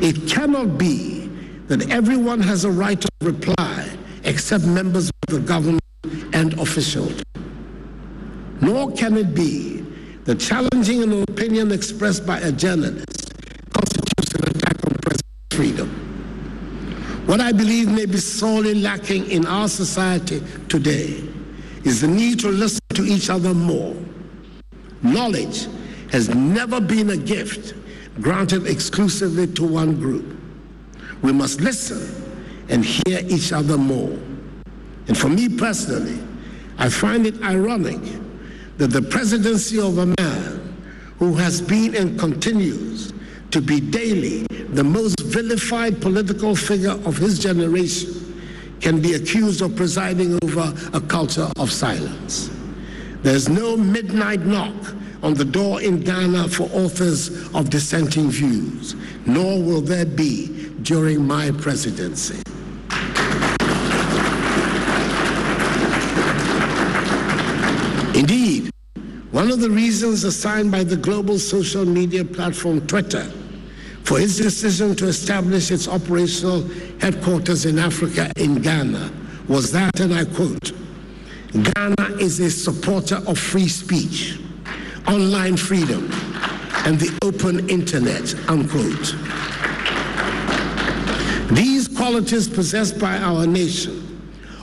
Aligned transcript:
It 0.00 0.26
cannot 0.26 0.78
be 0.78 1.28
that 1.68 1.90
everyone 1.90 2.40
has 2.40 2.64
a 2.64 2.70
right 2.70 3.00
to 3.00 3.08
reply 3.20 3.88
except 4.24 4.64
members 4.64 5.10
of 5.10 5.34
the 5.34 5.40
government 5.40 5.82
and 6.32 6.58
officials. 6.58 7.22
Nor 8.60 8.92
can 8.92 9.16
it 9.16 9.34
be 9.34 9.84
that 10.24 10.40
challenging 10.40 11.02
an 11.02 11.22
opinion 11.22 11.70
expressed 11.70 12.26
by 12.26 12.38
a 12.40 12.50
journalist 12.50 13.34
constitutes 13.72 14.34
an 14.34 14.48
attack 14.48 14.76
on 14.86 14.96
press 15.02 15.20
freedom. 15.50 15.88
What 17.26 17.40
I 17.40 17.52
believe 17.52 17.90
may 17.90 18.06
be 18.06 18.18
sorely 18.18 18.74
lacking 18.74 19.30
in 19.30 19.46
our 19.46 19.68
society 19.68 20.42
today 20.68 21.22
is 21.84 22.00
the 22.00 22.08
need 22.08 22.40
to 22.40 22.48
listen 22.48 22.80
to 22.94 23.04
each 23.04 23.30
other 23.30 23.54
more. 23.54 23.94
Knowledge 25.02 25.68
has 26.10 26.28
never 26.34 26.80
been 26.80 27.10
a 27.10 27.16
gift 27.16 27.74
granted 28.20 28.66
exclusively 28.66 29.46
to 29.46 29.66
one 29.66 29.98
group. 29.98 30.38
We 31.22 31.32
must 31.32 31.60
listen 31.60 32.20
and 32.68 32.84
hear 32.84 33.20
each 33.28 33.52
other 33.52 33.76
more. 33.76 34.18
And 35.08 35.16
for 35.16 35.28
me 35.28 35.48
personally, 35.48 36.20
I 36.78 36.88
find 36.88 37.26
it 37.26 37.42
ironic 37.42 38.00
that 38.78 38.88
the 38.88 39.02
presidency 39.02 39.78
of 39.80 39.98
a 39.98 40.06
man 40.06 40.76
who 41.18 41.34
has 41.34 41.60
been 41.60 41.94
and 41.94 42.18
continues 42.18 43.12
to 43.50 43.60
be 43.60 43.80
daily 43.80 44.46
the 44.70 44.84
most 44.84 45.20
vilified 45.20 46.00
political 46.00 46.54
figure 46.54 46.92
of 47.04 47.16
his 47.16 47.38
generation 47.38 48.30
can 48.80 49.02
be 49.02 49.14
accused 49.14 49.60
of 49.60 49.76
presiding 49.76 50.38
over 50.42 50.72
a 50.94 51.00
culture 51.00 51.48
of 51.58 51.70
silence. 51.70 52.50
There's 53.22 53.48
no 53.48 53.76
midnight 53.76 54.40
knock 54.40 54.74
on 55.22 55.34
the 55.34 55.44
door 55.44 55.80
in 55.82 56.00
Ghana 56.00 56.48
for 56.48 56.64
authors 56.72 57.48
of 57.54 57.70
dissenting 57.70 58.30
views, 58.30 58.94
nor 59.26 59.62
will 59.62 59.80
there 59.80 60.06
be 60.06 60.70
during 60.82 61.26
my 61.26 61.50
presidency. 61.50 62.42
Indeed, 68.18 68.70
one 69.30 69.50
of 69.50 69.60
the 69.60 69.70
reasons 69.70 70.24
assigned 70.24 70.72
by 70.72 70.84
the 70.84 70.96
global 70.96 71.38
social 71.38 71.84
media 71.84 72.24
platform 72.24 72.86
Twitter 72.86 73.30
for 74.04 74.18
its 74.18 74.38
decision 74.38 74.96
to 74.96 75.06
establish 75.06 75.70
its 75.70 75.86
operational 75.86 76.66
headquarters 77.00 77.64
in 77.64 77.78
Africa 77.78 78.32
in 78.36 78.60
Ghana 78.60 79.12
was 79.48 79.70
that, 79.72 80.00
and 80.00 80.12
I 80.12 80.24
quote, 80.24 80.72
Ghana 81.52 82.16
is 82.18 82.40
a 82.40 82.50
supporter 82.50 83.22
of 83.26 83.38
free 83.38 83.68
speech, 83.68 84.38
online 85.06 85.56
freedom, 85.56 86.10
and 86.86 86.98
the 86.98 87.16
open 87.22 87.68
internet, 87.68 88.34
unquote. 88.48 89.14
These 91.54 91.88
qualities 91.88 92.48
possessed 92.48 92.98
by 92.98 93.18
our 93.18 93.46
nation 93.46 94.06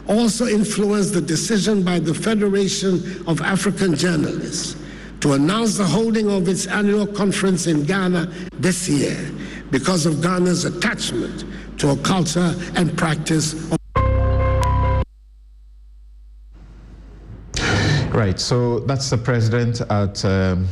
also 0.07 0.47
influenced 0.47 1.13
the 1.13 1.21
decision 1.21 1.83
by 1.83 1.99
the 1.99 2.13
Federation 2.13 3.23
of 3.27 3.41
African 3.41 3.95
Journalists 3.95 4.75
to 5.19 5.33
announce 5.33 5.77
the 5.77 5.85
holding 5.85 6.29
of 6.29 6.47
its 6.47 6.67
annual 6.67 7.05
conference 7.05 7.67
in 7.67 7.83
Ghana 7.83 8.31
this 8.53 8.87
year 8.87 9.17
because 9.71 10.05
of 10.05 10.21
Ghana's 10.21 10.65
attachment 10.65 11.43
to 11.79 11.89
a 11.89 11.97
culture 11.97 12.55
and 12.75 12.97
practice 12.97 13.76
Right, 18.27 18.37
so 18.41 18.79
that's 18.79 19.09
the 19.09 19.17
president 19.17 19.79
at 19.89 20.25
um, 20.25 20.67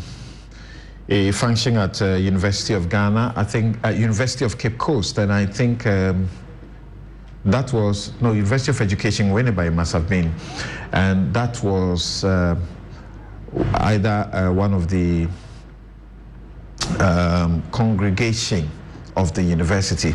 a 1.08 1.32
function 1.32 1.78
at 1.78 2.02
uh, 2.02 2.16
University 2.16 2.74
of 2.74 2.90
Ghana, 2.90 3.32
I 3.34 3.46
think 3.46 3.78
at 3.82 3.96
University 3.96 4.44
of 4.44 4.58
Cape 4.58 4.78
Coast, 4.78 5.18
and 5.20 5.32
I 5.32 5.46
think 5.46 5.88
um, 5.88 6.28
that 7.46 7.72
was, 7.72 8.12
no, 8.20 8.34
University 8.34 8.72
of 8.72 8.82
Education, 8.82 9.28
Winneba 9.32 9.74
must 9.74 9.94
have 9.94 10.10
been, 10.10 10.36
and 10.92 11.34
that 11.34 11.64
was 11.64 12.26
uh, 12.26 12.58
either 13.76 14.30
uh, 14.34 14.52
one 14.52 14.74
of 14.74 14.90
the 14.90 15.26
um, 17.00 17.64
congregation 17.72 18.70
of 19.16 19.34
the 19.34 19.42
university. 19.42 20.14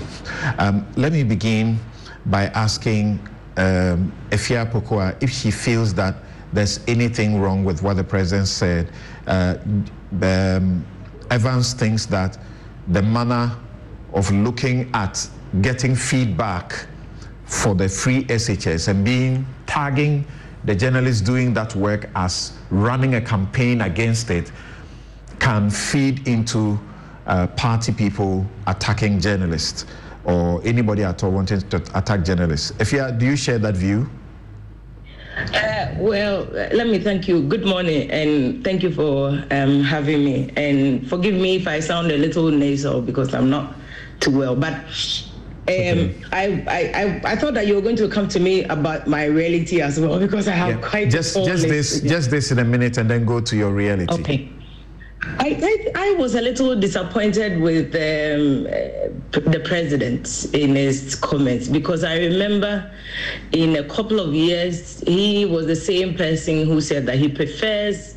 Um, 0.58 0.86
let 0.94 1.10
me 1.10 1.22
begin 1.22 1.78
by 2.26 2.48
asking 2.48 3.18
um, 3.56 4.12
Afia 4.28 4.70
Pokua 4.70 5.16
if 5.22 5.30
she 5.30 5.50
feels 5.50 5.94
that 5.94 6.16
there's 6.52 6.80
anything 6.88 7.40
wrong 7.40 7.64
with 7.64 7.82
what 7.82 7.96
the 7.96 8.04
president 8.04 8.48
said. 8.48 8.90
Uh, 9.26 9.56
um, 10.22 10.84
Evans 11.30 11.72
thinks 11.72 12.06
that 12.06 12.38
the 12.88 13.02
manner 13.02 13.56
of 14.12 14.30
looking 14.32 14.90
at 14.94 15.28
getting 15.62 15.94
feedback 15.94 16.86
for 17.44 17.74
the 17.74 17.88
free 17.88 18.24
SHS 18.24 18.88
and 18.88 19.04
being 19.04 19.46
tagging 19.66 20.24
the 20.64 20.74
journalists 20.74 21.22
doing 21.22 21.54
that 21.54 21.74
work 21.74 22.08
as 22.14 22.52
running 22.70 23.14
a 23.14 23.20
campaign 23.20 23.80
against 23.82 24.30
it 24.30 24.52
can 25.38 25.70
feed 25.70 26.26
into 26.28 26.78
uh, 27.26 27.46
party 27.48 27.92
people 27.92 28.46
attacking 28.66 29.20
journalists 29.20 29.86
or 30.24 30.60
anybody 30.64 31.02
at 31.02 31.22
all 31.24 31.30
wanting 31.30 31.60
to 31.60 31.76
attack 31.94 32.24
journalists. 32.24 32.72
If 32.78 32.92
you 32.92 33.10
do 33.12 33.26
you 33.26 33.36
share 33.36 33.58
that 33.58 33.74
view? 33.74 34.08
Well, 36.00 36.44
let 36.50 36.86
me 36.86 36.98
thank 36.98 37.28
you. 37.28 37.42
Good 37.42 37.66
morning, 37.66 38.10
and 38.10 38.64
thank 38.64 38.82
you 38.82 38.90
for 38.90 39.28
um, 39.50 39.82
having 39.82 40.24
me. 40.24 40.50
And 40.56 41.06
forgive 41.06 41.34
me 41.34 41.56
if 41.56 41.68
I 41.68 41.80
sound 41.80 42.10
a 42.10 42.16
little 42.16 42.50
nasal 42.50 43.02
because 43.02 43.34
I'm 43.34 43.50
not 43.50 43.74
too 44.18 44.30
well. 44.30 44.56
But 44.56 44.72
um, 44.72 44.80
okay. 45.68 46.24
I, 46.32 46.64
I, 46.66 47.32
I 47.32 47.36
thought 47.36 47.52
that 47.52 47.66
you 47.66 47.74
were 47.74 47.82
going 47.82 47.96
to 47.96 48.08
come 48.08 48.28
to 48.28 48.40
me 48.40 48.64
about 48.64 49.08
my 49.08 49.26
reality 49.26 49.82
as 49.82 50.00
well 50.00 50.18
because 50.26 50.48
I 50.48 50.52
have 50.52 50.80
yeah. 50.80 50.88
quite 50.88 51.10
just 51.10 51.34
just 51.34 51.68
this 51.68 52.00
just 52.00 52.30
this 52.30 52.50
in 52.50 52.60
a 52.60 52.64
minute, 52.64 52.96
and 52.96 53.10
then 53.10 53.26
go 53.26 53.38
to 53.42 53.54
your 53.54 53.70
reality. 53.70 54.14
Okay. 54.14 54.48
I, 55.22 55.58
I, 55.94 56.12
I, 56.12 56.14
was 56.14 56.34
a 56.34 56.40
little 56.40 56.74
disappointed 56.74 57.60
with 57.60 57.94
um, 57.94 58.66
uh, 58.66 59.50
the 59.50 59.60
president 59.66 60.46
in 60.54 60.74
his 60.74 61.14
comments 61.14 61.68
because 61.68 62.04
I 62.04 62.16
remember 62.18 62.90
in 63.52 63.76
a 63.76 63.84
couple 63.84 64.18
of 64.18 64.34
years 64.34 65.00
he 65.00 65.44
was 65.44 65.66
the 65.66 65.76
same 65.76 66.14
person 66.14 66.64
who 66.64 66.80
said 66.80 67.04
that 67.06 67.16
he 67.16 67.28
prefers 67.28 68.16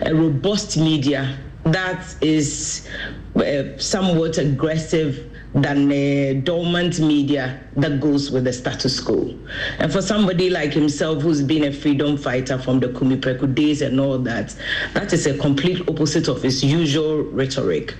a 0.00 0.14
robust 0.14 0.78
media 0.78 1.38
that 1.64 2.14
is 2.22 2.88
uh, 3.36 3.76
somewhat 3.76 4.38
aggressive 4.38 5.30
than 5.54 5.90
a 5.90 6.34
dormant 6.34 7.00
media 7.00 7.60
that 7.76 8.00
goes 8.00 8.30
with 8.30 8.44
the 8.44 8.52
status 8.52 9.00
quo. 9.00 9.34
And 9.78 9.90
for 9.90 10.02
somebody 10.02 10.50
like 10.50 10.72
himself, 10.72 11.22
who's 11.22 11.42
been 11.42 11.64
a 11.64 11.72
freedom 11.72 12.16
fighter 12.16 12.58
from 12.58 12.80
the 12.80 12.88
Kume 12.88 13.18
Preko 13.20 13.54
days 13.54 13.80
and 13.80 13.98
all 13.98 14.18
that, 14.18 14.54
that 14.92 15.12
is 15.12 15.26
a 15.26 15.36
complete 15.38 15.88
opposite 15.88 16.28
of 16.28 16.42
his 16.42 16.62
usual 16.62 17.22
rhetoric. 17.22 17.94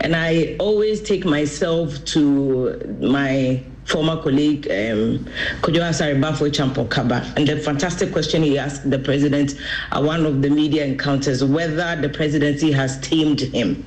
And 0.00 0.14
I 0.14 0.56
always 0.58 1.00
take 1.00 1.24
myself 1.24 2.04
to 2.06 2.98
my 3.00 3.62
former 3.86 4.22
colleague 4.22 4.66
um, 4.66 5.26
Kojo 5.62 5.80
Asare 5.80 6.20
Champon 6.52 6.88
Kaba, 6.88 7.32
and 7.36 7.48
the 7.48 7.56
fantastic 7.56 8.12
question 8.12 8.42
he 8.42 8.58
asked 8.58 8.88
the 8.88 8.98
president 8.98 9.54
at 9.90 10.02
one 10.02 10.26
of 10.26 10.42
the 10.42 10.50
media 10.50 10.84
encounters 10.84 11.42
whether 11.42 12.00
the 12.00 12.08
presidency 12.08 12.70
has 12.70 13.00
tamed 13.00 13.40
him, 13.40 13.84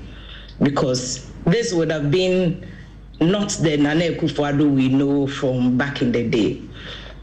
because 0.62 1.30
this 1.46 1.74
would 1.74 1.92
have 1.92 2.12
been 2.12 2.68
not 3.20 3.50
the 3.62 3.78
Nana 3.78 4.06
Akufo-Addo 4.06 4.74
we 4.76 4.90
know 4.90 5.28
from 5.28 5.78
back 5.78 6.02
in 6.02 6.12
the 6.12 6.28
day. 6.28 6.62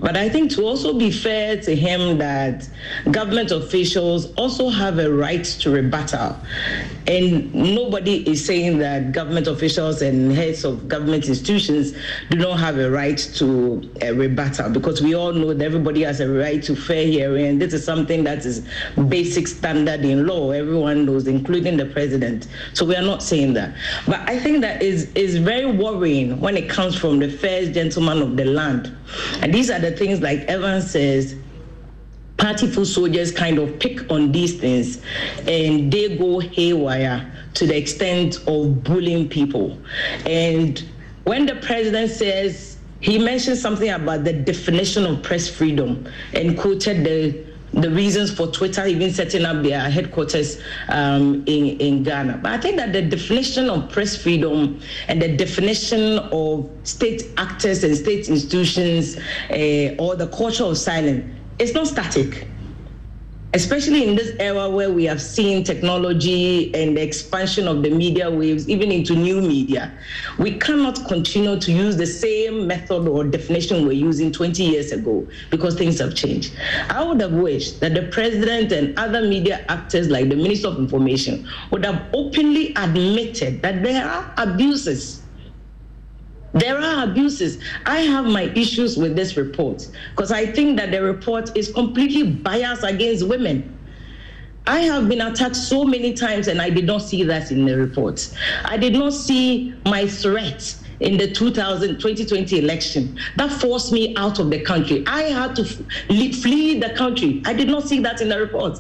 But 0.00 0.16
I 0.16 0.28
think 0.28 0.50
to 0.52 0.64
also 0.64 0.94
be 0.98 1.10
fair 1.10 1.60
to 1.60 1.76
him 1.76 2.18
that 2.18 2.68
government 3.10 3.50
officials 3.50 4.32
also 4.34 4.70
have 4.70 4.98
a 4.98 5.12
right 5.12 5.44
to 5.44 5.70
rebuttal. 5.70 6.36
And 7.06 7.52
nobody 7.54 8.28
is 8.28 8.44
saying 8.44 8.78
that 8.78 9.12
government 9.12 9.46
officials 9.46 10.00
and 10.00 10.32
heads 10.32 10.64
of 10.64 10.88
government 10.88 11.26
institutions 11.26 11.92
do 12.30 12.38
not 12.38 12.58
have 12.58 12.78
a 12.78 12.90
right 12.90 13.18
to 13.36 13.90
a 14.00 14.12
rebuttal 14.12 14.70
because 14.70 15.02
we 15.02 15.14
all 15.14 15.32
know 15.32 15.52
that 15.52 15.64
everybody 15.64 16.02
has 16.02 16.20
a 16.20 16.28
right 16.28 16.62
to 16.62 16.74
fair 16.74 17.04
hearing. 17.06 17.46
And 17.46 17.62
this 17.62 17.74
is 17.74 17.84
something 17.84 18.24
that 18.24 18.46
is 18.46 18.66
basic 19.08 19.48
standard 19.48 20.04
in 20.04 20.26
law. 20.26 20.50
Everyone 20.52 21.04
knows, 21.04 21.26
including 21.26 21.76
the 21.76 21.86
president. 21.86 22.48
So 22.72 22.86
we 22.86 22.96
are 22.96 23.02
not 23.02 23.22
saying 23.22 23.52
that. 23.54 23.74
But 24.06 24.20
I 24.28 24.38
think 24.38 24.62
that 24.62 24.82
is, 24.82 25.12
is 25.14 25.36
very 25.36 25.66
worrying 25.66 26.40
when 26.40 26.56
it 26.56 26.70
comes 26.70 26.96
from 26.96 27.18
the 27.18 27.28
first 27.28 27.72
gentleman 27.72 28.22
of 28.22 28.36
the 28.36 28.46
land. 28.46 28.96
And 29.40 29.52
these 29.52 29.70
are 29.70 29.78
the 29.78 29.92
things 29.92 30.20
like 30.20 30.40
Evan 30.40 30.82
says 30.82 31.36
partyful 32.40 32.86
soldiers 32.86 33.30
kind 33.30 33.58
of 33.58 33.78
pick 33.78 34.10
on 34.10 34.32
these 34.32 34.58
things 34.58 35.02
and 35.46 35.92
they 35.92 36.16
go 36.16 36.40
haywire 36.40 37.30
to 37.52 37.66
the 37.66 37.76
extent 37.76 38.36
of 38.46 38.82
bullying 38.82 39.28
people. 39.28 39.78
And 40.24 40.82
when 41.24 41.44
the 41.44 41.56
president 41.56 42.10
says, 42.10 42.78
he 43.00 43.18
mentioned 43.18 43.58
something 43.58 43.90
about 43.90 44.24
the 44.24 44.32
definition 44.32 45.04
of 45.04 45.22
press 45.22 45.48
freedom 45.48 46.06
and 46.32 46.58
quoted 46.58 47.04
the 47.04 47.49
the 47.72 47.90
reasons 47.90 48.32
for 48.32 48.48
Twitter 48.48 48.86
even 48.86 49.12
setting 49.12 49.44
up 49.44 49.62
their 49.62 49.80
headquarters 49.80 50.60
um, 50.88 51.44
in, 51.46 51.78
in 51.78 52.02
Ghana. 52.02 52.40
But 52.42 52.52
I 52.52 52.58
think 52.58 52.76
that 52.76 52.92
the 52.92 53.02
definition 53.02 53.70
of 53.70 53.90
press 53.90 54.20
freedom 54.20 54.80
and 55.08 55.22
the 55.22 55.36
definition 55.36 56.18
of 56.18 56.68
state 56.84 57.24
actors 57.36 57.84
and 57.84 57.96
state 57.96 58.28
institutions 58.28 59.16
uh, 59.50 59.94
or 59.98 60.16
the 60.16 60.28
culture 60.34 60.64
of 60.64 60.78
silence 60.78 61.24
is 61.58 61.74
not 61.74 61.86
static 61.86 62.46
especially 63.52 64.06
in 64.08 64.14
this 64.14 64.36
era 64.38 64.68
where 64.68 64.90
we 64.92 65.04
have 65.04 65.20
seen 65.20 65.64
technology 65.64 66.72
and 66.74 66.96
the 66.96 67.02
expansion 67.02 67.66
of 67.66 67.82
the 67.82 67.90
media 67.90 68.30
waves, 68.30 68.68
even 68.68 68.92
into 68.92 69.14
new 69.14 69.40
media, 69.40 69.92
we 70.38 70.56
cannot 70.58 71.04
continue 71.08 71.58
to 71.58 71.72
use 71.72 71.96
the 71.96 72.06
same 72.06 72.66
method 72.66 73.08
or 73.08 73.24
definition 73.24 73.86
we're 73.86 73.92
using 73.92 74.30
20 74.30 74.62
years 74.62 74.92
ago 74.92 75.26
because 75.50 75.74
things 75.74 75.98
have 75.98 76.14
changed. 76.14 76.54
I 76.90 77.02
would 77.02 77.20
have 77.20 77.32
wished 77.32 77.80
that 77.80 77.94
the 77.94 78.02
president 78.08 78.70
and 78.70 78.96
other 78.98 79.22
media 79.22 79.64
actors, 79.68 80.08
like 80.08 80.28
the 80.28 80.36
Minister 80.36 80.68
of 80.68 80.78
Information, 80.78 81.46
would 81.72 81.84
have 81.84 82.08
openly 82.14 82.72
admitted 82.76 83.62
that 83.62 83.82
there 83.82 84.06
are 84.06 84.32
abuses 84.36 85.19
there 86.52 86.78
are 86.78 87.04
abuses. 87.04 87.62
I 87.86 88.00
have 88.00 88.26
my 88.26 88.44
issues 88.54 88.96
with 88.96 89.14
this 89.14 89.36
report 89.36 89.88
because 90.10 90.32
I 90.32 90.46
think 90.46 90.76
that 90.78 90.90
the 90.90 91.02
report 91.02 91.56
is 91.56 91.72
completely 91.72 92.24
biased 92.24 92.84
against 92.84 93.26
women. 93.26 93.76
I 94.66 94.80
have 94.80 95.08
been 95.08 95.20
attacked 95.20 95.56
so 95.56 95.84
many 95.84 96.12
times 96.12 96.48
and 96.48 96.60
I 96.60 96.70
did 96.70 96.86
not 96.86 96.98
see 96.98 97.22
that 97.24 97.50
in 97.50 97.64
the 97.64 97.76
report. 97.76 98.34
I 98.64 98.76
did 98.76 98.92
not 98.92 99.12
see 99.12 99.74
my 99.86 100.06
threat 100.06 100.76
in 101.00 101.16
the 101.16 101.30
2000, 101.30 101.98
2020 101.98 102.58
election 102.58 103.18
that 103.36 103.50
forced 103.50 103.92
me 103.92 104.14
out 104.16 104.38
of 104.38 104.50
the 104.50 104.60
country. 104.60 105.02
I 105.06 105.22
had 105.22 105.56
to 105.56 105.64
flee 105.64 106.78
the 106.78 106.94
country. 106.96 107.42
I 107.46 107.52
did 107.52 107.68
not 107.68 107.88
see 107.88 108.00
that 108.00 108.20
in 108.20 108.28
the 108.28 108.38
report. 108.38 108.78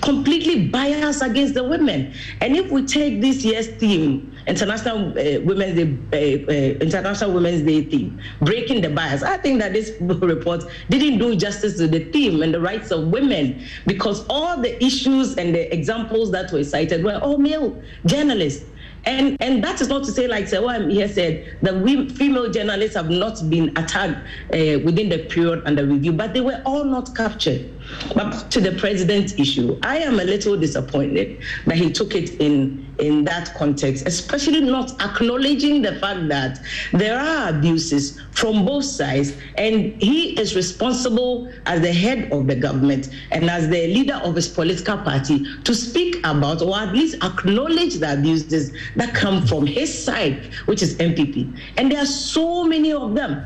Completely 0.00 0.68
biased 0.68 1.22
against 1.22 1.54
the 1.54 1.64
women. 1.64 2.12
And 2.40 2.56
if 2.56 2.70
we 2.70 2.84
take 2.84 3.20
this 3.20 3.44
year's 3.44 3.68
theme, 3.68 4.28
International 4.46 5.10
uh, 5.10 5.40
Women's 5.42 5.76
Day, 5.76 6.44
uh, 6.44 6.50
uh, 6.50 6.84
International 6.84 7.32
Women's 7.32 7.62
Day 7.62 7.84
theme, 7.84 8.20
breaking 8.40 8.80
the 8.80 8.90
bias, 8.90 9.22
I 9.22 9.36
think 9.36 9.60
that 9.60 9.72
this 9.72 9.92
report 10.00 10.64
didn't 10.90 11.18
do 11.18 11.36
justice 11.36 11.76
to 11.78 11.86
the 11.86 12.04
theme 12.06 12.42
and 12.42 12.52
the 12.52 12.60
rights 12.60 12.90
of 12.90 13.08
women 13.08 13.64
because 13.86 14.26
all 14.28 14.60
the 14.60 14.82
issues 14.84 15.36
and 15.36 15.54
the 15.54 15.72
examples 15.72 16.32
that 16.32 16.50
were 16.50 16.64
cited 16.64 17.04
were 17.04 17.18
all 17.22 17.38
male 17.38 17.80
journalists 18.04 18.64
and 19.04 19.36
and 19.40 19.62
that 19.64 19.80
is 19.80 19.88
not 19.88 20.04
to 20.04 20.12
say, 20.12 20.26
like 20.28 20.44
Sewam 20.44 20.90
here 20.90 21.08
said, 21.08 21.56
that 21.62 21.76
we 21.76 22.08
female 22.10 22.50
journalists 22.50 22.94
have 22.96 23.10
not 23.10 23.38
been 23.50 23.76
attacked 23.76 24.16
uh, 24.54 24.78
within 24.84 25.08
the 25.08 25.26
period 25.28 25.62
under 25.66 25.86
review, 25.86 26.12
but 26.12 26.34
they 26.34 26.40
were 26.40 26.62
all 26.64 26.84
not 26.84 27.14
captured. 27.16 27.68
But 28.14 28.50
to 28.50 28.60
the 28.60 28.72
president's 28.72 29.34
issue, 29.38 29.78
I 29.82 29.98
am 29.98 30.20
a 30.20 30.24
little 30.24 30.56
disappointed 30.56 31.42
that 31.66 31.76
he 31.76 31.90
took 31.90 32.14
it 32.14 32.40
in 32.40 32.86
in 32.98 33.24
that 33.24 33.52
context, 33.54 34.06
especially 34.06 34.60
not 34.60 34.92
acknowledging 35.02 35.82
the 35.82 35.94
fact 35.96 36.28
that 36.28 36.60
there 36.92 37.18
are 37.18 37.48
abuses 37.48 38.20
from 38.30 38.64
both 38.64 38.84
sides, 38.84 39.32
and 39.56 40.00
he 40.00 40.38
is 40.38 40.54
responsible 40.54 41.50
as 41.66 41.80
the 41.80 41.92
head 41.92 42.30
of 42.32 42.46
the 42.46 42.54
government 42.54 43.08
and 43.32 43.50
as 43.50 43.68
the 43.68 43.88
leader 43.88 44.20
of 44.22 44.36
his 44.36 44.46
political 44.48 44.98
party 44.98 45.44
to 45.64 45.74
speak 45.74 46.18
about 46.18 46.62
or 46.62 46.76
at 46.78 46.92
least 46.92 47.16
acknowledge 47.24 47.94
the 47.96 48.12
abuses 48.12 48.72
that 48.94 49.14
come 49.14 49.46
from 49.46 49.66
his 49.66 50.04
side, 50.04 50.52
which 50.66 50.82
is 50.82 50.94
NPP. 50.96 51.58
And 51.78 51.90
there 51.90 52.02
are 52.02 52.06
so 52.06 52.64
many 52.64 52.92
of 52.92 53.14
them. 53.14 53.42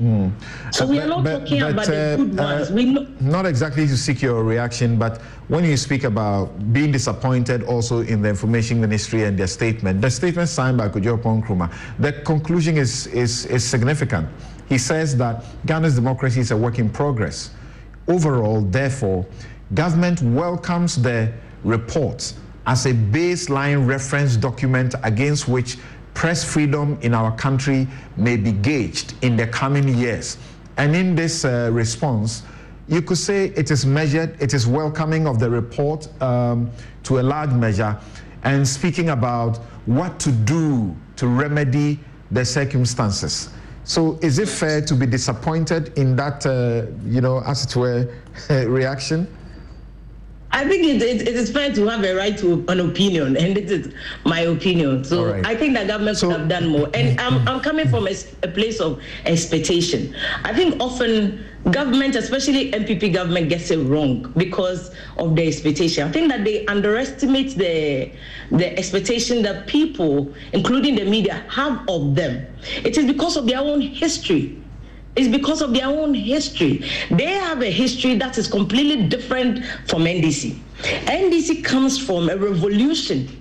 Mm. 0.00 0.32
So 0.72 0.86
we 0.86 0.98
are 0.98 1.06
not 1.06 1.22
but, 1.22 1.40
talking 1.40 1.60
but, 1.60 1.70
about 1.70 1.88
uh, 1.88 1.90
the 1.90 2.16
good 2.16 2.38
ones. 2.38 2.70
Uh, 2.70 2.74
we 2.74 3.08
not 3.20 3.46
exactly 3.46 3.86
to 3.86 3.96
seek 3.96 4.22
your 4.22 4.42
reaction, 4.42 4.98
but 4.98 5.20
when 5.48 5.64
you 5.64 5.76
speak 5.76 6.04
about 6.04 6.72
being 6.72 6.90
disappointed 6.90 7.62
also 7.64 8.00
in 8.00 8.22
the 8.22 8.28
information 8.28 8.80
ministry 8.80 9.24
and 9.24 9.38
their 9.38 9.46
statement, 9.46 10.00
the 10.00 10.10
statement 10.10 10.48
signed 10.48 10.78
by 10.78 10.88
Kojo 10.88 11.20
Nkrumah, 11.22 11.72
the 11.98 12.12
conclusion 12.12 12.76
is, 12.76 13.06
is, 13.08 13.46
is 13.46 13.62
significant. 13.62 14.28
He 14.68 14.78
says 14.78 15.16
that 15.18 15.44
Ghana's 15.66 15.94
democracy 15.94 16.40
is 16.40 16.50
a 16.50 16.56
work 16.56 16.78
in 16.78 16.90
progress. 16.90 17.50
Overall, 18.08 18.62
therefore, 18.62 19.26
government 19.74 20.22
welcomes 20.22 21.00
the 21.00 21.32
report 21.62 22.34
as 22.66 22.86
a 22.86 22.94
baseline 22.94 23.86
reference 23.86 24.36
document 24.36 24.94
against 25.02 25.48
which 25.48 25.76
press 26.14 26.44
freedom 26.44 26.96
in 27.02 27.12
our 27.12 27.34
country 27.36 27.86
may 28.16 28.36
be 28.36 28.52
gauged 28.52 29.14
in 29.22 29.36
the 29.36 29.46
coming 29.46 29.88
years. 29.88 30.38
And 30.76 30.96
in 30.96 31.14
this 31.14 31.44
uh, 31.44 31.70
response, 31.72 32.42
you 32.88 33.02
could 33.02 33.18
say 33.18 33.46
it 33.56 33.70
is 33.70 33.84
measured, 33.84 34.40
it 34.40 34.54
is 34.54 34.66
welcoming 34.66 35.26
of 35.26 35.38
the 35.38 35.50
report 35.50 36.08
um, 36.22 36.70
to 37.04 37.20
a 37.20 37.22
large 37.22 37.50
measure, 37.50 37.98
and 38.44 38.66
speaking 38.66 39.10
about 39.10 39.58
what 39.86 40.18
to 40.20 40.32
do 40.32 40.94
to 41.16 41.26
remedy 41.26 41.98
the 42.30 42.44
circumstances. 42.44 43.50
So, 43.84 44.18
is 44.22 44.38
it 44.38 44.48
fair 44.48 44.80
to 44.82 44.94
be 44.94 45.06
disappointed 45.06 45.96
in 45.98 46.16
that, 46.16 46.46
uh, 46.46 46.86
you 47.06 47.20
know, 47.20 47.40
as 47.40 47.64
it 47.64 47.76
were, 47.76 48.08
reaction? 48.48 49.28
I 50.54 50.68
think 50.68 50.84
it, 50.84 51.02
it, 51.02 51.26
it 51.26 51.34
is 51.34 51.50
fair 51.50 51.72
to 51.74 51.86
have 51.88 52.04
a 52.04 52.14
right 52.14 52.38
to 52.38 52.64
an 52.68 52.78
opinion, 52.78 53.36
and 53.36 53.56
this 53.56 53.72
is 53.72 53.92
my 54.24 54.40
opinion. 54.40 55.02
So 55.02 55.32
right. 55.32 55.44
I 55.44 55.56
think 55.56 55.76
the 55.76 55.84
government 55.84 56.16
so, 56.16 56.28
could 56.28 56.38
have 56.38 56.48
done 56.48 56.68
more. 56.68 56.88
And 56.94 57.20
I'm, 57.26 57.46
I'm 57.48 57.60
coming 57.60 57.88
from 57.88 58.06
a, 58.06 58.14
a 58.44 58.48
place 58.48 58.78
of 58.78 59.02
expectation. 59.26 60.14
I 60.44 60.54
think 60.54 60.80
often 60.80 61.44
government, 61.72 62.14
especially 62.14 62.70
NPP 62.70 63.12
government, 63.12 63.48
gets 63.48 63.72
it 63.72 63.78
wrong 63.78 64.32
because 64.36 64.94
of 65.18 65.34
the 65.34 65.44
expectation. 65.44 66.06
I 66.06 66.12
think 66.12 66.28
that 66.28 66.44
they 66.44 66.64
underestimate 66.66 67.56
the 67.56 68.12
the 68.52 68.78
expectation 68.78 69.42
that 69.42 69.66
people, 69.66 70.32
including 70.52 70.94
the 70.94 71.04
media, 71.04 71.44
have 71.48 71.82
of 71.88 72.14
them. 72.14 72.46
It 72.84 72.96
is 72.96 73.06
because 73.06 73.36
of 73.36 73.48
their 73.48 73.58
own 73.58 73.80
history 73.80 74.63
it's 75.16 75.28
because 75.28 75.62
of 75.62 75.72
their 75.72 75.86
own 75.86 76.12
history. 76.14 76.84
They 77.10 77.32
have 77.32 77.62
a 77.62 77.70
history 77.70 78.16
that 78.16 78.36
is 78.36 78.48
completely 78.48 79.06
different 79.08 79.64
from 79.86 80.02
NDC. 80.04 80.58
NDC 81.06 81.64
comes 81.64 81.98
from 81.98 82.28
a 82.28 82.36
revolution. 82.36 83.40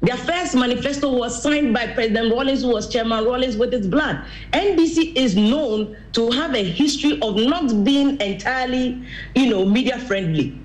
Their 0.00 0.16
first 0.16 0.54
manifesto 0.54 1.12
was 1.12 1.42
signed 1.42 1.74
by 1.74 1.86
President 1.88 2.32
Rawlings, 2.32 2.62
who 2.62 2.68
was 2.68 2.88
Chairman 2.88 3.24
Rawlings 3.24 3.56
with 3.56 3.72
his 3.72 3.86
blood. 3.86 4.24
NDC 4.52 5.16
is 5.16 5.36
known 5.36 5.96
to 6.12 6.30
have 6.30 6.54
a 6.54 6.62
history 6.62 7.18
of 7.22 7.36
not 7.36 7.84
being 7.84 8.20
entirely, 8.20 9.02
you 9.34 9.50
know, 9.50 9.64
media 9.64 9.98
friendly. 9.98 10.58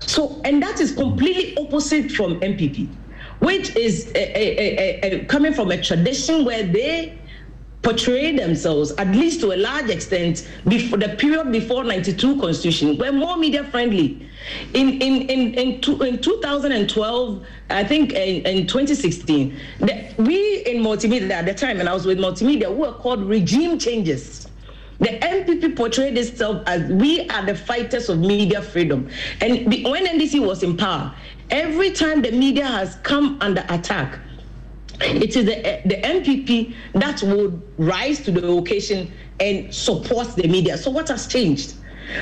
So, 0.00 0.40
and 0.44 0.62
that 0.62 0.80
is 0.80 0.92
completely 0.92 1.56
opposite 1.56 2.10
from 2.10 2.40
NPP, 2.40 2.88
which 3.38 3.74
is 3.76 4.10
a, 4.14 4.38
a, 4.38 5.00
a, 5.20 5.24
coming 5.26 5.54
from 5.54 5.70
a 5.70 5.80
tradition 5.80 6.44
where 6.44 6.64
they 6.64 7.18
portray 7.82 8.34
themselves, 8.34 8.92
at 8.92 9.08
least 9.08 9.40
to 9.40 9.52
a 9.52 9.56
large 9.56 9.90
extent, 9.90 10.48
before 10.68 10.98
the 10.98 11.10
period 11.10 11.50
before 11.50 11.82
92 11.84 12.40
constitution, 12.40 12.96
were 12.96 13.12
more 13.12 13.36
media 13.36 13.64
friendly. 13.64 14.28
In 14.74 15.00
in 15.02 15.28
in 15.28 15.54
in, 15.54 16.02
in 16.02 16.20
2012, 16.20 17.46
I 17.70 17.84
think 17.84 18.12
in, 18.12 18.46
in 18.46 18.66
2016, 18.66 19.56
the, 19.80 20.14
we 20.18 20.64
in 20.64 20.82
multimedia 20.82 21.30
at 21.30 21.46
the 21.46 21.54
time, 21.54 21.80
and 21.80 21.88
I 21.88 21.94
was 21.94 22.06
with 22.06 22.18
multimedia, 22.18 22.74
were 22.74 22.92
called 22.92 23.24
regime 23.24 23.78
changes. 23.78 24.48
The 24.98 25.08
NPP 25.18 25.74
portrayed 25.74 26.16
itself 26.16 26.62
as 26.66 26.88
we 26.88 27.28
are 27.28 27.44
the 27.44 27.56
fighters 27.56 28.08
of 28.08 28.20
media 28.20 28.62
freedom. 28.62 29.10
And 29.40 29.70
the, 29.72 29.82
when 29.82 30.06
NDC 30.06 30.46
was 30.46 30.62
in 30.62 30.76
power, 30.76 31.12
every 31.50 31.90
time 31.90 32.22
the 32.22 32.30
media 32.30 32.64
has 32.64 32.94
come 33.02 33.36
under 33.40 33.64
attack, 33.68 34.20
it 35.02 35.36
is 35.36 35.44
the, 35.44 35.80
the 35.84 35.96
NPP 36.02 36.74
that 36.94 37.22
would 37.22 37.62
rise 37.78 38.20
to 38.20 38.30
the 38.30 38.46
occasion 38.48 39.10
and 39.40 39.72
support 39.74 40.34
the 40.36 40.48
media. 40.48 40.76
So 40.78 40.90
what 40.90 41.08
has 41.08 41.26
changed? 41.26 41.74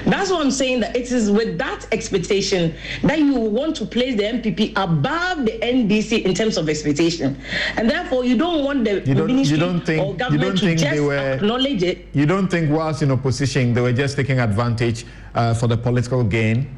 That's 0.05 0.31
what 0.31 0.45
I'm 0.45 0.51
saying. 0.51 0.81
That 0.81 0.95
it 0.95 1.11
is 1.11 1.31
with 1.31 1.59
that 1.59 1.87
expectation 1.93 2.75
that 3.03 3.19
you 3.19 3.35
want 3.35 3.77
to 3.77 3.87
place 3.87 4.17
the 4.17 4.25
NPP 4.25 4.73
above 4.77 5.45
the 5.47 5.59
NDC 5.59 6.23
in 6.23 6.35
terms 6.35 6.57
of 6.57 6.69
expectation, 6.69 7.41
and 7.77 7.91
therefore 7.91 8.25
you 8.25 8.37
don't 8.37 8.65
want 8.65 8.85
the 8.85 9.03
you 9.07 9.15
don't, 9.15 9.27
ministry 9.27 9.59
you 9.59 9.65
don't 9.65 9.81
think, 9.81 10.05
or 10.05 10.15
government 10.15 10.59
to 10.59 10.75
just 10.77 11.03
were, 11.03 11.17
acknowledge 11.17 11.83
it. 11.83 12.07
You 12.13 12.27
don't 12.27 12.49
think 12.49 12.71
whilst 12.71 13.03
in 13.03 13.11
opposition 13.11 13.75
they 13.75 13.81
were 13.81 13.93
just 13.93 14.17
taking 14.17 14.39
advantage 14.39 15.07
uh, 15.35 15.55
for 15.55 15.67
the 15.67 15.77
political 15.77 16.23
gain, 16.23 16.77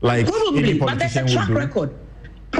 like 0.00 0.26
Probably, 0.26 0.58
any 0.58 0.78
but 0.78 0.98
there's 0.98 1.16
a 1.16 1.26
track 1.26 1.48
record. 1.48 1.94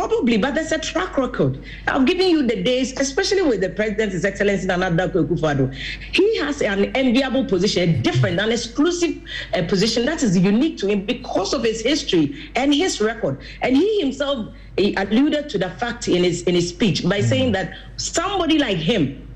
Probably, 0.08 0.38
but 0.38 0.54
there's 0.54 0.72
a 0.72 0.78
track 0.78 1.18
record. 1.18 1.62
I've 1.86 2.06
given 2.06 2.28
you 2.28 2.42
the 2.42 2.62
days, 2.62 2.98
especially 2.98 3.42
with 3.42 3.60
the 3.60 3.68
president, 3.68 4.12
His 4.12 4.24
Excellency 4.24 4.66
Nana 4.66 4.90
Akufo-Addo. 4.90 5.74
He 6.12 6.38
has 6.38 6.62
an 6.62 6.86
enviable 6.96 7.44
position, 7.44 7.90
a 7.90 7.92
different, 8.00 8.40
an 8.40 8.50
exclusive 8.50 9.20
uh, 9.52 9.66
position 9.66 10.06
that 10.06 10.22
is 10.22 10.36
unique 10.38 10.78
to 10.78 10.86
him 10.86 11.04
because 11.04 11.52
of 11.52 11.62
his 11.62 11.82
history 11.82 12.50
and 12.56 12.72
his 12.74 13.02
record. 13.02 13.38
And 13.60 13.76
he 13.76 14.00
himself 14.00 14.48
he 14.78 14.94
alluded 14.94 15.50
to 15.50 15.58
the 15.58 15.68
fact 15.70 16.08
in 16.08 16.24
his 16.24 16.42
in 16.44 16.54
his 16.54 16.70
speech 16.70 17.06
by 17.06 17.20
saying 17.20 17.52
that 17.52 17.74
somebody 17.96 18.58
like 18.58 18.78
him, 18.78 19.28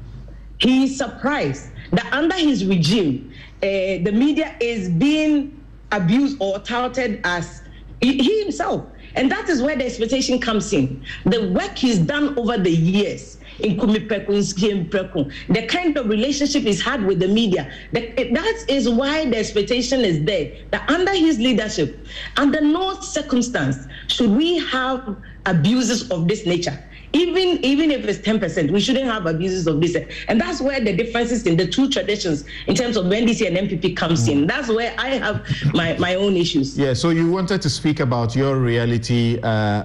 he 0.59 0.85
is 0.85 0.97
surprised 0.97 1.69
that 1.91 2.11
under 2.15 2.37
his 2.37 2.65
regime, 2.65 3.31
uh, 3.63 3.67
the 4.07 4.13
media 4.13 4.57
is 4.59 4.89
being 4.89 5.61
abused 5.91 6.39
or 6.41 6.59
touted 6.61 7.21
as 7.25 7.61
he, 8.01 8.17
he 8.17 8.43
himself 8.43 8.87
and 9.15 9.31
that 9.31 9.49
is 9.49 9.63
where 9.63 9.77
the 9.77 9.85
expectation 9.85 10.41
comes 10.41 10.73
in. 10.73 11.05
The 11.25 11.49
work 11.51 11.77
he's 11.77 11.99
done 11.99 12.39
over 12.39 12.59
the 12.59 12.71
years 12.71 13.39
in 13.61 13.77
Kume 13.79 14.09
Preko, 14.09 15.33
the 15.49 15.67
kind 15.67 15.97
of 15.97 16.09
relationship 16.09 16.63
he's 16.63 16.83
had 16.83 17.05
with 17.05 17.21
the 17.21 17.29
media, 17.29 17.71
that 17.93 18.65
is 18.69 18.89
why 18.89 19.27
the 19.27 19.37
expectation 19.37 20.01
is 20.01 20.25
there. 20.25 20.53
That 20.71 20.89
under 20.89 21.13
his 21.13 21.39
leadership, 21.39 22.07
under 22.37 22.61
no 22.61 23.01
circumstance 23.01 23.87
should 24.09 24.31
we 24.31 24.59
have 24.59 25.17
abuses 25.47 26.11
of 26.11 26.29
this 26.29 26.47
nature 26.47 26.79
even 27.13 27.65
even 27.65 27.91
if 27.91 28.05
it's 28.07 28.19
10%, 28.19 28.71
we 28.71 28.81
shouldn't 28.81 29.07
have 29.07 29.27
abuses 29.27 29.67
of 29.67 29.81
this. 29.81 29.97
And 30.29 30.41
that's 30.41 30.61
where 30.61 30.81
the 30.81 30.95
differences 30.97 31.47
in 31.47 31.57
the 31.57 31.67
two 31.67 31.91
traditions 31.91 32.45
in 32.67 32.75
terms 32.75 32.97
of 32.97 33.07
NDC 33.07 33.47
and 33.47 33.57
NPP 33.69 33.97
comes 33.97 34.27
mm. 34.29 34.33
in. 34.33 34.47
That's 34.47 34.69
where 34.69 34.95
I 34.99 35.11
have 35.17 35.47
my, 35.75 35.97
my 35.99 36.15
own 36.15 36.37
issues. 36.37 36.79
Yeah, 36.79 36.95
so 36.95 37.11
you 37.11 37.31
wanted 37.31 37.61
to 37.63 37.71
speak 37.71 38.01
about 38.01 38.35
your 38.35 38.57
reality, 38.57 39.39
uh, 39.43 39.85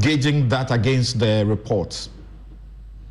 gauging 0.00 0.48
that 0.48 0.70
against 0.70 1.18
the 1.18 1.44
reports. 1.46 2.10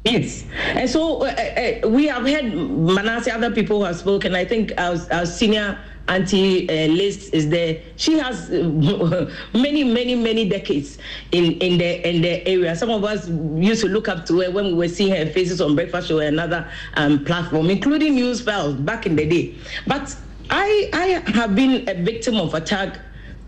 Yes, 0.06 0.44
and 0.54 0.90
so 0.90 1.24
uh, 1.24 1.82
uh, 1.84 1.88
we 1.88 2.08
have 2.08 2.24
heard 2.24 2.54
Manasseh, 2.54 3.34
other 3.34 3.52
people 3.52 3.80
who 3.80 3.86
have 3.86 3.96
spoken. 3.96 4.36
I 4.36 4.44
think 4.44 4.74
our, 4.78 4.98
our 5.12 5.26
senior 5.26 5.80
Auntie 6.08 6.70
uh, 6.70 6.88
Liz 6.88 7.30
is 7.30 7.50
there. 7.50 7.82
She 7.96 8.18
has 8.20 8.50
uh, 8.52 9.32
many, 9.54 9.84
many, 9.84 10.16
many 10.16 10.50
decades 10.50 10.98
in, 11.32 11.54
in 11.60 11.78
the 11.78 12.08
in 12.08 12.22
the 12.22 12.46
area. 12.48 12.76
Some 12.76 12.90
of 12.90 13.04
us 13.06 13.28
used 13.30 13.82
to 13.82 13.88
look 13.88 14.10
up 14.10 14.26
to 14.26 14.42
her 14.42 14.52
when 14.52 14.66
we 14.66 14.74
were 14.74 14.90
seeing 14.90 15.16
her 15.16 15.26
faces 15.26 15.62
on 15.62 15.76
Breakfast 15.76 16.10
Show 16.10 16.20
or 16.20 16.24
another 16.24 16.70
um, 16.96 17.24
platform, 17.24 17.70
including 17.70 18.16
News 18.16 18.42
Files 18.42 18.76
back 18.76 19.06
in 19.06 19.16
the 19.16 19.26
day. 19.26 19.56
But 19.88 20.16
I 20.50 20.90
I 20.94 21.32
have 21.32 21.56
been 21.56 21.88
a 21.88 21.94
victim 21.94 22.36
of 22.36 22.54
attack 22.54 23.00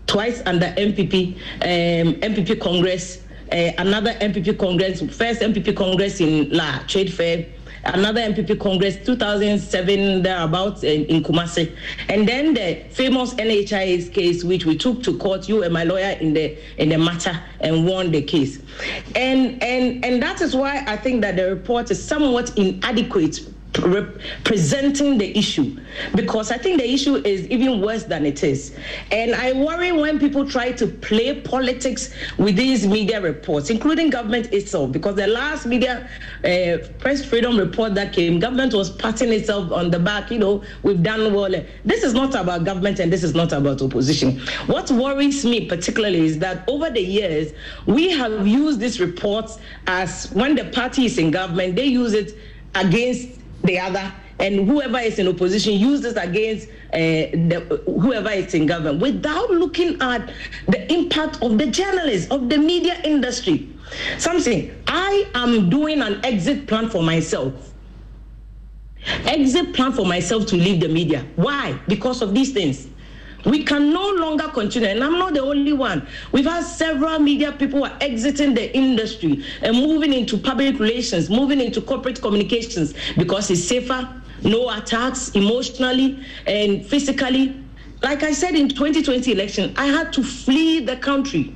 twice 0.06 0.42
under 0.46 0.66
NPP 0.66 1.34
um, 1.62 2.14
NPP 2.20 2.60
Congress. 2.60 3.22
Uh, 3.52 3.70
another 3.78 4.12
NPP 4.14 4.58
Congress, 4.58 5.00
first 5.14 5.40
NPP 5.40 5.76
Congress 5.76 6.20
in 6.20 6.50
La 6.50 6.80
Trade 6.88 7.12
Fair, 7.12 7.46
another 7.94 8.20
NPP 8.20 8.58
Congress 8.60 8.96
2007 9.04 10.22
thereabouts 10.22 10.82
in, 10.82 11.04
in 11.06 11.22
Kumasi, 11.22 11.74
and 12.08 12.28
then 12.28 12.54
the 12.54 12.84
famous 12.90 13.34
NHIS 13.34 14.12
case 14.12 14.44
which 14.44 14.64
we 14.66 14.76
took 14.76 15.02
to 15.04 15.16
court. 15.18 15.48
You 15.48 15.56
were 15.56 15.70
my 15.70 15.84
lawyer 15.84 16.16
in 16.20 16.34
the 16.34 16.56
in 16.78 16.88
the 16.88 16.98
matter 16.98 17.40
and 17.60 17.86
won 17.86 18.10
the 18.10 18.22
case, 18.22 18.60
and 19.14 19.62
and 19.62 20.04
and 20.04 20.22
that 20.22 20.40
is 20.40 20.54
why 20.54 20.84
I 20.86 20.96
think 20.96 21.20
that 21.22 21.36
the 21.36 21.48
report 21.54 21.90
is 21.90 22.02
somewhat 22.02 22.56
inadequate 22.58 23.40
presenting 24.44 25.18
the 25.18 25.36
issue 25.36 25.76
because 26.14 26.50
I 26.50 26.58
think 26.58 26.80
the 26.80 26.90
issue 26.90 27.16
is 27.16 27.46
even 27.48 27.80
worse 27.80 28.04
than 28.04 28.24
it 28.24 28.42
is. 28.42 28.74
And 29.10 29.34
I 29.34 29.52
worry 29.52 29.92
when 29.92 30.18
people 30.18 30.48
try 30.48 30.72
to 30.72 30.86
play 30.86 31.40
politics 31.40 32.14
with 32.38 32.56
these 32.56 32.86
media 32.86 33.20
reports, 33.20 33.70
including 33.70 34.10
government 34.10 34.52
itself, 34.52 34.92
because 34.92 35.16
the 35.16 35.26
last 35.26 35.66
media 35.66 36.08
uh, 36.44 36.86
press 36.98 37.24
freedom 37.24 37.56
report 37.56 37.94
that 37.94 38.12
came, 38.12 38.38
government 38.38 38.74
was 38.74 38.90
patting 38.90 39.32
itself 39.32 39.70
on 39.72 39.90
the 39.90 39.98
back, 39.98 40.30
you 40.30 40.38
know, 40.38 40.62
we've 40.82 41.02
done 41.02 41.32
well. 41.34 41.52
This 41.84 42.02
is 42.02 42.14
not 42.14 42.34
about 42.34 42.64
government 42.64 42.98
and 42.98 43.12
this 43.12 43.22
is 43.22 43.34
not 43.34 43.52
about 43.52 43.82
opposition. 43.82 44.40
What 44.66 44.90
worries 44.90 45.44
me 45.44 45.66
particularly 45.66 46.26
is 46.26 46.38
that 46.38 46.68
over 46.68 46.90
the 46.90 47.02
years, 47.02 47.52
we 47.86 48.10
have 48.10 48.46
used 48.46 48.80
these 48.80 49.00
reports 49.00 49.58
as 49.86 50.30
when 50.32 50.54
the 50.54 50.64
party 50.64 51.06
is 51.06 51.18
in 51.18 51.30
government, 51.30 51.76
they 51.76 51.86
use 51.86 52.12
it 52.12 52.38
against 52.74 53.28
the 53.66 53.78
other 53.78 54.12
and 54.38 54.68
whoever 54.68 54.98
is 54.98 55.18
in 55.18 55.28
opposition 55.28 55.74
uses 55.74 56.16
against 56.16 56.68
uh, 56.68 56.72
the, 56.92 57.82
whoever 57.86 58.30
is 58.30 58.54
in 58.54 58.66
government 58.66 59.00
without 59.00 59.50
looking 59.50 60.00
at 60.02 60.30
the 60.68 60.92
impact 60.92 61.42
of 61.42 61.58
the 61.58 61.66
journalists, 61.66 62.30
of 62.30 62.48
the 62.48 62.58
media 62.58 63.00
industry. 63.04 63.68
Something, 64.18 64.74
I 64.86 65.28
am 65.34 65.70
doing 65.70 66.02
an 66.02 66.24
exit 66.24 66.66
plan 66.66 66.90
for 66.90 67.02
myself. 67.02 67.72
Exit 69.24 69.72
plan 69.72 69.92
for 69.92 70.04
myself 70.04 70.46
to 70.46 70.56
leave 70.56 70.80
the 70.80 70.88
media. 70.88 71.24
Why? 71.36 71.78
Because 71.86 72.22
of 72.22 72.34
these 72.34 72.52
things. 72.52 72.88
We 73.46 73.62
can 73.62 73.92
no 73.92 74.10
longer 74.10 74.48
continue, 74.48 74.88
and 74.88 75.02
I'm 75.04 75.18
not 75.20 75.34
the 75.34 75.40
only 75.40 75.72
one. 75.72 76.06
We've 76.32 76.44
had 76.44 76.64
several 76.64 77.20
media 77.20 77.52
people 77.52 77.84
are 77.84 77.96
exiting 78.00 78.54
the 78.54 78.76
industry 78.76 79.44
and 79.62 79.76
moving 79.76 80.12
into 80.12 80.36
public 80.36 80.80
relations, 80.80 81.30
moving 81.30 81.60
into 81.60 81.80
corporate 81.80 82.20
communications 82.20 82.94
because 83.16 83.48
it's 83.52 83.62
safer, 83.62 84.08
no 84.42 84.68
attacks 84.76 85.30
emotionally 85.30 86.24
and 86.48 86.84
physically. 86.84 87.62
Like 88.02 88.24
I 88.24 88.32
said 88.32 88.56
in 88.56 88.68
2020 88.68 89.30
election, 89.30 89.72
I 89.76 89.86
had 89.86 90.12
to 90.14 90.24
flee 90.24 90.80
the 90.80 90.96
country 90.96 91.54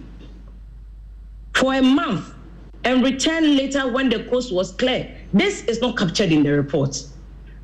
for 1.55 1.75
a 1.75 1.83
month 1.83 2.33
and 2.85 3.03
return 3.03 3.57
later 3.57 3.91
when 3.91 4.09
the 4.09 4.23
coast 4.25 4.53
was 4.53 4.71
clear. 4.73 5.13
This 5.33 5.65
is 5.65 5.81
not 5.81 5.99
captured 5.99 6.31
in 6.31 6.45
the 6.45 6.53
report. 6.53 7.03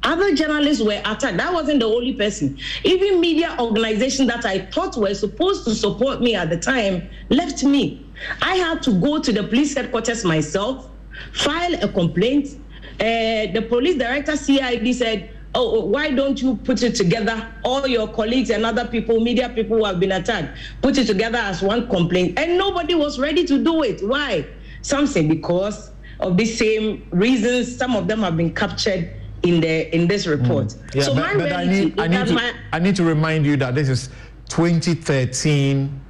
Other 0.03 0.35
journalists 0.35 0.83
were 0.83 1.01
attacked. 1.05 1.37
That 1.37 1.53
wasn't 1.53 1.81
the 1.81 1.87
only 1.87 2.13
person. 2.13 2.59
Even 2.85 3.21
media 3.21 3.57
organizations 3.59 4.29
that 4.29 4.45
I 4.45 4.61
thought 4.67 4.97
were 4.97 5.15
supposed 5.15 5.65
to 5.65 5.75
support 5.75 6.21
me 6.21 6.35
at 6.35 6.49
the 6.51 6.57
time 6.57 7.09
left 7.29 7.65
me. 7.65 8.07
I 8.41 8.57
had 8.57 8.83
to 8.85 8.93
go 9.01 9.21
to 9.21 9.33
the 9.33 9.43
police 9.43 9.75
headquarters 9.75 10.25
myself, 10.25 10.89
file 11.33 11.75
a 11.83 11.89
complaint. 11.89 12.49
Uh, 13.01 13.53
the 13.53 13.67
police 13.69 13.99
director, 13.99 14.37
CID, 14.37 14.95
said, 14.95 15.31
oh, 15.55 15.85
why 15.87 16.11
don't 16.11 16.41
you 16.41 16.57
put 16.57 16.83
it 16.83 16.95
together? 16.95 17.53
All 17.65 17.87
your 17.87 18.09
colleagues 18.09 18.51
and 18.51 18.65
other 18.65 18.87
people, 18.87 19.21
media 19.21 19.49
people 19.49 19.79
who 19.79 19.85
have 19.85 19.99
been 19.99 20.13
attacked, 20.13 20.57
put 20.83 20.99
it 20.99 21.07
together 21.07 21.39
as 21.39 21.63
one 21.63 21.89
complaint. 21.89 22.39
And 22.39 22.57
nobody 22.57 22.95
was 22.95 23.19
ready 23.19 23.45
to 23.47 23.63
do 23.63 23.83
it. 23.83 24.07
Why? 24.07 24.47
Some 24.83 25.07
say 25.07 25.27
because 25.27 25.91
of 26.21 26.37
the 26.37 26.47
same 26.47 27.07
reasons. 27.11 27.77
Some 27.77 27.97
of 27.97 28.07
them 28.09 28.21
have 28.21 28.37
been 28.37 28.55
captured 28.55 29.11
in 29.47 29.61
the 29.61 29.95
in 29.95 30.07
this 30.07 30.27
report. 30.27 30.69
Mm. 30.69 30.95
Yeah, 30.95 31.03
so 31.03 31.15
but, 31.15 31.39
but 31.39 31.53
I 31.53 31.65
need 31.65 31.99
I 31.99 32.09
need 32.09 32.27
to 32.27 32.35
my... 32.35 32.53
I 32.73 32.79
need 32.79 32.97
to 32.97 33.05
remind 33.05 33.47
you 33.47 33.57
that 33.59 33.75
this 33.75 33.89
is 33.89 34.11
2013 34.49 36.01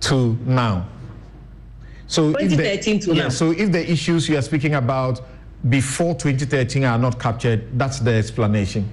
to 0.00 0.38
now. 0.44 0.86
So 2.06 2.32
2013 2.32 2.98
the, 2.98 3.06
to 3.06 3.14
yeah, 3.14 3.22
now. 3.24 3.28
So 3.30 3.50
if 3.52 3.72
the 3.72 3.90
issues 3.90 4.28
you 4.28 4.36
are 4.36 4.42
speaking 4.42 4.74
about 4.74 5.22
before 5.68 6.14
2013 6.14 6.84
are 6.84 6.98
not 6.98 7.18
captured, 7.18 7.78
that's 7.78 8.00
the 8.00 8.12
explanation. 8.12 8.88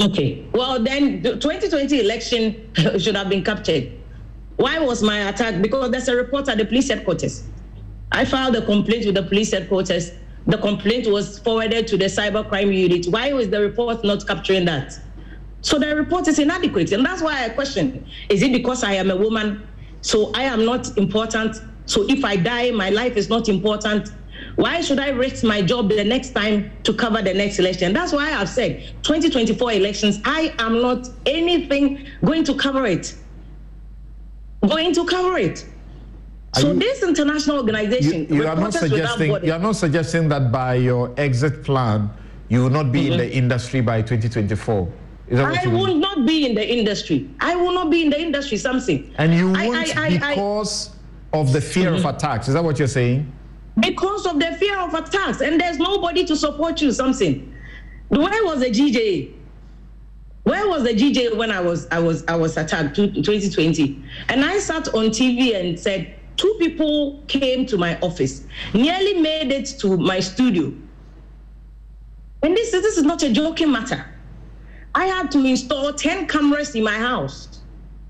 Okay. 0.00 0.44
Well, 0.52 0.82
then 0.82 1.22
the 1.22 1.36
2020 1.36 2.00
election 2.00 2.70
should 2.98 3.16
have 3.16 3.28
been 3.28 3.44
captured. 3.44 3.92
Why 4.56 4.78
was 4.78 5.02
my 5.02 5.28
attack? 5.28 5.62
Because 5.62 5.90
there's 5.90 6.08
a 6.08 6.16
report 6.16 6.48
at 6.48 6.58
the 6.58 6.64
police 6.64 6.88
headquarters. 6.88 7.44
I 8.12 8.24
filed 8.24 8.56
a 8.56 8.64
complaint 8.64 9.06
with 9.06 9.14
the 9.14 9.22
police 9.22 9.52
headquarters 9.52 10.12
the 10.46 10.58
complaint 10.58 11.10
was 11.10 11.38
forwarded 11.40 11.86
to 11.88 11.96
the 11.96 12.04
cybercrime 12.04 12.74
unit. 12.74 13.06
Why 13.06 13.32
was 13.32 13.50
the 13.50 13.60
report 13.60 14.04
not 14.04 14.26
capturing 14.26 14.64
that? 14.66 14.98
So 15.60 15.78
the 15.78 15.96
report 15.96 16.28
is 16.28 16.38
inadequate. 16.38 16.92
And 16.92 17.04
that's 17.04 17.20
why 17.20 17.44
I 17.44 17.48
question 17.48 18.06
is 18.28 18.42
it 18.42 18.52
because 18.52 18.84
I 18.84 18.92
am 18.92 19.10
a 19.10 19.16
woman? 19.16 19.66
So 20.02 20.30
I 20.34 20.44
am 20.44 20.64
not 20.64 20.96
important. 20.96 21.56
So 21.86 22.08
if 22.08 22.24
I 22.24 22.36
die, 22.36 22.70
my 22.70 22.90
life 22.90 23.16
is 23.16 23.28
not 23.28 23.48
important. 23.48 24.10
Why 24.54 24.80
should 24.80 25.00
I 25.00 25.10
risk 25.10 25.42
my 25.44 25.62
job 25.62 25.88
the 25.88 26.04
next 26.04 26.30
time 26.30 26.70
to 26.84 26.94
cover 26.94 27.20
the 27.20 27.34
next 27.34 27.58
election? 27.58 27.92
That's 27.92 28.12
why 28.12 28.32
I've 28.32 28.48
said 28.48 28.82
2024 29.02 29.72
elections, 29.72 30.20
I 30.24 30.54
am 30.58 30.80
not 30.80 31.08
anything 31.26 32.06
going 32.24 32.44
to 32.44 32.54
cover 32.54 32.86
it. 32.86 33.14
Going 34.66 34.94
to 34.94 35.04
cover 35.04 35.36
it 35.38 35.64
so 36.60 36.72
you, 36.72 36.78
this 36.78 37.02
international 37.02 37.58
organization, 37.58 38.26
you, 38.28 38.42
you 38.42 38.48
are 38.48 38.56
not 38.56 38.72
suggesting 38.72 39.44
you 39.44 39.52
are 39.52 39.58
not 39.58 39.76
suggesting 39.76 40.28
that 40.28 40.50
by 40.50 40.74
your 40.74 41.12
exit 41.16 41.62
plan 41.64 42.10
you 42.48 42.62
will 42.62 42.70
not 42.70 42.86
mm-hmm. 42.86 43.12
in 43.12 43.18
the 43.18 43.32
industry 43.34 43.80
by 43.80 44.02
2024. 44.02 44.92
I 45.32 45.66
will 45.66 45.86
mean? 45.86 46.00
not 46.00 46.24
be 46.24 46.46
in 46.46 46.54
the 46.54 46.66
industry. 46.66 47.28
I 47.40 47.56
will 47.56 47.72
not 47.72 47.90
be 47.90 48.02
in 48.02 48.10
the 48.10 48.20
industry, 48.20 48.56
something. 48.56 49.12
And 49.18 49.34
you 49.34 49.46
won't 49.50 49.96
I, 49.96 50.06
I, 50.06 50.18
because 50.18 50.90
I, 51.32 51.38
of 51.38 51.52
the 51.52 51.60
fear 51.60 51.90
mm-hmm. 51.90 52.06
of 52.06 52.14
attacks. 52.14 52.46
Is 52.46 52.54
that 52.54 52.62
what 52.62 52.78
you're 52.78 52.86
saying? 52.86 53.32
Because 53.80 54.24
of 54.24 54.38
the 54.38 54.52
fear 54.52 54.78
of 54.78 54.94
attacks, 54.94 55.40
and 55.40 55.60
there's 55.60 55.78
nobody 55.78 56.24
to 56.26 56.36
support 56.36 56.80
you, 56.80 56.92
something. 56.92 57.52
Where 58.08 58.44
was 58.44 58.60
the 58.60 58.70
GJ? 58.70 59.32
Where 60.44 60.68
was 60.68 60.84
the 60.84 60.94
GJ 60.94 61.36
when 61.36 61.50
I 61.50 61.60
was 61.60 61.88
I 61.90 61.98
was 61.98 62.24
I 62.28 62.36
was 62.36 62.56
attacked 62.56 62.94
2020? 62.94 64.02
And 64.28 64.44
I 64.44 64.60
sat 64.60 64.94
on 64.94 65.06
TV 65.06 65.58
and 65.58 65.78
said 65.78 66.15
two 66.36 66.54
people 66.58 67.22
came 67.28 67.66
to 67.66 67.76
my 67.76 67.98
office, 68.00 68.44
nearly 68.74 69.14
made 69.20 69.52
it 69.52 69.66
to 69.80 69.96
my 69.96 70.20
studio. 70.20 70.72
And 72.42 72.56
this, 72.56 72.70
this 72.70 72.96
is 72.96 73.04
not 73.04 73.22
a 73.22 73.32
joking 73.32 73.72
matter. 73.72 74.04
I 74.94 75.06
had 75.06 75.30
to 75.32 75.44
install 75.44 75.92
10 75.92 76.26
cameras 76.26 76.74
in 76.74 76.84
my 76.84 76.96
house, 76.96 77.60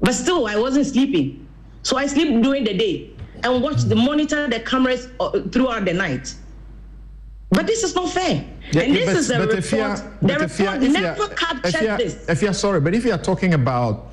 but 0.00 0.14
still 0.14 0.46
I 0.46 0.56
wasn't 0.56 0.86
sleeping. 0.86 1.46
So 1.82 1.96
I 1.96 2.06
sleep 2.06 2.42
during 2.42 2.64
the 2.64 2.74
day 2.74 3.10
and 3.42 3.62
watch 3.62 3.82
the 3.82 3.96
monitor 3.96 4.48
the 4.48 4.60
cameras 4.60 5.08
uh, 5.20 5.40
throughout 5.52 5.84
the 5.84 5.94
night. 5.94 6.34
But 7.50 7.66
this 7.66 7.82
is 7.82 7.94
not 7.94 8.10
fair. 8.10 8.44
Yeah, 8.72 8.82
and 8.82 8.94
this 8.94 9.06
but, 9.06 9.16
is 9.16 9.30
a 9.30 9.40
report. 9.40 9.58
If 9.58 9.70
the 10.20 10.64
report 10.66 10.80
never 10.80 11.28
captured 11.28 11.74
if 11.74 11.98
this. 11.98 12.28
If 12.28 12.42
you're 12.42 12.52
sorry, 12.52 12.80
but 12.80 12.94
if 12.94 13.04
you 13.04 13.12
are 13.12 13.18
talking 13.18 13.54
about 13.54 14.12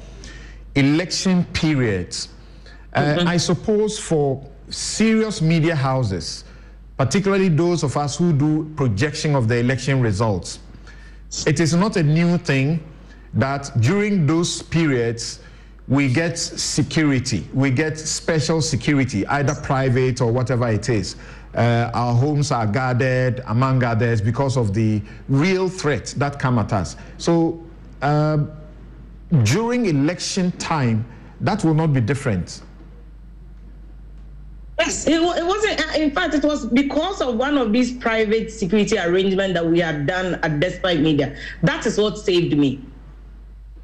election 0.76 1.46
periods, 1.54 2.30
uh, 2.94 3.02
mm-hmm. 3.02 3.28
I 3.28 3.38
suppose 3.38 4.00
for 4.00 4.48
serious 4.70 5.42
media 5.42 5.76
houses, 5.76 6.44
particularly 6.98 7.50
those 7.50 7.84
of 7.84 7.98
us 7.98 8.18
who 8.18 8.34
do 8.34 8.72
projection 8.76 9.36
of 9.36 9.48
the 9.48 9.58
election 9.58 10.02
results, 10.02 10.60
it 11.48 11.60
is 11.60 11.74
not 11.74 11.98
a 11.98 12.04
new 12.04 12.38
thing 12.38 12.84
that 13.34 13.72
during 13.80 14.28
those 14.28 14.62
periods 14.62 15.40
we 15.88 16.12
get 16.12 16.38
security, 16.38 17.48
we 17.54 17.72
get 17.72 17.98
special 17.98 18.62
security, 18.62 19.26
either 19.28 19.56
private 19.56 20.22
or 20.22 20.32
whatever 20.32 20.70
it 20.70 20.88
is. 20.88 21.16
Uh, 21.56 21.92
our 21.94 22.16
homes 22.16 22.52
are 22.52 22.66
guarded, 22.66 23.42
among 23.48 23.84
others, 23.84 24.22
because 24.22 24.58
of 24.58 24.74
the 24.74 25.02
real 25.30 25.68
threat 25.68 26.14
that 26.18 26.40
come 26.40 26.58
at 26.58 26.72
us. 26.74 26.96
So 27.18 27.64
uh, 28.02 28.38
during 29.44 29.88
election 29.88 30.52
time, 30.54 31.06
that 31.42 31.64
will 31.64 31.74
not 31.74 31.94
be 31.94 32.02
different. 32.02 32.62
Yes, 34.86 35.08
it, 35.08 35.14
it 35.14 35.46
wasn't. 35.46 35.80
Uh, 35.80 36.02
in 36.02 36.12
fact, 36.12 36.34
it 36.34 36.44
was 36.44 36.66
because 36.66 37.22
of 37.22 37.38
one 37.38 37.58
of 37.58 37.72
these 37.72 37.94
private 37.94 38.52
security 38.52 38.98
arrangements 38.98 39.54
that 39.54 39.66
we 39.66 39.80
had 39.80 40.06
done 40.06 40.36
at 40.44 40.60
Despite 40.60 41.00
Media. 41.00 41.38
That 41.62 41.86
is 41.86 41.98
what 41.98 42.18
saved 42.18 42.58
me. 42.58 42.82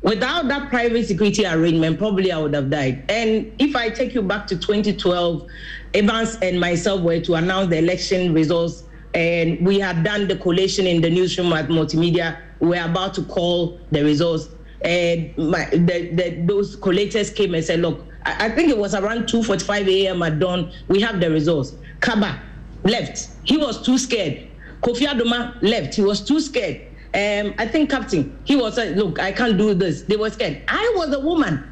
Without 0.01 0.49
that 0.49 0.69
private 0.69 1.05
security 1.07 1.45
arrangement, 1.45 1.99
probably 1.99 2.33
I 2.33 2.37
would 2.37 2.53
have 2.53 2.69
died. 2.69 3.05
And 3.07 3.49
if 3.59 3.77
I 3.77 3.89
take 3.89 4.13
you 4.13 4.21
back 4.21 4.45
to 4.47 4.57
2012, 4.57 5.47
Evans 5.93 6.37
and 6.41 6.59
myself 6.59 6.99
were 7.01 7.21
to 7.21 7.35
announce 7.35 7.69
the 7.69 7.77
election 7.77 8.33
results, 8.33 8.83
and 9.13 9.65
we 9.65 9.79
had 9.79 10.03
done 10.03 10.27
the 10.27 10.35
collation 10.35 10.85
in 10.85 11.01
the 11.01 11.09
newsroom 11.09 11.53
at 11.53 11.69
Multimedia. 11.69 12.39
We 12.59 12.67
were 12.69 12.83
about 12.83 13.13
to 13.13 13.23
call 13.23 13.79
the 13.91 14.03
results, 14.03 14.49
and 14.81 15.35
my, 15.37 15.63
the, 15.71 16.09
the, 16.13 16.43
those 16.45 16.75
collators 16.75 17.33
came 17.33 17.53
and 17.53 17.63
said, 17.63 17.79
"Look, 17.79 18.05
I 18.25 18.49
think 18.49 18.69
it 18.69 18.77
was 18.77 18.93
around 18.95 19.25
2:45 19.27 19.87
a.m. 19.87 20.21
at 20.23 20.39
dawn. 20.39 20.71
We 20.87 21.01
have 21.01 21.19
the 21.19 21.29
results. 21.29 21.73
Kaba 22.01 22.39
left. 22.83 23.29
He 23.43 23.57
was 23.57 23.81
too 23.81 23.97
scared. 23.97 24.47
Kofi 24.81 25.05
Adomah 25.07 25.61
left. 25.61 25.95
He 25.95 26.01
was 26.01 26.21
too 26.21 26.39
scared. 26.39 26.81
Um, 27.13 27.55
I 27.57 27.67
think 27.67 27.89
Captain, 27.89 28.37
he 28.43 28.55
was 28.55 28.77
like, 28.77 28.95
look, 28.95 29.19
I 29.19 29.31
can't 29.31 29.57
do 29.57 29.73
this. 29.73 30.03
They 30.03 30.15
were 30.15 30.29
scared. 30.29 30.61
I 30.67 30.93
was 30.95 31.11
a 31.13 31.19
woman. 31.19 31.63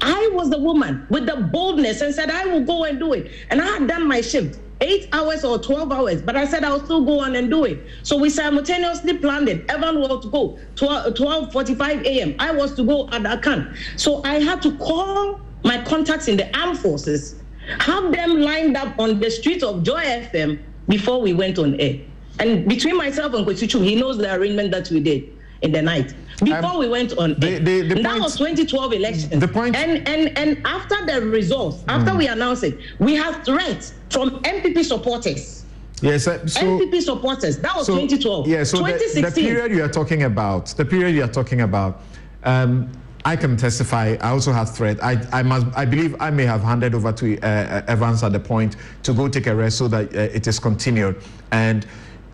I 0.00 0.30
was 0.32 0.50
the 0.50 0.58
woman 0.58 1.04
with 1.10 1.26
the 1.26 1.36
boldness 1.36 2.00
and 2.00 2.14
said, 2.14 2.30
I 2.30 2.46
will 2.46 2.62
go 2.64 2.84
and 2.84 2.98
do 3.00 3.12
it. 3.12 3.30
And 3.50 3.60
I 3.60 3.66
had 3.66 3.88
done 3.88 4.06
my 4.06 4.20
shift 4.20 4.60
eight 4.80 5.08
hours 5.12 5.44
or 5.44 5.58
12 5.58 5.90
hours, 5.90 6.22
but 6.22 6.36
I 6.36 6.44
said 6.46 6.62
I'll 6.62 6.84
still 6.84 7.04
go 7.04 7.18
on 7.20 7.34
and 7.34 7.50
do 7.50 7.64
it. 7.64 7.80
So 8.04 8.16
we 8.16 8.30
simultaneously 8.30 9.18
planned 9.18 9.48
it. 9.48 9.68
Evan 9.68 9.98
was 10.00 10.24
to 10.24 10.30
go 10.30 10.58
12, 10.76 11.14
12.45 11.14 12.04
a.m. 12.06 12.34
I 12.38 12.52
was 12.52 12.74
to 12.76 12.84
go 12.84 13.08
at 13.08 13.22
Akan. 13.22 13.76
So 13.96 14.22
I 14.24 14.34
had 14.38 14.62
to 14.62 14.76
call 14.78 15.40
my 15.64 15.82
contacts 15.84 16.28
in 16.28 16.36
the 16.36 16.56
armed 16.58 16.78
forces, 16.78 17.36
have 17.80 18.12
them 18.12 18.40
lined 18.40 18.76
up 18.76 18.98
on 18.98 19.20
the 19.20 19.30
streets 19.30 19.62
of 19.62 19.82
Joy 19.82 20.02
FM 20.02 20.58
before 20.88 21.20
we 21.20 21.32
went 21.32 21.58
on 21.58 21.78
air. 21.80 22.00
And 22.40 22.68
between 22.68 22.96
myself 22.96 23.34
and 23.34 23.46
Kwesichu, 23.46 23.84
he 23.84 23.94
knows 23.94 24.16
the 24.16 24.32
arrangement 24.34 24.70
that 24.70 24.90
we 24.90 25.00
did 25.00 25.36
in 25.62 25.72
the 25.72 25.82
night 25.82 26.14
before 26.44 26.70
um, 26.70 26.78
we 26.78 26.88
went 26.88 27.18
on 27.18 27.30
the, 27.40 27.58
the, 27.58 27.82
the 27.82 27.94
that 27.96 28.04
point, 28.04 28.22
was 28.22 28.36
2012 28.36 28.92
election 28.92 29.40
the 29.40 29.48
point 29.48 29.74
and 29.74 30.06
and 30.06 30.38
and 30.38 30.64
after 30.64 30.94
the 31.04 31.20
results 31.26 31.82
after 31.88 32.12
mm. 32.12 32.18
we 32.18 32.28
announced 32.28 32.62
it 32.62 32.78
we 33.00 33.16
have 33.16 33.44
threats 33.44 33.94
from 34.08 34.30
NPP 34.42 34.84
supporters 34.84 35.64
Yes, 36.00 36.28
uh, 36.28 36.46
so, 36.46 36.60
NPP 36.60 37.02
supporters. 37.02 37.58
That 37.58 37.74
was 37.76 37.86
so, 37.86 37.94
2012. 37.94 38.46
Yeah, 38.46 38.62
so 38.62 38.78
the, 38.78 39.20
the, 39.20 39.32
period 39.34 39.72
you 39.72 39.82
are 39.82 39.88
talking 39.88 40.22
about, 40.22 40.66
the 40.68 40.84
period 40.84 41.14
you 41.14 41.24
are 41.24 41.28
talking 41.28 41.62
about, 41.62 42.02
um, 42.44 42.88
I 43.28 43.36
can 43.36 43.58
testify. 43.58 44.16
I 44.22 44.30
also 44.30 44.52
had 44.52 44.70
threat. 44.70 45.04
I, 45.04 45.22
I 45.32 45.42
must. 45.42 45.66
I 45.76 45.84
believe 45.84 46.16
I 46.18 46.30
may 46.30 46.46
have 46.46 46.62
handed 46.62 46.94
over 46.94 47.12
to 47.12 47.38
uh, 47.40 47.46
uh, 47.46 47.82
Evans 47.86 48.22
at 48.22 48.32
the 48.32 48.40
point 48.40 48.76
to 49.02 49.12
go 49.12 49.28
take 49.28 49.46
a 49.46 49.54
rest 49.54 49.76
so 49.76 49.86
that 49.88 50.16
uh, 50.16 50.20
it 50.38 50.46
is 50.46 50.58
continued. 50.58 51.20
And 51.50 51.86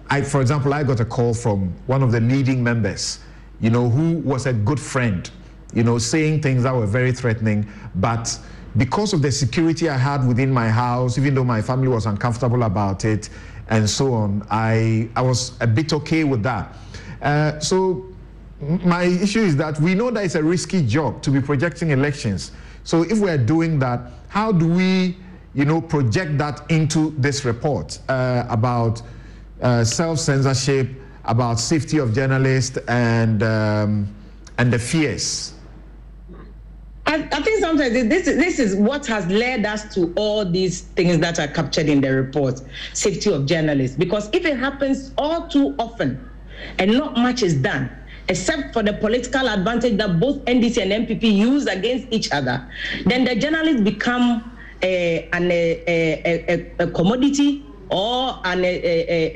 I, 0.08 0.22
for 0.22 0.40
example, 0.40 0.72
I 0.72 0.84
got 0.84 1.00
a 1.00 1.04
call 1.04 1.34
from 1.34 1.74
one 1.88 2.04
of 2.04 2.12
the 2.12 2.20
leading 2.20 2.62
members, 2.62 3.18
you 3.60 3.70
know, 3.70 3.90
who 3.90 4.18
was 4.18 4.46
a 4.46 4.52
good 4.52 4.78
friend, 4.78 5.28
you 5.72 5.82
know, 5.82 5.98
saying 5.98 6.42
things 6.42 6.62
that 6.62 6.72
were 6.72 6.86
very 6.86 7.10
threatening, 7.10 7.66
but 7.96 8.38
because 8.76 9.12
of 9.12 9.20
the 9.20 9.32
security 9.32 9.88
I 9.88 9.96
had 9.96 10.24
within 10.24 10.52
my 10.52 10.68
house, 10.68 11.18
even 11.18 11.34
though 11.34 11.42
my 11.42 11.60
family 11.60 11.88
was 11.88 12.06
uncomfortable 12.06 12.62
about 12.62 13.04
it, 13.04 13.30
and 13.68 13.90
so 13.90 14.14
on, 14.14 14.46
I 14.48 15.08
I 15.16 15.22
was 15.22 15.60
a 15.60 15.66
bit 15.66 15.92
okay 15.92 16.22
with 16.22 16.44
that. 16.44 16.76
Uh, 17.20 17.58
so 17.58 18.13
my 18.60 19.04
issue 19.04 19.40
is 19.40 19.56
that 19.56 19.80
we 19.80 19.94
know 19.94 20.10
that 20.10 20.24
it's 20.24 20.34
a 20.34 20.42
risky 20.42 20.86
job 20.86 21.22
to 21.22 21.30
be 21.30 21.40
projecting 21.40 21.90
elections. 21.90 22.52
So 22.84 23.02
if 23.02 23.18
we're 23.18 23.38
doing 23.38 23.78
that, 23.80 24.00
how 24.28 24.52
do 24.52 24.68
we, 24.68 25.16
you 25.54 25.64
know, 25.64 25.80
project 25.80 26.38
that 26.38 26.62
into 26.70 27.14
this 27.18 27.44
report 27.44 27.98
uh, 28.08 28.44
about 28.48 29.02
uh, 29.60 29.84
self-censorship, 29.84 30.88
about 31.24 31.58
safety 31.58 31.98
of 31.98 32.14
journalists, 32.14 32.76
and 32.88 33.42
um, 33.42 34.14
and 34.58 34.72
the 34.72 34.78
fears? 34.78 35.54
I, 37.06 37.16
I, 37.16 37.42
think 37.42 37.60
sometimes 37.60 37.92
this 37.92 38.24
this 38.24 38.58
is 38.58 38.76
what 38.76 39.06
has 39.06 39.26
led 39.26 39.66
us 39.66 39.94
to 39.94 40.12
all 40.16 40.44
these 40.44 40.82
things 40.82 41.18
that 41.18 41.38
are 41.38 41.48
captured 41.48 41.88
in 41.88 42.00
the 42.00 42.10
report, 42.12 42.60
safety 42.92 43.32
of 43.32 43.46
journalists. 43.46 43.96
Because 43.96 44.28
if 44.32 44.44
it 44.44 44.58
happens 44.58 45.12
all 45.16 45.46
too 45.48 45.74
often, 45.78 46.28
and 46.78 46.92
not 46.92 47.16
much 47.16 47.42
is 47.42 47.54
done, 47.54 47.90
except 48.28 48.72
for 48.72 48.82
the 48.82 48.92
political 48.92 49.48
advantage 49.48 49.96
that 49.98 50.18
both 50.18 50.44
NDC 50.44 50.82
and 50.82 51.06
NPP 51.06 51.22
use 51.22 51.66
against 51.66 52.08
each 52.10 52.30
other, 52.32 52.66
then 53.06 53.24
the 53.24 53.36
journalists 53.36 53.82
become 53.82 54.50
a, 54.82 55.28
an, 55.32 55.50
a, 55.50 55.82
a, 56.48 56.72
a 56.78 56.90
commodity 56.90 57.64
or 57.90 58.40
an, 58.44 58.64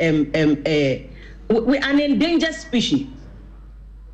um, 0.02 0.30
um, 0.34 1.74
an 1.82 2.00
endangered 2.00 2.54
species. 2.54 3.06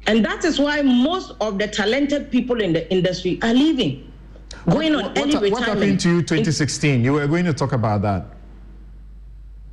And 0.06 0.24
that 0.24 0.44
is 0.44 0.58
why 0.58 0.82
most 0.82 1.32
of 1.40 1.58
the 1.58 1.66
talented 1.66 2.30
people 2.30 2.60
in 2.60 2.72
the 2.72 2.90
industry 2.92 3.38
are 3.42 3.54
leaving, 3.54 4.12
going 4.68 4.94
what, 4.94 5.04
on 5.06 5.18
early 5.18 5.34
what, 5.34 5.42
retirement. 5.42 5.52
What 5.52 5.64
happened 5.64 6.00
to 6.00 6.08
you 6.10 6.22
2016? 6.22 7.02
You 7.02 7.14
were 7.14 7.26
going 7.26 7.46
to 7.46 7.54
talk 7.54 7.72
about 7.72 8.02
that. 8.02 8.26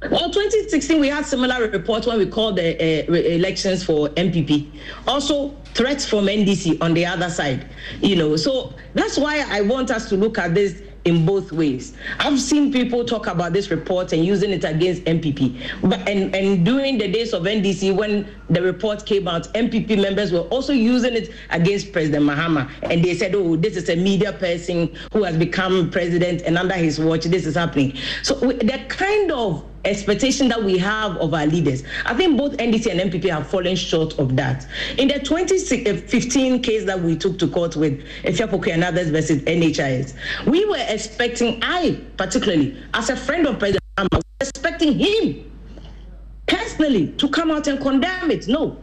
Well, 0.09 0.31
2016, 0.31 0.99
we 0.99 1.09
had 1.09 1.27
similar 1.27 1.69
reports 1.69 2.07
when 2.07 2.17
we 2.17 2.25
called 2.25 2.55
the 2.55 2.75
uh, 3.07 3.13
elections 3.13 3.83
for 3.83 4.09
NPP. 4.09 4.67
Also, 5.07 5.55
threats 5.75 6.07
from 6.07 6.25
NDC 6.25 6.81
on 6.81 6.95
the 6.95 7.05
other 7.05 7.29
side. 7.29 7.69
You 8.01 8.15
know, 8.15 8.35
so 8.35 8.73
that's 8.95 9.19
why 9.19 9.45
I 9.47 9.61
want 9.61 9.91
us 9.91 10.09
to 10.09 10.17
look 10.17 10.39
at 10.39 10.55
this 10.55 10.81
in 11.05 11.23
both 11.23 11.51
ways. 11.51 11.95
I've 12.19 12.39
seen 12.39 12.71
people 12.71 13.05
talk 13.05 13.27
about 13.27 13.53
this 13.53 13.69
report 13.69 14.11
and 14.11 14.25
using 14.25 14.49
it 14.49 14.63
against 14.63 15.03
NPP. 15.03 15.61
But 15.83 16.07
and, 16.09 16.35
and 16.35 16.65
during 16.65 16.97
the 16.97 17.07
days 17.07 17.31
of 17.33 17.43
NDC, 17.43 17.95
when 17.95 18.27
the 18.49 18.61
report 18.63 19.05
came 19.05 19.27
out, 19.27 19.53
NPP 19.53 20.01
members 20.01 20.31
were 20.31 20.47
also 20.49 20.73
using 20.73 21.13
it 21.13 21.31
against 21.51 21.93
President 21.93 22.25
Mahama. 22.25 22.71
And 22.83 23.03
they 23.03 23.15
said, 23.15 23.35
oh, 23.35 23.55
this 23.55 23.77
is 23.77 23.87
a 23.89 23.95
media 23.95 24.33
person 24.33 24.95
who 25.13 25.23
has 25.23 25.37
become 25.37 25.91
president, 25.91 26.41
and 26.41 26.57
under 26.57 26.75
his 26.75 26.99
watch, 26.99 27.25
this 27.25 27.45
is 27.45 27.55
happening. 27.55 27.95
So 28.23 28.35
the 28.35 28.83
kind 28.89 29.31
of 29.31 29.63
expectation 29.85 30.47
that 30.49 30.63
we 30.63 30.77
have 30.77 31.17
of 31.17 31.33
our 31.33 31.45
leaders. 31.45 31.83
I 32.05 32.13
think 32.13 32.37
both 32.37 32.57
NDC 32.57 32.91
and 32.91 33.11
NPP 33.11 33.29
have 33.29 33.47
fallen 33.47 33.75
short 33.75 34.17
of 34.19 34.35
that. 34.35 34.67
In 34.97 35.07
the 35.07 35.19
2015 35.19 36.61
case 36.61 36.85
that 36.85 37.01
we 37.01 37.15
took 37.15 37.39
to 37.39 37.47
court 37.47 37.75
with 37.75 38.03
Afia 38.23 38.73
and 38.73 38.83
others 38.83 39.09
versus 39.09 39.41
NHIS, 39.43 40.13
we 40.45 40.65
were 40.65 40.85
expecting, 40.87 41.59
I 41.63 41.99
particularly, 42.17 42.77
as 42.93 43.09
a 43.09 43.15
friend 43.15 43.47
of 43.47 43.59
President 43.59 43.81
Mahama, 43.97 44.21
expecting 44.39 44.97
him 44.97 45.51
personally 46.47 47.07
to 47.13 47.29
come 47.29 47.51
out 47.51 47.67
and 47.67 47.79
condemn 47.79 48.31
it. 48.31 48.47
No. 48.47 48.77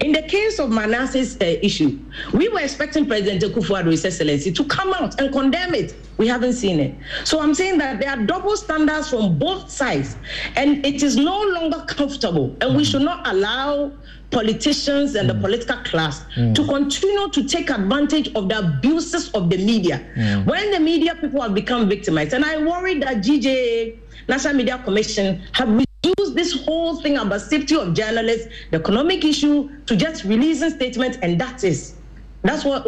In 0.00 0.12
the 0.12 0.22
case 0.22 0.58
of 0.58 0.70
Manasseh's 0.70 1.36
uh, 1.40 1.44
issue, 1.44 1.98
we 2.32 2.48
were 2.48 2.60
expecting 2.60 3.06
President 3.06 3.42
Akufo-Addo, 3.42 3.90
His 3.90 4.04
Excellency, 4.04 4.52
to 4.52 4.64
come 4.64 4.92
out 4.94 5.20
and 5.20 5.32
condemn 5.32 5.74
it. 5.74 5.94
We 6.16 6.26
haven't 6.26 6.54
seen 6.54 6.80
it. 6.80 6.94
So 7.24 7.40
I'm 7.40 7.54
saying 7.54 7.78
that 7.78 8.00
there 8.00 8.10
are 8.10 8.16
double 8.16 8.56
standards 8.56 9.10
from 9.10 9.38
both 9.38 9.70
sides, 9.70 10.16
and 10.56 10.84
it 10.84 11.02
is 11.02 11.16
no 11.16 11.42
longer 11.42 11.84
comfortable, 11.86 12.56
and 12.60 12.76
we 12.76 12.84
should 12.84 13.02
not 13.02 13.26
allow 13.28 13.92
politicians 14.30 15.14
and 15.14 15.28
mm. 15.28 15.34
the 15.34 15.40
political 15.40 15.76
class 15.84 16.24
mm. 16.36 16.54
to 16.54 16.64
continue 16.66 17.30
to 17.30 17.44
take 17.44 17.70
advantage 17.70 18.32
of 18.34 18.48
the 18.48 18.58
abuses 18.58 19.30
of 19.30 19.48
the 19.48 19.56
media. 19.56 20.04
Mm. 20.16 20.46
When 20.46 20.70
the 20.70 20.80
media 20.80 21.14
people 21.14 21.40
have 21.40 21.54
become 21.54 21.88
victimized, 21.88 22.32
and 22.32 22.44
I 22.44 22.62
worry 22.62 22.98
that 23.00 23.18
GJA, 23.18 23.98
National 24.28 24.54
Media 24.54 24.78
Commission, 24.84 25.42
have 25.52 25.68
reduced 26.08 26.34
this 26.34 26.64
whole 26.64 27.00
thing 27.00 27.16
about 27.16 27.40
safety 27.40 27.76
of 27.76 27.94
journalists, 27.94 28.48
the 28.70 28.78
economic 28.78 29.24
issue, 29.24 29.70
to 29.86 29.96
just 29.96 30.24
releasing 30.24 30.70
statements, 30.70 31.18
and 31.22 31.40
that 31.40 31.64
is. 31.64 31.94
That's 32.42 32.64
what, 32.64 32.86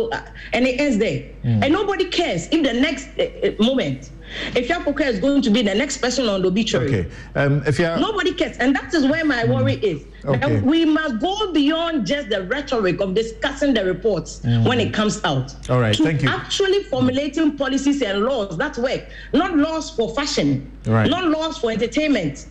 and 0.53 0.67
it 0.67 0.81
ends 0.81 0.99
there. 0.99 1.29
Mm. 1.45 1.65
And 1.65 1.73
nobody 1.73 2.05
cares 2.05 2.47
if 2.53 2.63
the 2.63 2.73
next 2.73 3.09
uh, 3.19 3.63
moment 3.63 4.11
if 4.55 4.69
Yapoka 4.69 5.07
is 5.07 5.19
going 5.19 5.43
to 5.43 5.51
be 5.51 5.63
the 5.63 5.75
next 5.75 5.99
person 5.99 6.29
on 6.29 6.43
the 6.43 6.49
obituary. 6.49 7.01
Okay. 7.01 7.11
Um, 7.35 7.63
if 7.67 7.79
you're... 7.79 7.97
Nobody 7.99 8.33
cares. 8.33 8.57
And 8.59 8.75
that 8.77 8.93
is 8.95 9.07
where 9.07 9.25
my 9.25 9.45
worry 9.45 9.77
mm. 9.77 9.83
is. 9.83 10.05
Okay. 10.25 10.61
we 10.61 10.85
must 10.85 11.21
go 11.21 11.53
beyond 11.53 12.07
just 12.07 12.29
the 12.29 12.45
rhetoric 12.45 13.01
of 13.01 13.15
discussing 13.15 13.75
the 13.75 13.85
reports 13.85 14.41
mm. 14.41 14.67
when 14.69 14.79
it 14.81 14.93
comes 14.93 15.23
out. 15.25 15.55
All 15.71 15.81
right. 15.81 15.97
Thank 15.97 16.23
you. 16.23 16.29
Actually 16.29 16.83
formulating 16.85 17.57
policies 17.57 18.03
and 18.03 18.25
laws 18.25 18.57
that 18.59 18.77
work, 18.79 19.09
not 19.33 19.57
laws 19.57 19.91
for 19.91 20.15
fashion, 20.15 20.71
right. 20.87 21.09
not 21.09 21.25
laws 21.25 21.59
for 21.59 21.71
entertainment. 21.71 22.47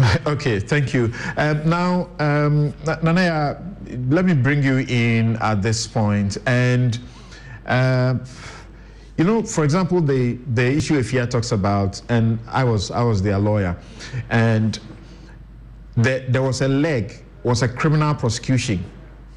okay, 0.26 0.60
thank 0.60 0.94
you. 0.94 1.12
Um, 1.36 1.68
now, 1.68 2.08
um, 2.18 2.72
Nanaya, 2.84 3.58
let 4.10 4.24
me 4.24 4.34
bring 4.34 4.62
you 4.62 4.78
in 4.78 5.36
at 5.36 5.62
this 5.62 5.86
point. 5.86 6.38
and. 6.46 6.98
Uh, 7.66 8.14
you 9.20 9.26
know, 9.26 9.42
for 9.42 9.64
example, 9.64 10.00
the 10.00 10.38
the 10.54 10.64
issue 10.64 10.98
Afia 10.98 11.28
talks 11.28 11.52
about, 11.52 12.00
and 12.08 12.38
I 12.48 12.64
was 12.64 12.90
I 12.90 13.02
was 13.02 13.20
their 13.20 13.38
lawyer, 13.38 13.76
and 14.30 14.78
the, 15.94 16.24
there 16.30 16.42
was 16.42 16.62
a 16.62 16.68
leg 16.68 17.22
was 17.44 17.60
a 17.60 17.68
criminal 17.68 18.14
prosecution. 18.14 18.82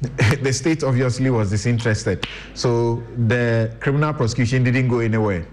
the 0.42 0.52
state 0.54 0.82
obviously 0.82 1.28
was 1.28 1.50
disinterested, 1.50 2.26
so 2.54 3.02
the 3.26 3.76
criminal 3.78 4.14
prosecution 4.14 4.64
didn't 4.64 4.88
go 4.88 5.00
anywhere. 5.00 5.46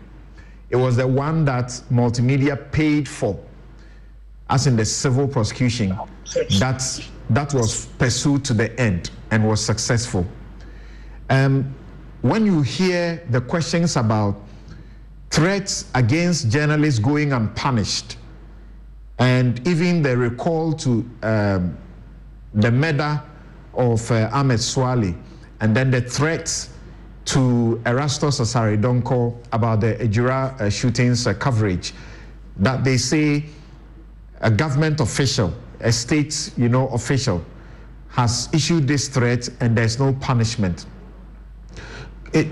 It 0.70 0.78
was 0.78 0.96
the 0.96 1.08
one 1.08 1.44
that 1.44 1.68
multimedia 1.92 2.72
paid 2.72 3.10
for, 3.10 3.38
as 4.52 4.68
in 4.68 4.76
the 4.76 4.86
civil 4.86 5.28
prosecution, 5.28 5.98
that 6.60 6.84
that 7.30 7.54
was 7.54 7.86
pursued 7.98 8.44
to 8.44 8.54
the 8.54 8.78
end 8.80 9.10
and 9.32 9.48
was 9.48 9.64
successful. 9.64 10.26
Um, 11.30 11.74
when 12.22 12.46
you 12.46 12.62
hear 12.62 13.24
the 13.30 13.40
questions 13.40 13.96
about 13.96 14.36
threats 15.30 15.90
against 15.96 16.52
journalists 16.52 17.00
going 17.00 17.32
unpunished, 17.32 18.18
and 19.20 19.66
even 19.66 20.02
the 20.02 20.18
recall 20.18 20.74
to 20.74 21.10
um, 21.24 21.78
the 22.54 22.70
murder 22.70 23.22
of 23.74 24.12
uh, 24.12 24.30
Ahmed 24.34 24.60
Suale, 24.60 25.16
and 25.62 25.76
then 25.76 25.90
the 25.90 26.02
threats 26.02 26.72
to 27.24 27.82
Erastus 27.86 28.42
Asare 28.42 28.82
Donkor 28.82 29.34
about 29.54 29.80
the 29.80 29.96
Ejura 29.96 30.60
uh, 30.60 30.70
shootings 30.70 31.26
uh, 31.26 31.34
coverage, 31.36 31.94
that 32.58 32.84
they 32.84 32.98
say 32.98 33.46
a 34.42 34.52
government 34.52 35.00
official, 35.00 35.54
a 35.80 35.92
state, 35.92 36.52
you 36.58 36.70
know, 36.70 36.88
official, 36.90 37.44
has 38.10 38.50
issued 38.54 38.88
this 38.88 39.08
threat 39.08 39.48
and 39.62 39.78
there's 39.78 40.00
no 40.00 40.14
punishment. 40.14 40.86
It, 42.34 42.48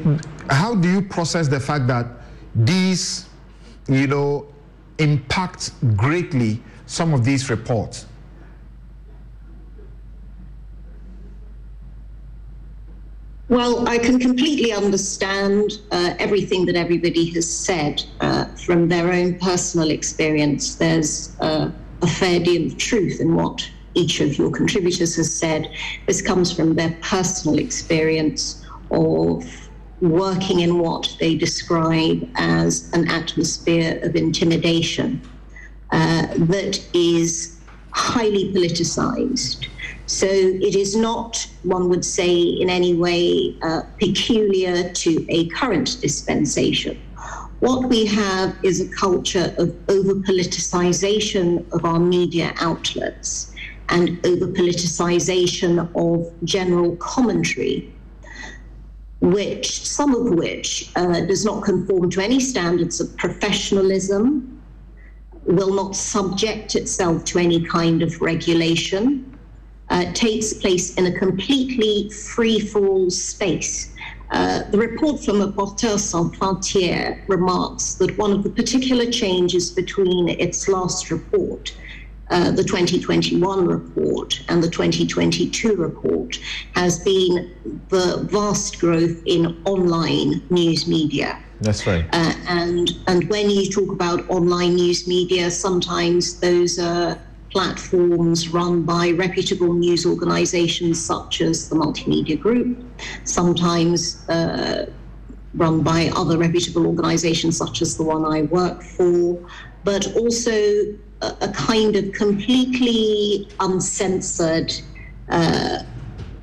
how 0.49 0.75
do 0.75 0.89
you 0.89 1.01
process 1.01 1.47
the 1.47 1.59
fact 1.59 1.87
that 1.87 2.07
these, 2.55 3.27
you 3.87 4.07
know, 4.07 4.47
impact 4.97 5.71
greatly 5.97 6.61
some 6.85 7.13
of 7.13 7.25
these 7.25 7.49
reports? 7.49 8.05
Well, 13.49 13.89
I 13.89 13.97
can 13.97 14.19
completely 14.19 14.71
understand 14.71 15.71
uh, 15.89 16.13
everything 16.19 16.67
that 16.67 16.75
everybody 16.75 17.31
has 17.31 17.51
said 17.51 18.03
uh, 18.19 18.45
from 18.45 18.89
their 18.89 19.11
own 19.11 19.39
personal 19.39 19.89
experience. 19.89 20.75
There's 20.75 21.35
uh, 21.39 21.71
a 22.03 22.07
fair 22.07 22.39
deal 22.39 22.67
of 22.67 22.77
truth 22.77 23.19
in 23.19 23.35
what 23.35 23.67
each 23.95 24.21
of 24.21 24.37
your 24.37 24.51
contributors 24.51 25.15
has 25.15 25.33
said. 25.33 25.67
This 26.05 26.21
comes 26.21 26.51
from 26.51 26.75
their 26.75 26.95
personal 27.01 27.57
experience 27.57 28.63
of 28.91 29.43
working 29.99 30.59
in 30.59 30.77
what 30.77 31.17
they 31.19 31.35
describe 31.35 32.29
as 32.35 32.91
an 32.93 33.09
atmosphere 33.09 33.99
of 34.03 34.15
intimidation 34.15 35.27
uh, 35.89 36.27
that 36.35 36.79
is 36.93 37.59
highly 37.93 38.53
politicized. 38.53 39.65
So 40.09 40.25
it 40.25 40.75
is 40.75 40.95
not, 40.95 41.47
one 41.61 41.87
would 41.89 42.03
say, 42.03 42.35
in 42.35 42.67
any 42.67 42.95
way 42.95 43.55
uh, 43.61 43.83
peculiar 43.99 44.89
to 44.89 45.25
a 45.29 45.47
current 45.49 46.01
dispensation. 46.01 46.99
What 47.59 47.87
we 47.87 48.07
have 48.07 48.55
is 48.63 48.81
a 48.81 48.87
culture 48.87 49.53
of 49.59 49.69
over 49.87 50.15
politicization 50.15 51.71
of 51.73 51.85
our 51.85 51.99
media 51.99 52.55
outlets 52.59 53.53
and 53.89 54.25
over 54.25 54.47
politicization 54.47 55.87
of 55.93 56.33
general 56.43 56.95
commentary 56.95 57.93
which 59.21 59.85
some 59.85 60.15
of 60.15 60.33
which 60.33 60.91
uh, 60.95 61.21
does 61.21 61.45
not 61.45 61.61
conform 61.61 62.09
to 62.09 62.21
any 62.21 62.39
standards 62.39 62.99
of 62.99 63.15
professionalism, 63.17 64.59
will 65.45 65.73
not 65.73 65.95
subject 65.95 66.75
itself 66.75 67.25
to 67.25 67.37
any 67.37 67.61
kind 67.61 68.01
of 68.01 68.21
regulation, 68.21 69.37
uh, 69.89 70.11
takes 70.13 70.53
place 70.53 70.95
in 70.95 71.05
a 71.05 71.11
completely 71.11 72.09
free 72.09 72.59
for 72.59 72.87
all 72.87 73.09
space. 73.09 73.93
Uh, 74.31 74.63
the 74.69 74.77
report 74.77 75.23
from 75.23 75.41
Reporters 75.41 76.03
Sans 76.03 76.35
Frontières 76.37 77.19
remarks 77.27 77.95
that 77.95 78.15
one 78.17 78.31
of 78.31 78.43
the 78.43 78.49
particular 78.49 79.09
changes 79.11 79.71
between 79.71 80.29
its 80.29 80.67
last 80.67 81.09
report 81.09 81.73
uh, 82.29 82.51
the 82.51 82.63
2021 82.63 83.65
report 83.65 84.39
and 84.49 84.61
the 84.61 84.69
2022 84.69 85.75
report 85.75 86.37
has 86.75 86.99
been 86.99 87.51
the 87.89 88.27
vast 88.31 88.79
growth 88.79 89.17
in 89.25 89.59
online 89.65 90.41
news 90.51 90.87
media. 90.87 91.39
That's 91.61 91.87
right. 91.87 92.05
Uh, 92.13 92.33
and 92.47 92.91
and 93.07 93.27
when 93.29 93.49
you 93.49 93.69
talk 93.71 93.91
about 93.91 94.29
online 94.29 94.75
news 94.75 95.07
media, 95.07 95.49
sometimes 95.49 96.39
those 96.39 96.77
are 96.77 97.19
platforms 97.51 98.49
run 98.49 98.83
by 98.83 99.11
reputable 99.11 99.73
news 99.73 100.05
organizations 100.05 101.03
such 101.03 101.41
as 101.41 101.69
the 101.69 101.75
Multimedia 101.75 102.39
Group, 102.39 102.77
sometimes 103.23 104.27
uh, 104.29 104.85
run 105.55 105.81
by 105.81 106.11
other 106.15 106.37
reputable 106.37 106.85
organizations 106.85 107.57
such 107.57 107.81
as 107.81 107.97
the 107.97 108.03
one 108.03 108.25
I 108.25 108.43
work 108.43 108.83
for, 108.83 109.39
but 109.83 110.15
also 110.15 110.51
a, 111.21 111.35
a 111.41 111.51
kind 111.53 111.95
of 111.95 112.11
completely 112.13 113.49
uncensored, 113.59 114.73
uh, 115.29 115.83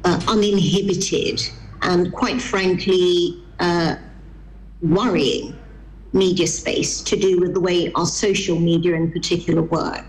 uh, 0.05 0.21
uninhibited, 0.29 1.41
and 1.83 2.13
quite 2.13 2.43
frankly, 2.43 3.43
uh, 3.61 3.97
worrying 4.83 5.57
media 6.13 6.47
space 6.47 7.03
to 7.03 7.17
do 7.17 7.39
with 7.39 7.55
the 7.55 7.61
way 7.61 7.93
our 7.95 8.07
social 8.07 8.59
media 8.59 8.95
in 8.95 9.13
particular 9.13 9.63
work. 9.63 10.05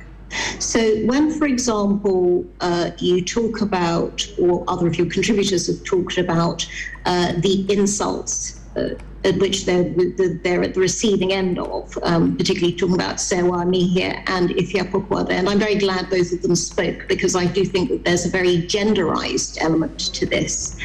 So, 0.60 0.98
when, 1.06 1.32
for 1.32 1.46
example, 1.46 2.46
uh, 2.62 2.92
you 3.00 3.24
talk 3.24 3.62
about, 3.62 4.28
or 4.40 4.64
other 4.68 4.88
of 4.88 4.98
your 4.98 5.08
contributors 5.08 5.68
have 5.68 5.84
talked 5.84 6.18
about, 6.18 6.68
uh, 7.06 7.34
the 7.38 7.66
insults 7.72 8.60
uh, 8.76 8.96
at 9.24 9.38
which 9.40 9.66
they're, 9.66 9.84
they're 10.44 10.64
at 10.64 10.74
the 10.74 10.80
receiving 10.80 11.34
end 11.34 11.60
of, 11.60 11.98
um, 12.04 12.38
particularly 12.38 12.76
talking 12.76 12.96
about 12.96 13.20
Sewa 13.20 13.70
here 13.74 14.24
and 14.28 14.50
Ifya 14.52 14.90
Pokwade. 14.92 15.32
And 15.32 15.50
I'm 15.50 15.60
very 15.60 15.76
glad 15.76 16.10
both 16.10 16.32
of 16.32 16.42
them 16.42 16.56
spoke 16.56 17.08
because 17.08 17.36
I 17.36 17.46
do 17.46 17.66
think 17.66 17.90
that 17.90 18.06
there's 18.06 18.26
a 18.26 18.30
very 18.30 18.60
genderized 18.60 19.58
element 19.60 20.00
to 20.14 20.26
this. 20.26 20.78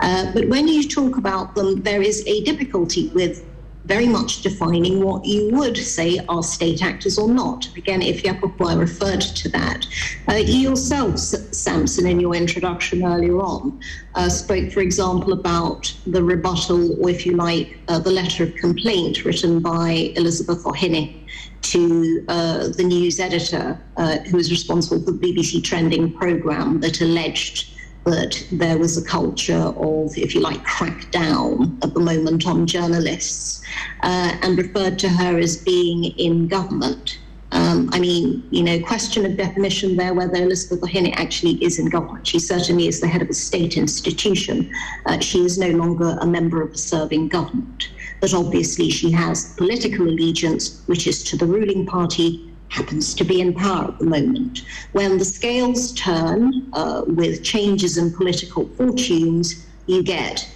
Uh, 0.00 0.32
but 0.32 0.48
when 0.48 0.68
you 0.68 0.88
talk 0.88 1.16
about 1.18 1.54
them, 1.54 1.82
there 1.82 2.00
is 2.00 2.24
a 2.26 2.42
difficulty 2.44 3.08
with 3.08 3.44
very 3.84 4.06
much 4.06 4.42
defining 4.42 5.02
what 5.02 5.24
you 5.24 5.50
would 5.52 5.76
say 5.76 6.20
are 6.28 6.42
state 6.42 6.82
actors 6.82 7.18
or 7.18 7.28
not. 7.28 7.66
Again, 7.76 8.02
if 8.02 8.22
Yapokwa 8.22 8.78
referred 8.78 9.20
to 9.20 9.48
that. 9.50 9.86
Uh, 10.28 10.34
you 10.34 10.70
yourself, 10.70 11.18
Samson, 11.18 12.06
in 12.06 12.20
your 12.20 12.34
introduction 12.34 13.04
earlier 13.04 13.40
on, 13.40 13.80
uh, 14.14 14.28
spoke, 14.28 14.70
for 14.72 14.80
example, 14.80 15.32
about 15.32 15.92
the 16.06 16.22
rebuttal, 16.22 17.02
or 17.02 17.10
if 17.10 17.24
you 17.24 17.36
like, 17.36 17.78
uh, 17.88 17.98
the 17.98 18.10
letter 18.10 18.44
of 18.44 18.54
complaint 18.54 19.24
written 19.24 19.60
by 19.60 20.12
Elizabeth 20.16 20.62
Ohene 20.64 21.16
to 21.62 22.24
uh, 22.28 22.68
the 22.68 22.84
news 22.84 23.20
editor 23.20 23.80
uh, 23.96 24.18
who 24.18 24.36
was 24.36 24.50
responsible 24.50 25.02
for 25.04 25.12
the 25.12 25.18
BBC 25.18 25.62
trending 25.62 26.12
programme 26.12 26.80
that 26.80 27.00
alleged 27.00 27.70
that 28.04 28.44
there 28.50 28.78
was 28.78 28.96
a 28.96 29.04
culture 29.04 29.72
of, 29.76 30.16
if 30.16 30.34
you 30.34 30.40
like, 30.40 30.62
crackdown 30.64 31.82
at 31.84 31.94
the 31.94 32.00
moment 32.00 32.46
on 32.46 32.66
journalists 32.66 33.62
uh, 34.02 34.36
and 34.42 34.56
referred 34.56 34.98
to 34.98 35.08
her 35.08 35.38
as 35.38 35.56
being 35.56 36.04
in 36.04 36.48
government. 36.48 37.18
Um, 37.52 37.90
I 37.92 37.98
mean, 37.98 38.46
you 38.50 38.62
know, 38.62 38.80
question 38.80 39.26
of 39.26 39.36
definition 39.36 39.96
there 39.96 40.14
whether 40.14 40.36
Elizabeth 40.36 40.82
Ohene 40.82 41.12
actually 41.16 41.62
is 41.64 41.78
in 41.78 41.86
government. 41.86 42.26
She 42.26 42.38
certainly 42.38 42.86
is 42.86 43.00
the 43.00 43.08
head 43.08 43.22
of 43.22 43.28
a 43.28 43.34
state 43.34 43.76
institution. 43.76 44.72
Uh, 45.06 45.18
she 45.18 45.44
is 45.44 45.58
no 45.58 45.70
longer 45.70 46.16
a 46.20 46.26
member 46.26 46.62
of 46.62 46.72
a 46.72 46.78
serving 46.78 47.28
government. 47.28 47.90
But 48.20 48.34
obviously, 48.34 48.90
she 48.90 49.10
has 49.12 49.54
political 49.54 50.06
allegiance, 50.06 50.82
which 50.86 51.06
is 51.06 51.24
to 51.24 51.36
the 51.36 51.46
ruling 51.46 51.86
party 51.86 52.49
happens 52.70 53.14
to 53.14 53.24
be 53.24 53.40
in 53.40 53.52
power 53.52 53.88
at 53.88 53.98
the 53.98 54.06
moment. 54.06 54.64
When 54.92 55.18
the 55.18 55.24
scales 55.24 55.92
turn 55.92 56.70
uh, 56.72 57.02
with 57.06 57.44
changes 57.44 57.98
in 57.98 58.12
political 58.12 58.66
fortunes, 58.68 59.66
you 59.86 60.02
get 60.02 60.48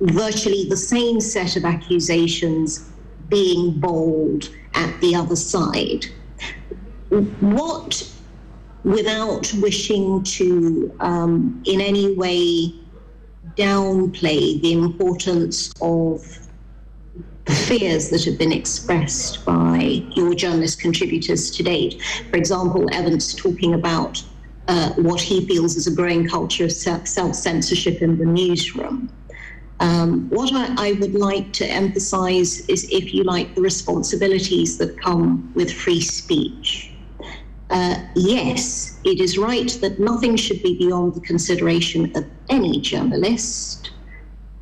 virtually 0.00 0.68
the 0.68 0.76
same 0.76 1.20
set 1.20 1.56
of 1.56 1.64
accusations 1.64 2.90
being 3.28 3.78
bowled 3.78 4.50
at 4.74 5.00
the 5.00 5.14
other 5.14 5.36
side. 5.36 6.06
What, 7.40 8.10
without 8.84 9.52
wishing 9.54 10.22
to 10.22 10.94
um, 11.00 11.62
in 11.66 11.80
any 11.80 12.14
way 12.14 12.74
downplay 13.56 14.60
the 14.62 14.72
importance 14.72 15.72
of 15.82 16.47
fears 17.48 18.10
that 18.10 18.24
have 18.24 18.38
been 18.38 18.52
expressed 18.52 19.44
by 19.44 20.02
your 20.14 20.34
journalist 20.34 20.80
contributors 20.80 21.50
to 21.52 21.62
date. 21.62 22.02
For 22.30 22.36
example, 22.36 22.88
Evans 22.92 23.34
talking 23.34 23.74
about 23.74 24.22
uh, 24.68 24.92
what 24.94 25.20
he 25.20 25.46
feels 25.46 25.76
is 25.76 25.86
a 25.86 25.94
growing 25.94 26.28
culture 26.28 26.64
of 26.64 26.72
self 26.72 27.34
censorship 27.34 28.02
in 28.02 28.18
the 28.18 28.26
newsroom. 28.26 29.10
Um, 29.80 30.28
what 30.30 30.52
I, 30.52 30.88
I, 30.88 30.92
would 30.94 31.14
like 31.14 31.52
to 31.54 31.66
emphasize 31.66 32.68
is, 32.68 32.88
if 32.90 33.14
you 33.14 33.22
like, 33.22 33.54
the 33.54 33.60
responsibilities 33.60 34.76
that 34.78 35.00
come 35.00 35.52
with 35.54 35.72
free 35.72 36.00
speech. 36.00 36.92
Uh, 37.70 37.94
yes, 38.16 38.98
it 39.04 39.20
is 39.20 39.38
right 39.38 39.68
that 39.80 40.00
nothing 40.00 40.36
should 40.36 40.62
be 40.62 40.76
beyond 40.76 41.14
the 41.14 41.20
consideration 41.20 42.16
of 42.16 42.24
any 42.48 42.80
journalist 42.80 43.90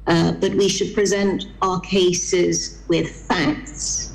uh, 0.07 0.33
but 0.33 0.55
we 0.55 0.69
should 0.69 0.95
present 0.95 1.47
our 1.63 1.81
cases 1.81 2.83
with 2.89 3.09
facts, 3.09 4.15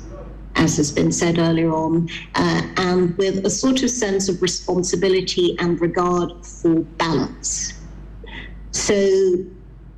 as 0.56 0.76
has 0.76 0.90
been 0.90 1.12
said 1.12 1.38
earlier 1.38 1.72
on, 1.72 2.08
uh, 2.34 2.62
and 2.76 3.16
with 3.18 3.44
a 3.44 3.50
sort 3.50 3.82
of 3.82 3.90
sense 3.90 4.28
of 4.28 4.40
responsibility 4.40 5.56
and 5.58 5.80
regard 5.80 6.44
for 6.46 6.80
balance. 6.80 7.74
So, 8.70 9.44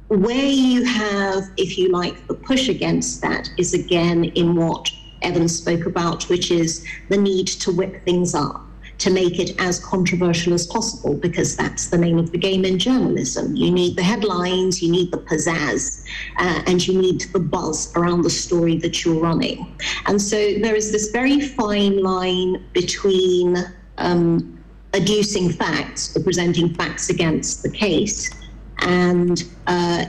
where 0.09 0.47
you 0.47 0.85
have, 0.85 1.45
if 1.57 1.79
you 1.79 1.89
like, 1.91 2.27
the 2.27 2.35
push 2.35 2.69
against 2.69 3.23
that 3.23 3.49
is 3.57 3.73
again 3.73 4.25
in 4.25 4.57
what 4.57 4.91
Evan 5.23 5.49
spoke 5.49 5.87
about, 5.87 6.29
which 6.29 6.51
is 6.51 6.85
the 7.09 7.17
need 7.17 7.47
to 7.47 7.73
whip 7.73 8.05
things 8.05 8.35
up 8.35 8.64
to 8.99 9.11
make 9.11 9.39
it 9.39 9.61
as 9.61 9.85
controversial 9.85 10.55
as 10.55 10.67
possible 10.67 11.15
because 11.15 11.57
that's 11.57 11.89
the 11.89 11.99
name 11.99 12.19
of 12.19 12.31
the 12.33 12.39
game 12.39 12.65
in 12.65 12.79
journalism. 12.79 13.57
You 13.57 13.71
need 13.71 13.97
the 13.97 14.03
headlines, 14.03 14.83
you 14.83 14.91
need 14.91 15.11
the 15.11 15.19
pizzazz, 15.19 16.05
uh, 16.39 16.63
and 16.67 16.87
you 16.87 17.01
need 17.01 17.23
the 17.33 17.41
buzz 17.41 17.93
around 17.97 18.23
the 18.23 18.31
story 18.31 18.77
that 18.79 19.05
you're 19.05 19.21
running. 19.21 19.77
And 20.07 20.21
so 20.21 20.37
there 20.37 20.75
is 20.75 20.93
this 20.93 21.11
very 21.11 21.41
fine 21.41 22.03
line 22.03 22.65
between 22.73 23.57
um, 23.99 24.63
adducing 24.93 25.55
facts 25.55 26.17
or 26.17 26.23
presenting 26.23 26.73
facts 26.75 27.11
against 27.11 27.63
the 27.63 27.71
case 27.71 28.31
and, 28.81 29.45
uh, 29.67 30.05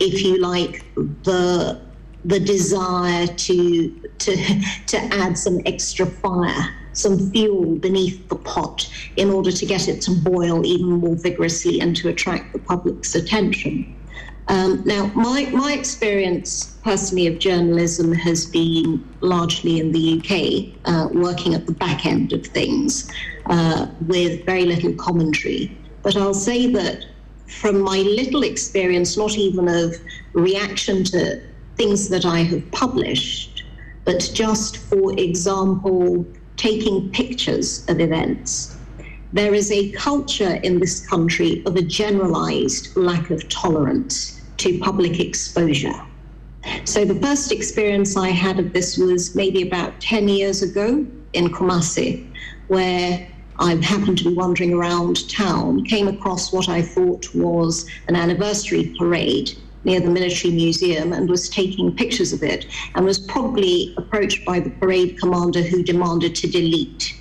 if 0.00 0.22
you 0.24 0.40
like, 0.40 0.84
the 1.22 1.80
the 2.24 2.40
desire 2.40 3.26
to 3.26 3.90
to 4.18 4.36
to 4.86 4.96
add 5.12 5.36
some 5.36 5.60
extra 5.66 6.06
fire 6.06 6.74
some 6.94 7.30
fuel 7.30 7.76
beneath 7.76 8.28
the 8.28 8.36
pot 8.36 8.90
in 9.16 9.30
order 9.30 9.52
to 9.52 9.66
get 9.66 9.88
it 9.88 10.00
to 10.02 10.10
boil 10.10 10.64
even 10.64 10.92
more 10.92 11.16
vigorously 11.16 11.80
and 11.80 11.94
to 11.96 12.08
attract 12.08 12.52
the 12.52 12.58
public's 12.58 13.14
attention. 13.14 13.94
Um, 14.48 14.82
now, 14.84 15.10
my, 15.14 15.46
my 15.52 15.72
experience 15.72 16.76
personally 16.82 17.26
of 17.26 17.38
journalism 17.38 18.12
has 18.12 18.44
been 18.44 19.02
largely 19.20 19.80
in 19.80 19.92
the 19.92 20.18
UK, 20.18 20.74
uh, 20.84 21.08
working 21.12 21.54
at 21.54 21.66
the 21.66 21.72
back 21.72 22.04
end 22.04 22.32
of 22.32 22.46
things 22.46 23.10
uh, 23.46 23.86
with 24.06 24.44
very 24.44 24.66
little 24.66 24.92
commentary. 24.94 25.76
But 26.02 26.16
I'll 26.16 26.34
say 26.34 26.70
that 26.72 27.06
from 27.46 27.80
my 27.80 27.98
little 27.98 28.42
experience, 28.42 29.16
not 29.16 29.38
even 29.38 29.68
of 29.68 29.96
reaction 30.34 31.04
to 31.04 31.40
things 31.76 32.08
that 32.10 32.26
I 32.26 32.40
have 32.40 32.70
published, 32.72 33.64
but 34.04 34.30
just, 34.34 34.76
for 34.76 35.18
example, 35.18 36.26
taking 36.56 37.10
pictures 37.10 37.84
of 37.88 38.00
events. 38.00 38.76
There 39.32 39.54
is 39.54 39.72
a 39.72 39.90
culture 39.92 40.54
in 40.62 40.78
this 40.78 41.06
country 41.06 41.62
of 41.66 41.76
a 41.76 41.82
generalized 41.82 42.96
lack 42.96 43.30
of 43.30 43.48
tolerance 43.48 44.40
to 44.58 44.78
public 44.78 45.18
exposure. 45.18 46.00
So, 46.84 47.04
the 47.04 47.16
first 47.16 47.52
experience 47.52 48.16
I 48.16 48.28
had 48.28 48.58
of 48.58 48.72
this 48.72 48.96
was 48.96 49.34
maybe 49.34 49.62
about 49.62 50.00
10 50.00 50.28
years 50.28 50.62
ago 50.62 51.04
in 51.32 51.48
Kumasi, 51.48 52.26
where 52.68 53.28
I 53.58 53.74
happened 53.76 54.18
to 54.18 54.24
be 54.24 54.34
wandering 54.34 54.72
around 54.72 55.28
town, 55.28 55.84
came 55.84 56.08
across 56.08 56.52
what 56.52 56.68
I 56.68 56.80
thought 56.80 57.32
was 57.34 57.88
an 58.08 58.16
anniversary 58.16 58.94
parade 58.98 59.56
near 59.84 60.00
the 60.00 60.10
military 60.10 60.52
museum 60.52 61.12
and 61.12 61.28
was 61.28 61.48
taking 61.48 61.94
pictures 61.94 62.32
of 62.32 62.42
it 62.42 62.66
and 62.94 63.04
was 63.04 63.18
probably 63.18 63.94
approached 63.96 64.44
by 64.44 64.60
the 64.60 64.70
parade 64.70 65.18
commander 65.20 65.62
who 65.62 65.82
demanded 65.82 66.34
to 66.34 66.46
delete 66.48 67.14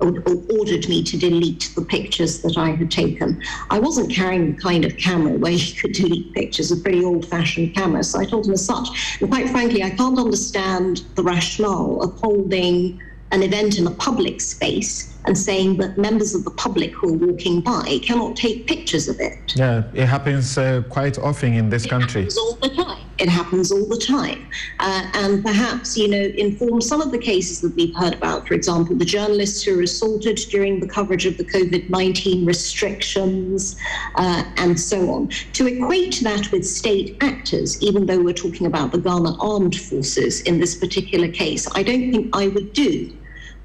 or, 0.00 0.22
ordered 0.50 0.88
me 0.88 1.02
to 1.02 1.18
delete 1.18 1.72
the 1.74 1.82
pictures 1.82 2.40
that 2.42 2.56
I 2.56 2.70
had 2.70 2.90
taken. 2.90 3.42
I 3.70 3.78
wasn't 3.78 4.12
carrying 4.12 4.54
the 4.54 4.60
kind 4.60 4.84
of 4.84 4.96
camera 4.96 5.32
where 5.32 5.52
you 5.52 5.74
could 5.74 5.92
delete 5.92 6.32
pictures, 6.34 6.70
a 6.70 6.76
pretty 6.76 7.04
old 7.04 7.26
fashioned 7.26 7.74
camera, 7.74 8.04
so 8.04 8.20
I 8.20 8.24
told 8.24 8.46
him 8.46 8.52
as 8.52 8.64
such. 8.64 9.18
And 9.20 9.28
quite 9.30 9.50
frankly, 9.50 9.82
I 9.82 9.90
can't 9.90 10.18
understand 10.18 11.04
the 11.16 11.22
rationale 11.22 12.00
of 12.02 12.18
holding 12.20 13.00
an 13.30 13.42
event 13.42 13.78
in 13.78 13.86
a 13.86 13.90
public 13.90 14.40
space 14.40 15.17
and 15.26 15.36
saying 15.36 15.76
that 15.78 15.98
members 15.98 16.34
of 16.34 16.44
the 16.44 16.50
public 16.52 16.92
who 16.94 17.14
are 17.14 17.26
walking 17.28 17.60
by 17.60 17.98
cannot 18.02 18.36
take 18.36 18.66
pictures 18.66 19.08
of 19.08 19.20
it. 19.20 19.54
Yeah, 19.56 19.82
it 19.94 20.06
happens 20.06 20.56
uh, 20.56 20.82
quite 20.88 21.18
often 21.18 21.52
in 21.54 21.70
this 21.70 21.84
it 21.84 21.90
country. 21.90 22.22
Happens 22.22 22.38
all 22.38 22.54
the 22.54 22.68
time. 22.70 22.98
It 23.18 23.28
happens 23.28 23.72
all 23.72 23.84
the 23.84 23.98
time. 23.98 24.48
Uh, 24.78 25.10
and 25.14 25.44
perhaps, 25.44 25.96
you 25.96 26.06
know, 26.08 26.30
inform 26.36 26.80
some 26.80 27.00
of 27.00 27.10
the 27.10 27.18
cases 27.18 27.60
that 27.62 27.74
we've 27.74 27.94
heard 27.96 28.14
about. 28.14 28.46
For 28.46 28.54
example, 28.54 28.94
the 28.94 29.04
journalists 29.04 29.62
who 29.64 29.76
were 29.76 29.82
assaulted 29.82 30.36
during 30.50 30.78
the 30.78 30.86
coverage 30.86 31.26
of 31.26 31.36
the 31.36 31.44
COVID 31.44 31.90
19 31.90 32.46
restrictions 32.46 33.76
uh, 34.14 34.44
and 34.56 34.78
so 34.78 35.10
on. 35.10 35.28
To 35.54 35.66
equate 35.66 36.20
that 36.22 36.52
with 36.52 36.64
state 36.64 37.16
actors, 37.20 37.82
even 37.82 38.06
though 38.06 38.20
we're 38.20 38.34
talking 38.34 38.68
about 38.68 38.92
the 38.92 38.98
Ghana 38.98 39.36
armed 39.40 39.76
forces 39.76 40.40
in 40.42 40.60
this 40.60 40.76
particular 40.76 41.28
case, 41.28 41.66
I 41.74 41.82
don't 41.82 42.12
think 42.12 42.34
I 42.36 42.48
would 42.48 42.72
do 42.72 43.12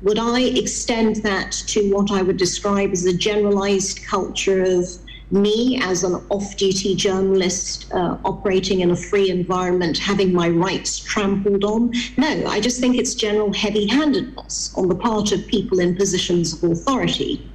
would 0.03 0.19
I 0.19 0.41
extend 0.41 1.17
that 1.17 1.51
to 1.67 1.89
what 1.93 2.11
I 2.11 2.21
would 2.21 2.37
describe 2.37 2.91
as 2.91 3.05
a 3.05 3.13
generalized 3.15 4.05
culture 4.05 4.61
of 4.61 4.85
me 5.31 5.79
as 5.81 6.03
an 6.03 6.15
off 6.29 6.57
duty 6.57 6.93
journalist 6.93 7.91
uh, 7.93 8.17
operating 8.23 8.81
in 8.81 8.91
a 8.91 8.95
free 8.95 9.29
environment 9.29 9.97
having 9.97 10.33
my 10.33 10.49
rights 10.49 10.99
trampled 10.99 11.63
on? 11.63 11.91
No, 12.17 12.45
I 12.47 12.59
just 12.59 12.79
think 12.79 12.97
it's 12.97 13.15
general 13.15 13.53
heavy 13.53 13.87
handedness 13.87 14.73
on 14.77 14.89
the 14.89 14.95
part 14.95 15.31
of 15.31 15.47
people 15.47 15.79
in 15.79 15.95
positions 15.95 16.61
of 16.61 16.69
authority. 16.69 17.49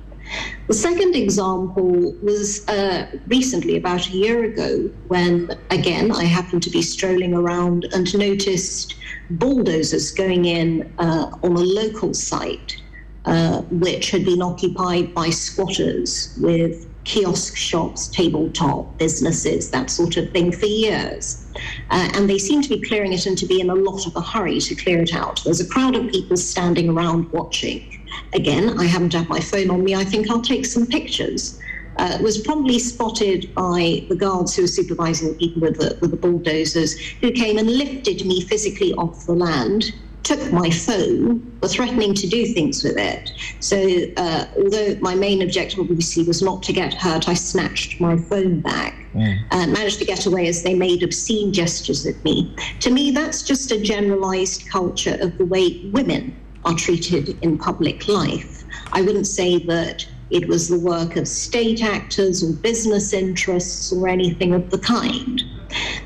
The 0.67 0.75
second 0.75 1.17
example 1.17 2.15
was 2.23 2.69
uh, 2.69 3.07
recently, 3.29 3.77
about 3.77 4.09
a 4.09 4.13
year 4.13 4.45
ago, 4.45 4.91
when 5.07 5.51
again 5.71 6.13
I 6.13 6.25
happened 6.25 6.63
to 6.65 6.71
be 6.71 6.83
strolling 6.83 7.33
around 7.33 7.87
and 7.93 8.13
noticed 8.19 8.95
bulldozers 9.31 10.11
going 10.11 10.45
in 10.45 10.93
uh, 10.99 11.31
on 11.43 11.53
a 11.53 11.61
local 11.61 12.15
site, 12.15 12.81
uh, 13.25 13.63
which 13.71 14.11
had 14.11 14.25
been 14.25 14.43
occupied 14.43 15.15
by 15.15 15.31
squatters 15.31 16.37
with 16.41 16.87
kiosk 17.05 17.57
shops, 17.57 18.09
tabletop 18.09 18.99
businesses, 18.99 19.71
that 19.71 19.91
sort 19.91 20.17
of 20.17 20.31
thing 20.31 20.53
for 20.53 20.67
years. 20.67 21.47
Uh, 21.91 22.11
and 22.15 22.29
they 22.29 22.39
seem 22.39 22.61
to 22.61 22.69
be 22.69 22.81
clearing 22.81 23.13
it 23.13 23.25
and 23.27 23.39
to 23.39 23.47
be 23.47 23.61
in 23.61 23.71
a 23.71 23.75
lot 23.75 24.07
of 24.07 24.15
a 24.15 24.21
hurry 24.21 24.61
to 24.61 24.75
clear 24.75 25.01
it 25.01 25.15
out. 25.15 25.43
There's 25.43 25.61
a 25.61 25.67
crowd 25.67 25.97
of 25.97 26.11
people 26.11 26.37
standing 26.37 26.91
around 26.91 27.33
watching. 27.33 28.05
Again, 28.35 28.79
I 28.79 28.85
haven't 28.85 29.15
had 29.15 29.29
my 29.29 29.41
phone 29.41 29.71
on 29.71 29.83
me. 29.83 29.95
I 29.95 30.05
think 30.05 30.31
I'll 30.31 30.43
take 30.43 30.67
some 30.67 30.87
pictures 30.87 31.59
uh, 31.99 32.19
was 32.23 32.39
probably 32.39 32.79
spotted 32.79 33.53
by 33.55 34.05
the 34.09 34.17
guards 34.17 34.55
who 34.55 34.63
were 34.63 34.69
supervising 34.69 35.29
the 35.33 35.39
people 35.39 35.63
with 35.63 35.79
the, 35.79 35.99
with 36.01 36.11
the 36.11 36.17
bulldozers, 36.17 36.99
who 37.21 37.31
came 37.31 37.59
and 37.59 37.71
lifted 37.71 38.25
me 38.25 38.41
physically 38.43 38.93
off 38.95 39.27
the 39.27 39.33
land, 39.33 39.93
took 40.23 40.53
my 40.53 40.71
phone, 40.71 41.59
were 41.63 41.69
threatening 41.69 42.15
to 42.15 42.27
do 42.27 42.47
things 42.47 42.85
with 42.85 42.99
it. 42.99 43.33
So, 43.61 43.79
uh, 44.17 44.47
although 44.57 44.97
my 45.01 45.15
main 45.15 45.43
objective 45.43 45.81
obviously 45.81 46.25
was 46.25 46.43
not 46.43 46.63
to 46.65 46.73
get 46.73 46.93
hurt, 46.95 47.29
I 47.29 47.35
snatched 47.35 48.01
my 48.01 48.17
phone 48.17 48.61
back 48.61 48.95
mm. 49.15 49.39
and 49.51 49.73
managed 49.73 49.99
to 50.01 50.05
get 50.05 50.27
away 50.27 50.47
as 50.47 50.63
they 50.63 50.75
made 50.75 51.03
obscene 51.03 51.53
gestures 51.53 52.07
at 52.07 52.23
me. 52.25 52.55
To 52.81 52.91
me, 52.91 53.11
that's 53.11 53.43
just 53.43 53.73
a 53.73 53.81
generalized 53.81 54.69
culture 54.69 55.17
of 55.21 55.39
the 55.39 55.47
way 55.47 55.89
women 55.93 56.37
are 56.65 56.75
treated 56.75 57.39
in 57.43 57.57
public 57.57 58.07
life. 58.07 58.65
I 58.93 59.01
wouldn't 59.01 59.27
say 59.27 59.59
that 59.65 60.07
it 60.31 60.47
was 60.49 60.69
the 60.69 60.79
work 60.79 61.17
of 61.17 61.27
state 61.27 61.83
actors 61.83 62.43
or 62.43 62.53
business 62.53 63.13
interests 63.13 63.93
or 63.93 64.09
anything 64.09 64.55
of 64.55 64.71
the 64.71 64.79
kind. 64.79 65.43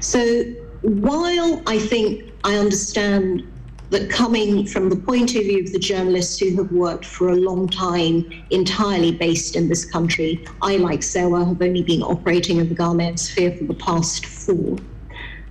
So, 0.00 0.44
while 0.82 1.62
I 1.66 1.78
think 1.78 2.32
I 2.44 2.56
understand 2.56 3.44
that 3.90 4.08
coming 4.08 4.66
from 4.66 4.88
the 4.88 4.96
point 4.96 5.34
of 5.34 5.42
view 5.42 5.62
of 5.62 5.70
the 5.72 5.78
journalists 5.78 6.38
who 6.38 6.56
have 6.56 6.72
worked 6.72 7.04
for 7.04 7.28
a 7.28 7.36
long 7.36 7.68
time 7.68 8.24
entirely 8.50 9.12
based 9.12 9.54
in 9.54 9.68
this 9.68 9.84
country, 9.84 10.44
I, 10.62 10.76
like 10.78 11.02
Sewa, 11.02 11.44
have 11.44 11.60
only 11.60 11.82
been 11.82 12.02
operating 12.02 12.56
in 12.56 12.68
the 12.68 12.74
Ghanaian 12.74 13.18
sphere 13.18 13.54
for 13.54 13.64
the 13.64 13.74
past 13.74 14.24
four. 14.24 14.78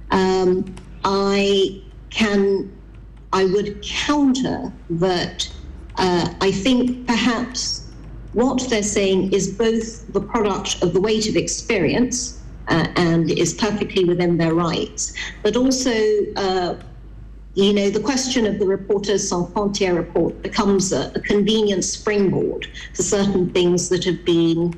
Um, 0.09 0.75
I 1.03 1.81
can, 2.09 2.75
I 3.31 3.45
would 3.45 3.81
counter 3.83 4.73
that 4.89 5.49
uh, 5.97 6.33
I 6.41 6.51
think 6.51 7.05
perhaps 7.05 7.80
what 8.33 8.69
they're 8.69 8.83
saying 8.83 9.33
is 9.33 9.51
both 9.53 10.11
the 10.13 10.21
product 10.21 10.81
of 10.81 10.93
the 10.93 11.01
weight 11.01 11.27
of 11.27 11.35
experience 11.35 12.39
uh, 12.67 12.87
and 12.95 13.29
is 13.29 13.53
perfectly 13.53 14.05
within 14.05 14.37
their 14.37 14.53
rights, 14.53 15.13
but 15.43 15.55
also 15.55 15.91
uh, 16.37 16.75
you 17.53 17.73
know, 17.73 17.89
the 17.89 17.99
question 17.99 18.45
of 18.45 18.59
the 18.59 18.65
Reporters 18.65 19.27
Sans 19.27 19.49
Frontières 19.49 19.97
report 19.97 20.41
becomes 20.41 20.93
a, 20.93 21.11
a 21.15 21.19
convenient 21.19 21.83
springboard 21.83 22.67
for 22.93 23.03
certain 23.03 23.51
things 23.51 23.89
that 23.89 24.05
have 24.05 24.23
been 24.23 24.73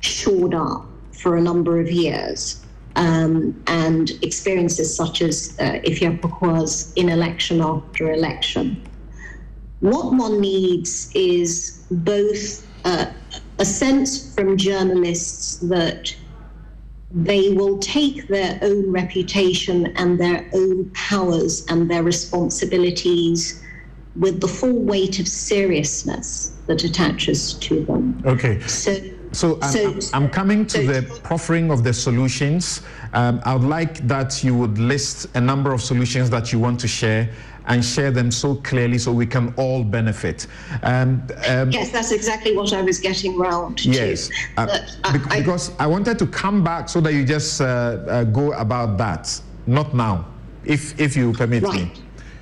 shored 0.00 0.54
up 0.54 0.84
for 1.12 1.36
a 1.36 1.40
number 1.40 1.78
of 1.80 1.90
years. 1.90 2.64
Um, 2.96 3.62
and 3.68 4.10
experiences 4.22 4.94
such 4.94 5.22
as 5.22 5.56
uh, 5.58 5.80
Afia 5.86 6.20
Pokua's 6.20 6.92
in 6.94 7.08
election 7.08 7.62
after 7.62 8.12
election. 8.12 8.82
What 9.80 10.12
one 10.12 10.40
needs 10.40 11.10
is 11.14 11.84
both 11.90 12.66
uh, 12.84 13.06
a 13.58 13.64
sense 13.64 14.34
from 14.34 14.56
journalists 14.56 15.58
that 15.58 16.14
they 17.10 17.50
will 17.50 17.78
take 17.78 18.28
their 18.28 18.58
own 18.62 18.90
reputation 18.90 19.94
and 19.96 20.18
their 20.18 20.48
own 20.54 20.90
powers 20.94 21.64
and 21.68 21.90
their 21.90 22.02
responsibilities 22.02 23.62
with 24.16 24.40
the 24.40 24.48
full 24.48 24.78
weight 24.78 25.18
of 25.18 25.28
seriousness 25.28 26.56
that 26.66 26.84
attaches 26.84 27.54
to 27.54 27.84
them. 27.84 28.22
Okay. 28.24 28.60
So, 28.60 28.96
so 29.32 29.58
I'm, 29.62 30.00
so, 30.00 30.16
I'm 30.16 30.28
coming 30.28 30.66
to 30.66 30.86
so, 30.86 30.92
the 30.92 31.20
proffering 31.20 31.70
of 31.70 31.82
the 31.82 31.92
solutions. 31.92 32.82
Um, 33.14 33.40
I 33.44 33.54
would 33.54 33.68
like 33.68 34.06
that 34.06 34.44
you 34.44 34.56
would 34.56 34.78
list 34.78 35.26
a 35.34 35.40
number 35.40 35.72
of 35.72 35.82
solutions 35.82 36.30
that 36.30 36.52
you 36.52 36.58
want 36.58 36.80
to 36.80 36.88
share 36.88 37.30
and 37.66 37.84
share 37.84 38.10
them 38.10 38.30
so 38.30 38.56
clearly 38.56 38.98
so 38.98 39.12
we 39.12 39.26
can 39.26 39.54
all 39.56 39.84
benefit. 39.84 40.46
Um, 40.82 41.22
um, 41.48 41.70
yes, 41.70 41.90
that's 41.90 42.12
exactly 42.12 42.56
what 42.56 42.72
I 42.72 42.82
was 42.82 42.98
getting 42.98 43.36
round 43.38 43.84
yes, 43.84 44.28
to. 44.28 44.34
Uh, 44.56 44.78
I, 45.04 45.38
because 45.38 45.70
I, 45.78 45.84
I, 45.84 45.86
wanted 45.86 46.18
to 46.18 46.26
come 46.26 46.64
back 46.64 46.88
so 46.88 47.00
that 47.00 47.12
you 47.12 47.24
just 47.24 47.60
uh, 47.60 47.64
uh, 47.64 48.24
go 48.24 48.52
about 48.52 48.98
that, 48.98 49.40
not 49.66 49.94
now, 49.94 50.26
if 50.64 50.98
if 51.00 51.16
you 51.16 51.32
permit 51.32 51.62
right. 51.62 51.84
me. 51.84 51.92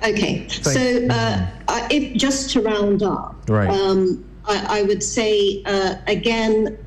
Okay, 0.03 0.47
Thank 0.47 0.63
so 0.63 1.07
uh, 1.13 1.87
if 1.91 2.17
just 2.17 2.49
to 2.51 2.61
round 2.61 3.03
up, 3.03 3.35
right. 3.47 3.69
Um, 3.69 4.25
I, 4.45 4.79
I, 4.79 4.83
would 4.83 5.03
say 5.03 5.63
uh, 5.65 5.95
again, 6.07 6.77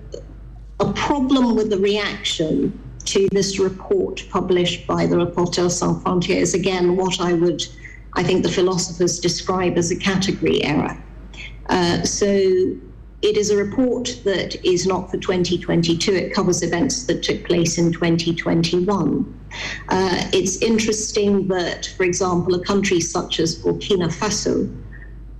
a 0.81 0.93
problem 0.93 1.55
with 1.55 1.71
the 1.71 1.79
reaction 1.79 2.79
to 3.07 3.29
this 3.33 3.59
report 3.59 4.25
published 4.31 4.87
by 4.87 5.07
the 5.07 5.19
Reporters 5.19 5.77
Sans 5.77 6.03
Frontières 6.03 6.41
is 6.41 6.55
again 6.55 6.97
what 6.97 7.21
I 7.21 7.33
would 7.33 7.63
I 8.15 8.23
think 8.23 8.43
the 8.43 8.51
philosophers 8.51 9.19
describe 9.19 9.77
as 9.77 9.91
a 9.91 9.97
category 9.97 10.63
error. 10.63 10.97
Uh, 11.69 12.03
so 12.03 12.27
it 12.27 13.37
is 13.37 13.51
a 13.51 13.57
report 13.57 14.21
that 14.25 14.55
is 14.65 14.87
not 14.87 15.11
for 15.11 15.17
2022. 15.17 16.13
It 16.13 16.35
covers 16.35 16.63
events 16.63 17.05
that 17.07 17.23
took 17.23 17.45
place 17.45 17.79
in 17.79 17.93
2021. 17.93 19.41
Uh, 19.89 20.31
it's 20.33 20.59
interesting 20.63 21.49
that, 21.49 21.87
for 21.97 22.05
example, 22.05 22.55
a 22.55 22.65
country 22.65 23.01
such 23.01 23.41
as 23.41 23.59
Burkina 23.59 24.09
Faso 24.09 24.71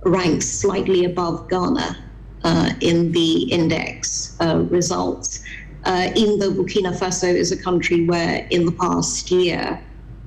ranks 0.05 0.45
slightly 0.45 1.05
above 1.05 1.49
Ghana 1.49 1.97
uh, 2.43 2.69
in 2.81 3.11
the 3.11 3.43
index 3.51 4.37
uh, 4.39 4.59
results, 4.69 5.43
uh, 5.83 6.11
even 6.15 6.39
though 6.39 6.51
Burkina 6.51 6.97
Faso 6.97 7.27
is 7.27 7.51
a 7.51 7.57
country 7.61 8.05
where, 8.05 8.47
in 8.51 8.65
the 8.65 8.71
past 8.71 9.31
year, 9.31 9.81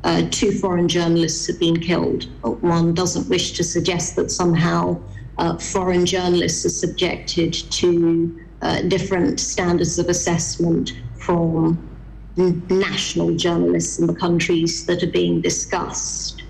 uh, 0.04 0.26
two 0.30 0.52
foreign 0.52 0.88
journalists 0.88 1.46
have 1.46 1.58
been 1.58 1.78
killed. 1.80 2.24
One 2.42 2.94
doesn't 2.94 3.28
wish 3.28 3.52
to 3.52 3.64
suggest 3.64 4.16
that 4.16 4.30
somehow 4.30 5.00
uh, 5.38 5.56
foreign 5.58 6.06
journalists 6.06 6.64
are 6.66 6.70
subjected 6.70 7.52
to 7.52 8.40
uh, 8.62 8.82
different 8.82 9.38
standards 9.38 9.98
of 9.98 10.08
assessment 10.08 10.92
from 11.20 11.84
national 12.36 13.34
journalists 13.36 13.98
in 13.98 14.06
the 14.06 14.14
countries 14.14 14.86
that 14.86 15.02
are 15.02 15.10
being 15.10 15.40
discussed. 15.40 16.42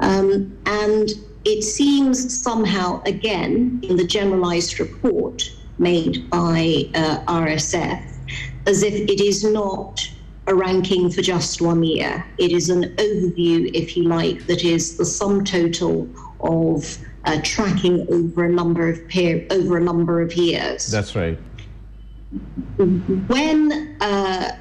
Um, 0.00 0.56
and 0.66 1.08
it 1.44 1.62
seems 1.62 2.40
somehow, 2.40 3.02
again, 3.04 3.80
in 3.82 3.96
the 3.96 4.06
generalized 4.06 4.78
report 4.78 5.50
made 5.78 6.28
by 6.30 6.88
uh, 6.94 7.24
RSF, 7.26 8.02
as 8.66 8.82
if 8.82 8.94
it 8.94 9.20
is 9.20 9.44
not 9.44 10.00
a 10.46 10.54
ranking 10.54 11.10
for 11.10 11.22
just 11.22 11.60
one 11.60 11.82
year. 11.82 12.24
It 12.38 12.52
is 12.52 12.68
an 12.68 12.84
overview, 12.96 13.70
if 13.74 13.96
you 13.96 14.04
like, 14.04 14.46
that 14.46 14.64
is 14.64 14.96
the 14.96 15.04
sum 15.04 15.44
total 15.44 16.08
of 16.40 16.98
uh, 17.24 17.40
tracking 17.42 18.06
over 18.10 18.44
a 18.44 18.48
number 18.48 18.88
of 18.88 19.06
peer, 19.08 19.46
over 19.50 19.78
a 19.78 19.80
number 19.80 20.20
of 20.20 20.34
years. 20.34 20.86
That's 20.90 21.14
right. 21.14 21.38
When 23.28 23.96
uh, 24.00 24.56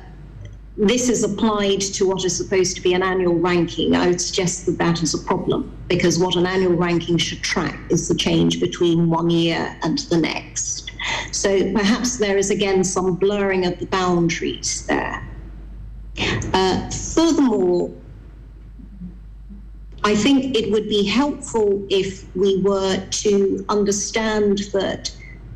this 0.81 1.09
is 1.09 1.23
applied 1.23 1.79
to 1.79 2.07
what 2.07 2.25
is 2.25 2.35
supposed 2.35 2.75
to 2.75 2.81
be 2.81 2.93
an 2.95 3.03
annual 3.03 3.35
ranking, 3.35 3.95
I 3.95 4.07
would 4.07 4.19
suggest 4.19 4.65
that 4.65 4.79
that 4.79 5.03
is 5.03 5.13
a 5.13 5.19
problem 5.19 5.71
because 5.87 6.17
what 6.17 6.35
an 6.35 6.47
annual 6.47 6.73
ranking 6.73 7.17
should 7.17 7.43
track 7.43 7.79
is 7.89 8.07
the 8.07 8.15
change 8.15 8.59
between 8.59 9.07
one 9.07 9.29
year 9.29 9.77
and 9.83 9.99
the 10.09 10.17
next. 10.17 10.91
So 11.31 11.71
perhaps 11.71 12.17
there 12.17 12.35
is 12.35 12.49
again 12.49 12.83
some 12.83 13.15
blurring 13.15 13.67
of 13.67 13.77
the 13.77 13.85
boundaries 13.85 14.87
there. 14.87 15.23
Uh, 16.51 16.89
furthermore, 16.89 17.91
I 20.03 20.15
think 20.15 20.57
it 20.57 20.71
would 20.71 20.89
be 20.89 21.05
helpful 21.05 21.85
if 21.91 22.35
we 22.35 22.59
were 22.63 22.97
to 22.97 23.65
understand 23.69 24.57
that 24.73 25.11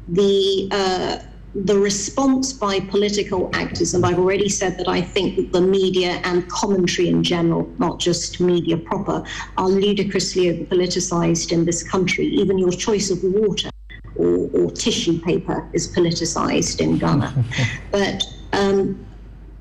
the 0.08 0.70
uh, 0.72 1.18
the 1.56 1.78
response 1.80 2.52
by 2.52 2.82
political 2.82 3.50
actors, 3.54 3.94
and 3.94 4.06
I've 4.06 4.20
already 4.20 4.50
said 4.50 4.78
that 4.78 4.90
I 4.90 5.02
think 5.02 5.38
that 5.38 5.54
the 5.54 5.62
media 5.62 6.20
and 6.26 6.48
commentary 6.50 7.08
in 7.08 7.24
general, 7.24 7.72
not 7.78 7.98
just 7.98 8.42
media 8.42 8.76
proper, 8.76 9.24
are 9.58 9.70
ludicrously 9.70 10.66
politicized 10.66 11.54
in 11.54 11.64
this 11.64 11.82
country. 11.82 12.26
Even 12.26 12.58
your 12.58 12.72
choice 12.72 13.10
of 13.10 13.24
water 13.24 13.70
or, 14.18 14.50
or 14.54 14.72
tissue 14.72 15.22
paper 15.22 15.68
is 15.72 15.88
politicized 15.96 16.82
in 16.82 16.98
Ghana. 16.98 17.46
but 17.92 18.22
um, 18.52 19.06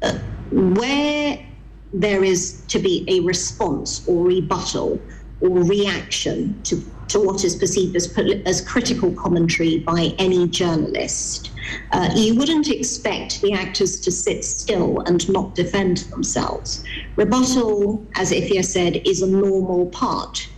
uh, 0.03 0.19
where 0.51 1.47
there 1.93 2.25
is 2.25 2.63
to 2.67 2.81
be 2.81 3.05
a 3.07 3.21
response 3.21 4.07
or 4.09 4.25
rebuttal 4.25 5.01
or 5.41 5.63
reaction 5.63 6.61
to, 6.65 6.83
to 7.09 7.21
what 7.21 7.45
is 7.45 7.57
perceived 7.57 7.97
as, 7.97 8.13
as 8.47 8.61
critical 8.61 9.13
commentary 9.13 9.79
by 9.79 10.15
any 10.19 10.49
journalist, 10.49 11.51
uh, 11.93 12.11
you 12.15 12.35
wouldn't 12.35 12.69
expect 12.69 13.41
the 13.41 13.53
actors 13.53 14.01
to 14.01 14.11
sit 14.11 14.45
still 14.45 15.01
and 15.01 15.29
not 15.31 15.55
defend 15.55 15.99
themselves. 16.11 16.85
Rebuttal, 17.17 18.07
as 18.17 18.33
Afia 18.33 18.65
said, 18.65 18.97
is 19.07 19.23
a 19.23 19.27
normal 19.27 19.87
part 19.87 20.49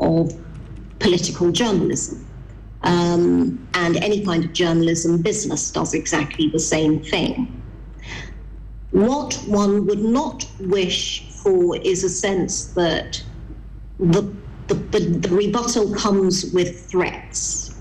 of 0.00 0.32
political 0.98 1.50
journalism. 1.50 2.26
Um, 2.82 3.66
and 3.74 3.96
any 3.96 4.24
kind 4.24 4.44
of 4.44 4.52
journalism 4.52 5.22
business 5.22 5.70
does 5.70 5.94
exactly 5.94 6.50
the 6.50 6.58
same 6.58 7.00
thing. 7.02 7.62
What 8.90 9.34
one 9.46 9.86
would 9.86 10.04
not 10.04 10.46
wish 10.60 11.28
for 11.42 11.76
is 11.78 12.04
a 12.04 12.10
sense 12.10 12.66
that 12.74 13.22
the, 13.98 14.22
the, 14.68 14.74
the, 14.74 15.00
the 15.00 15.28
rebuttal 15.34 15.94
comes 15.94 16.52
with 16.52 16.86
threats. 16.86 17.74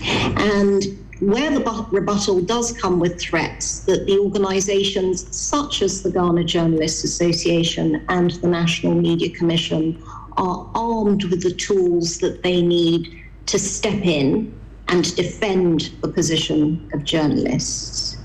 And 0.00 0.84
where 1.20 1.50
the 1.50 1.86
rebuttal 1.90 2.40
does 2.42 2.72
come 2.72 3.00
with 3.00 3.20
threats, 3.20 3.80
that 3.80 4.06
the 4.06 4.18
organizations 4.18 5.36
such 5.36 5.82
as 5.82 6.02
the 6.02 6.10
Ghana 6.10 6.44
Journalists 6.44 7.02
Association 7.04 8.04
and 8.08 8.30
the 8.32 8.48
National 8.48 8.94
Media 8.94 9.30
Commission 9.30 10.00
are 10.36 10.70
armed 10.74 11.24
with 11.24 11.42
the 11.42 11.52
tools 11.52 12.18
that 12.18 12.42
they 12.42 12.62
need 12.62 13.08
to 13.46 13.58
step 13.58 14.00
in 14.04 14.54
and 14.86 15.14
defend 15.16 15.90
the 16.00 16.08
position 16.08 16.88
of 16.94 17.02
journalists. 17.04 18.16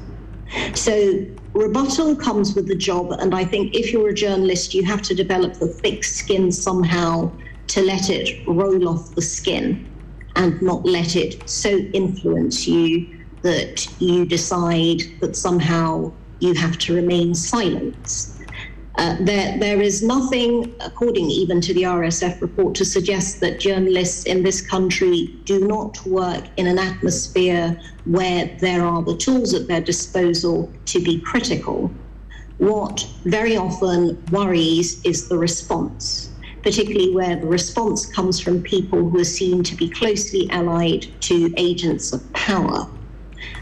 So 0.75 1.25
rebuttal 1.53 2.15
comes 2.15 2.53
with 2.53 2.67
the 2.67 2.75
job, 2.75 3.11
and 3.13 3.33
I 3.33 3.43
think 3.43 3.73
if 3.73 3.91
you're 3.91 4.09
a 4.09 4.13
journalist, 4.13 4.75
you 4.75 4.83
have 4.83 5.01
to 5.03 5.15
develop 5.15 5.55
the 5.55 5.67
thick 5.67 6.03
skin 6.03 6.51
somehow 6.51 7.31
to 7.67 7.81
let 7.81 8.09
it 8.09 8.45
roll 8.47 8.87
off 8.89 9.15
the 9.15 9.21
skin 9.21 9.89
and 10.35 10.61
not 10.61 10.85
let 10.85 11.15
it 11.15 11.49
so 11.49 11.69
influence 11.69 12.67
you 12.67 13.25
that 13.43 13.87
you 13.99 14.25
decide 14.25 15.01
that 15.21 15.35
somehow 15.35 16.11
you 16.39 16.53
have 16.53 16.77
to 16.77 16.95
remain 16.95 17.35
silent. 17.35 18.33
Uh, 18.95 19.15
there, 19.21 19.57
there 19.57 19.81
is 19.81 20.03
nothing, 20.03 20.71
according 20.85 21.29
even 21.29 21.59
to 21.59 21.73
the 21.73 21.83
RSF 21.83 22.41
report, 22.41 22.75
to 22.75 22.85
suggest 22.85 23.39
that 23.39 23.59
journalists 23.59 24.25
in 24.25 24.43
this 24.43 24.61
country 24.61 25.41
do 25.45 25.67
not 25.67 26.05
work 26.05 26.43
in 26.57 26.67
an 26.67 26.77
atmosphere 26.77 27.79
where 28.05 28.45
there 28.59 28.85
are 28.85 29.01
the 29.01 29.17
tools 29.17 29.53
at 29.53 29.67
their 29.67 29.81
disposal 29.81 30.71
to 30.85 31.03
be 31.03 31.19
critical. 31.21 31.91
What 32.59 33.07
very 33.25 33.57
often 33.57 34.23
worries 34.29 35.03
is 35.03 35.27
the 35.27 35.39
response, 35.39 36.32
particularly 36.63 37.13
where 37.13 37.35
the 37.35 37.45
response 37.47 38.05
comes 38.05 38.39
from 38.39 38.63
people 38.63 39.09
who 39.09 39.19
are 39.19 39.25
seen 39.25 39.63
to 39.63 39.75
be 39.75 39.89
closely 39.89 40.49
allied 40.49 41.07
to 41.21 41.53
agents 41.57 42.13
of 42.13 42.33
power, 42.33 42.89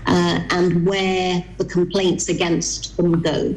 uh, 0.07 0.39
and 0.51 0.85
where 0.85 1.43
the 1.57 1.65
complaints 1.65 2.29
against 2.29 2.95
them 2.97 3.21
go 3.21 3.55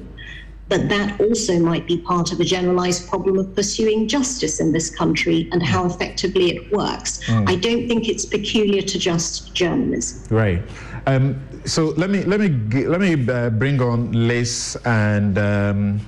but 0.68 0.88
that 0.88 1.20
also 1.20 1.58
might 1.58 1.86
be 1.86 1.98
part 1.98 2.32
of 2.32 2.40
a 2.40 2.44
generalized 2.44 3.08
problem 3.08 3.38
of 3.38 3.54
pursuing 3.54 4.08
justice 4.08 4.60
in 4.60 4.72
this 4.72 4.94
country 4.94 5.48
and 5.52 5.62
how 5.62 5.84
effectively 5.84 6.56
it 6.56 6.72
works. 6.72 7.22
Mm. 7.24 7.48
I 7.48 7.56
don't 7.56 7.86
think 7.86 8.08
it's 8.08 8.24
peculiar 8.24 8.82
to 8.82 8.98
just 8.98 9.54
journalism. 9.54 10.34
Right. 10.34 10.62
Um, 11.06 11.40
so 11.66 11.88
let 11.96 12.10
me 12.10 12.24
let 12.24 12.40
me 12.40 12.48
let 12.86 13.00
me 13.00 13.12
uh, 13.28 13.50
bring 13.50 13.80
on 13.82 14.12
Liz 14.12 14.76
and 14.86 15.36
um, 15.38 16.00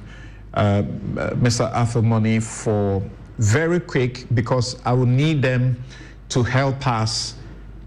uh, 0.54 0.82
Mr. 1.36 1.70
Athol-Money 1.72 2.40
for 2.40 3.02
very 3.38 3.80
quick 3.80 4.26
because 4.34 4.80
I 4.84 4.92
will 4.92 5.06
need 5.06 5.42
them 5.42 5.82
to 6.30 6.42
help 6.42 6.86
us 6.86 7.34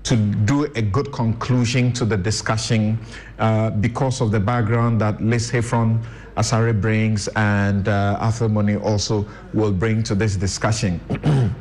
to 0.04 0.16
do 0.16 0.64
a 0.76 0.82
good 0.82 1.12
conclusion 1.12 1.92
to 1.94 2.06
the 2.06 2.18
discussion 2.18 2.98
uh, 3.38 3.70
because 3.70 4.22
of 4.22 4.32
the 4.32 4.40
background 4.40 5.02
that 5.02 5.22
Liz 5.22 5.52
Heffron 5.52 6.02
Asare 6.38 6.80
brings 6.80 7.28
and 7.36 7.88
uh, 7.88 8.18
Athol-Money 8.22 8.78
also 8.78 9.28
will 9.54 9.72
bring 9.72 10.02
to 10.04 10.16
this 10.16 10.36
discussion. 10.36 11.02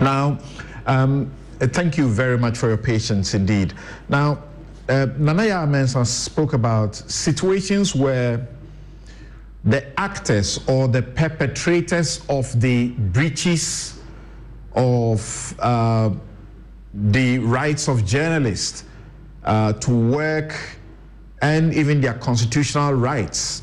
now, 0.00 0.38
um, 0.86 1.30
uh, 1.60 1.66
thank 1.68 1.96
you 1.96 2.08
very 2.08 2.36
much 2.36 2.58
for 2.58 2.68
your 2.68 2.76
patience 2.76 3.34
indeed. 3.34 3.72
Now, 4.08 4.42
uh, 4.88 5.06
Nana 5.16 5.42
Mensah 5.66 6.04
spoke 6.04 6.54
about 6.54 6.96
situations 6.96 7.94
where 7.94 8.48
the 9.64 10.00
actors 10.00 10.58
or 10.68 10.88
the 10.88 11.02
perpetrators 11.02 12.24
of 12.28 12.60
the 12.60 12.90
breaches 12.90 14.00
of 14.74 15.54
uh, 15.60 16.10
the 16.94 17.38
rights 17.38 17.88
of 17.88 18.04
journalists 18.04 18.84
uh, 19.44 19.72
to 19.74 19.90
work 20.10 20.54
and 21.42 21.74
even 21.74 22.00
their 22.00 22.14
constitutional 22.14 22.94
rights, 22.94 23.62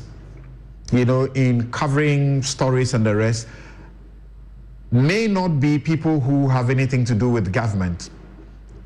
you 0.92 1.04
know, 1.04 1.24
in 1.34 1.70
covering 1.70 2.42
stories 2.42 2.94
and 2.94 3.04
the 3.04 3.14
rest, 3.14 3.46
may 4.90 5.26
not 5.26 5.60
be 5.60 5.78
people 5.78 6.20
who 6.20 6.48
have 6.48 6.68
anything 6.68 7.04
to 7.04 7.14
do 7.14 7.30
with 7.30 7.52
government. 7.52 8.10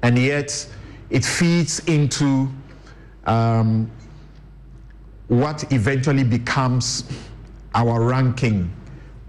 And 0.03 0.19
yet, 0.19 0.69
it 1.11 1.25
feeds 1.25 1.81
into 1.87 2.49
um, 3.25 3.91
what 5.29 5.73
eventually 5.73 6.25
becomes 6.25 7.05
our 7.75 8.03
ranking 8.03 8.71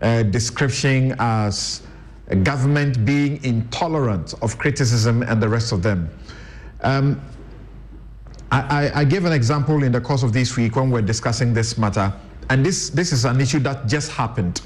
uh, 0.02 0.24
description 0.24 1.16
as 1.20 1.82
government 2.44 3.06
being 3.06 3.44
intolerant 3.44 4.34
of 4.42 4.58
criticism 4.58 5.24
and 5.24 5.42
the 5.42 5.48
rest 5.48 5.72
of 5.72 5.84
them. 5.84 6.10
Um, 6.82 7.22
I, 8.52 8.92
I, 9.02 9.04
gave 9.04 9.26
an 9.26 9.34
example 9.34 9.84
in 9.84 9.92
the 9.92 10.00
course 10.00 10.24
of 10.24 10.32
this 10.32 10.56
week 10.56 10.76
when 10.76 10.92
we 10.92 11.00
are 11.00 11.04
discussing 11.04 11.54
this 11.54 11.78
matter, 11.78 12.14
and 12.50 12.66
this, 12.66 12.90
this 12.90 13.12
is 13.12 13.26
an 13.26 13.42
issue 13.42 13.60
that 13.60 13.88
just 13.88 14.12
happened. 14.12 14.62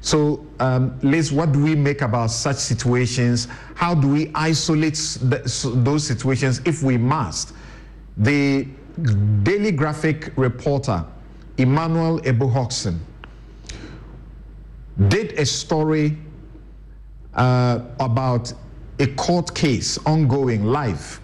So, 0.00 0.46
um, 0.60 0.98
Liz, 1.02 1.30
what 1.30 1.52
do 1.52 1.62
we 1.62 1.74
make 1.74 2.00
about 2.00 2.30
such 2.30 2.56
situations? 2.56 3.48
How 3.74 3.94
do 3.94 4.08
we 4.08 4.30
isolate 4.34 4.94
the, 4.94 5.72
those 5.84 6.06
situations 6.06 6.62
if 6.64 6.82
we 6.82 6.96
must? 6.96 7.52
The 8.16 8.66
Daily 9.42 9.72
Graphic 9.72 10.32
reporter, 10.36 11.04
Emmanuel 11.56 12.20
Ebo 12.26 12.48
Hawkson, 12.48 13.00
did 15.08 15.32
a 15.32 15.46
story 15.46 16.16
uh, 17.34 17.80
about 17.98 18.52
a 18.98 19.06
court 19.08 19.54
case 19.54 19.98
ongoing 20.04 20.64
live 20.64 21.20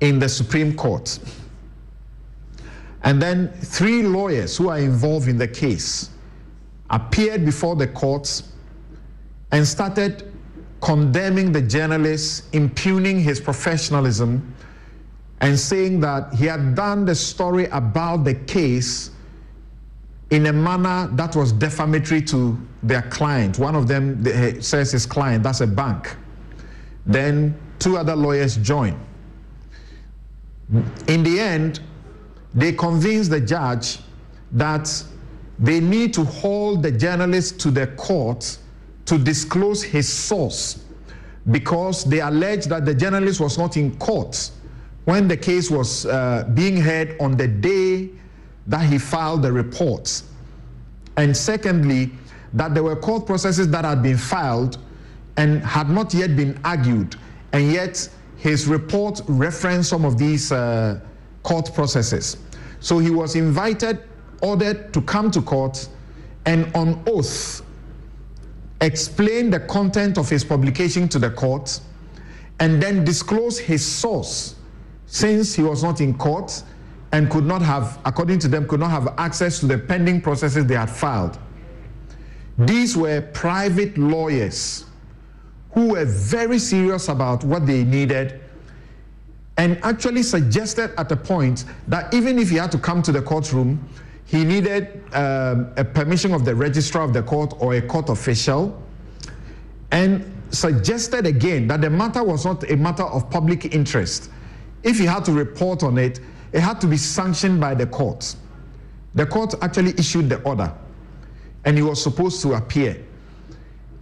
in 0.00 0.18
the 0.18 0.28
Supreme 0.28 0.74
Court. 0.74 1.18
And 3.02 3.20
then 3.20 3.52
three 3.62 4.02
lawyers 4.02 4.56
who 4.56 4.68
are 4.68 4.78
involved 4.78 5.28
in 5.28 5.38
the 5.38 5.48
case 5.48 6.10
appeared 6.90 7.44
before 7.44 7.76
the 7.76 7.86
courts 7.86 8.52
and 9.52 9.66
started 9.66 10.32
condemning 10.80 11.52
the 11.52 11.62
journalist, 11.62 12.44
impugning 12.54 13.20
his 13.20 13.40
professionalism, 13.40 14.54
and 15.40 15.58
saying 15.58 16.00
that 16.00 16.32
he 16.34 16.46
had 16.46 16.74
done 16.74 17.04
the 17.04 17.14
story 17.14 17.66
about 17.66 18.24
the 18.24 18.34
case 18.34 19.10
in 20.30 20.46
a 20.46 20.52
manner 20.52 21.08
that 21.12 21.36
was 21.36 21.52
defamatory 21.52 22.22
to 22.22 22.58
their 22.82 23.02
client. 23.02 23.58
One 23.58 23.74
of 23.76 23.86
them 23.86 24.24
says 24.62 24.92
his 24.92 25.06
client, 25.06 25.42
that's 25.42 25.60
a 25.60 25.66
bank. 25.66 26.16
Then 27.04 27.54
two 27.78 27.96
other 27.96 28.16
lawyers 28.16 28.56
join. 28.56 28.98
In 31.06 31.22
the 31.22 31.38
end, 31.38 31.80
they 32.54 32.72
convince 32.72 33.28
the 33.28 33.40
judge 33.40 33.98
that 34.52 35.04
they 35.58 35.80
need 35.80 36.12
to 36.14 36.24
hold 36.24 36.82
the 36.82 36.90
journalist 36.90 37.60
to 37.60 37.70
the 37.70 37.86
court 37.88 38.58
to 39.04 39.18
disclose 39.18 39.82
his 39.82 40.08
source 40.08 40.84
because 41.50 42.04
they 42.04 42.20
allege 42.20 42.64
that 42.66 42.84
the 42.84 42.94
journalist 42.94 43.40
was 43.40 43.56
not 43.56 43.76
in 43.76 43.96
court 43.98 44.50
when 45.06 45.26
the 45.28 45.36
case 45.36 45.70
was 45.70 46.04
uh, 46.06 46.48
being 46.54 46.76
heard 46.76 47.16
on 47.20 47.36
the 47.36 47.48
day 47.48 48.10
that 48.66 48.84
he 48.84 48.98
filed 48.98 49.40
the 49.42 49.50
reports. 49.50 50.24
And 51.16 51.34
secondly, 51.34 52.10
that 52.52 52.74
there 52.74 52.82
were 52.82 52.96
court 52.96 53.24
processes 53.24 53.70
that 53.70 53.84
had 53.84 54.02
been 54.02 54.18
filed 54.18 54.78
and 55.36 55.62
had 55.62 55.88
not 55.88 56.12
yet 56.12 56.36
been 56.36 56.58
argued, 56.64 57.14
and 57.52 57.70
yet 57.70 58.08
his 58.36 58.66
report 58.66 59.20
referenced 59.28 59.90
some 59.90 60.04
of 60.04 60.18
these 60.18 60.50
uh, 60.50 60.98
court 61.42 61.72
processes. 61.72 62.38
So 62.80 62.98
he 62.98 63.10
was 63.10 63.36
invited, 63.36 64.02
ordered 64.42 64.92
to 64.92 65.00
come 65.02 65.30
to 65.30 65.40
court, 65.40 65.88
and 66.46 66.74
on 66.74 67.02
oath 67.06 67.62
explain 68.80 69.50
the 69.50 69.60
content 69.60 70.18
of 70.18 70.28
his 70.28 70.42
publication 70.42 71.08
to 71.10 71.18
the 71.18 71.30
court, 71.30 71.80
and 72.58 72.82
then 72.82 73.04
disclose 73.04 73.58
his 73.58 73.84
source, 73.84 74.55
since 75.06 75.54
he 75.54 75.62
was 75.62 75.82
not 75.82 76.00
in 76.00 76.16
court 76.16 76.62
and 77.12 77.30
could 77.30 77.44
not 77.44 77.62
have, 77.62 77.98
according 78.04 78.38
to 78.40 78.48
them, 78.48 78.66
could 78.66 78.80
not 78.80 78.90
have 78.90 79.14
access 79.18 79.60
to 79.60 79.66
the 79.66 79.78
pending 79.78 80.20
processes 80.20 80.66
they 80.66 80.74
had 80.74 80.90
filed. 80.90 81.38
These 82.58 82.96
were 82.96 83.20
private 83.20 83.96
lawyers 83.96 84.84
who 85.72 85.88
were 85.90 86.04
very 86.04 86.58
serious 86.58 87.08
about 87.08 87.44
what 87.44 87.66
they 87.66 87.84
needed 87.84 88.40
and 89.58 89.78
actually 89.82 90.22
suggested 90.22 90.92
at 90.98 91.10
a 91.12 91.16
point 91.16 91.64
that 91.88 92.12
even 92.12 92.38
if 92.38 92.50
he 92.50 92.56
had 92.56 92.72
to 92.72 92.78
come 92.78 93.02
to 93.02 93.12
the 93.12 93.22
courtroom, 93.22 93.88
he 94.26 94.44
needed 94.44 95.02
um, 95.14 95.72
a 95.76 95.84
permission 95.84 96.34
of 96.34 96.44
the 96.44 96.54
registrar 96.54 97.04
of 97.04 97.12
the 97.12 97.22
court 97.22 97.54
or 97.58 97.74
a 97.74 97.80
court 97.80 98.08
official, 98.08 98.82
and 99.92 100.30
suggested 100.50 101.26
again 101.26 101.68
that 101.68 101.80
the 101.80 101.88
matter 101.88 102.22
was 102.22 102.44
not 102.44 102.68
a 102.70 102.76
matter 102.76 103.04
of 103.04 103.30
public 103.30 103.74
interest. 103.74 104.30
If 104.86 104.98
he 104.98 105.04
had 105.04 105.24
to 105.24 105.32
report 105.32 105.82
on 105.82 105.98
it, 105.98 106.20
it 106.52 106.60
had 106.60 106.80
to 106.80 106.86
be 106.86 106.96
sanctioned 106.96 107.60
by 107.60 107.74
the 107.74 107.86
court. 107.86 108.36
The 109.16 109.26
court 109.26 109.54
actually 109.60 109.94
issued 109.98 110.28
the 110.28 110.40
order, 110.42 110.72
and 111.64 111.76
he 111.76 111.82
was 111.82 112.00
supposed 112.00 112.40
to 112.42 112.54
appear. 112.54 113.04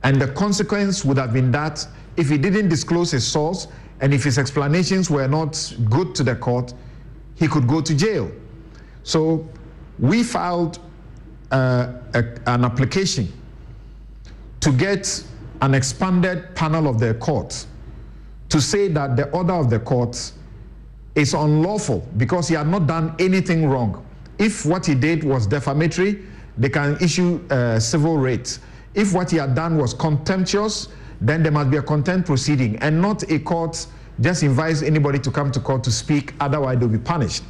And 0.02 0.20
the 0.20 0.28
consequence 0.28 1.02
would 1.02 1.16
have 1.16 1.32
been 1.32 1.50
that 1.52 1.86
if 2.18 2.28
he 2.28 2.36
didn't 2.36 2.68
disclose 2.68 3.10
his 3.10 3.26
source 3.26 3.66
and 4.00 4.12
if 4.12 4.24
his 4.24 4.38
explanations 4.38 5.08
were 5.08 5.26
not 5.26 5.74
good 5.88 6.14
to 6.16 6.22
the 6.22 6.36
court, 6.36 6.74
he 7.36 7.48
could 7.48 7.66
go 7.66 7.80
to 7.80 7.94
jail. 7.94 8.30
So 9.04 9.48
we 9.98 10.22
filed 10.22 10.80
uh, 11.50 11.92
a, 12.12 12.24
an 12.46 12.64
application 12.64 13.32
to 14.60 14.70
get 14.70 15.24
an 15.62 15.72
expanded 15.72 16.54
panel 16.54 16.88
of 16.88 17.00
the 17.00 17.14
court 17.14 17.64
to 18.50 18.60
say 18.60 18.88
that 18.88 19.16
the 19.16 19.30
order 19.30 19.54
of 19.54 19.70
the 19.70 19.78
court 19.78 20.32
is 21.14 21.34
unlawful 21.34 22.06
because 22.16 22.48
he 22.48 22.54
had 22.54 22.66
not 22.68 22.86
done 22.86 23.14
anything 23.18 23.68
wrong. 23.68 24.04
If 24.38 24.66
what 24.66 24.84
he 24.86 24.94
did 24.94 25.22
was 25.22 25.46
defamatory, 25.46 26.24
they 26.58 26.68
can 26.68 26.96
issue 27.00 27.40
uh, 27.50 27.78
civil 27.78 28.18
rates. 28.18 28.60
If 28.94 29.12
what 29.12 29.30
he 29.30 29.36
had 29.36 29.54
done 29.54 29.76
was 29.76 29.94
contemptuous, 29.94 30.88
then 31.20 31.42
there 31.42 31.52
must 31.52 31.70
be 31.70 31.76
a 31.76 31.82
contempt 31.82 32.26
proceeding 32.26 32.76
and 32.76 33.00
not 33.00 33.22
a 33.30 33.38
court 33.38 33.86
just 34.20 34.42
invites 34.42 34.82
anybody 34.82 35.18
to 35.18 35.30
come 35.30 35.50
to 35.50 35.60
court 35.60 35.82
to 35.84 35.90
speak, 35.90 36.34
otherwise 36.40 36.78
they'll 36.78 36.88
be 36.88 36.98
punished. 36.98 37.42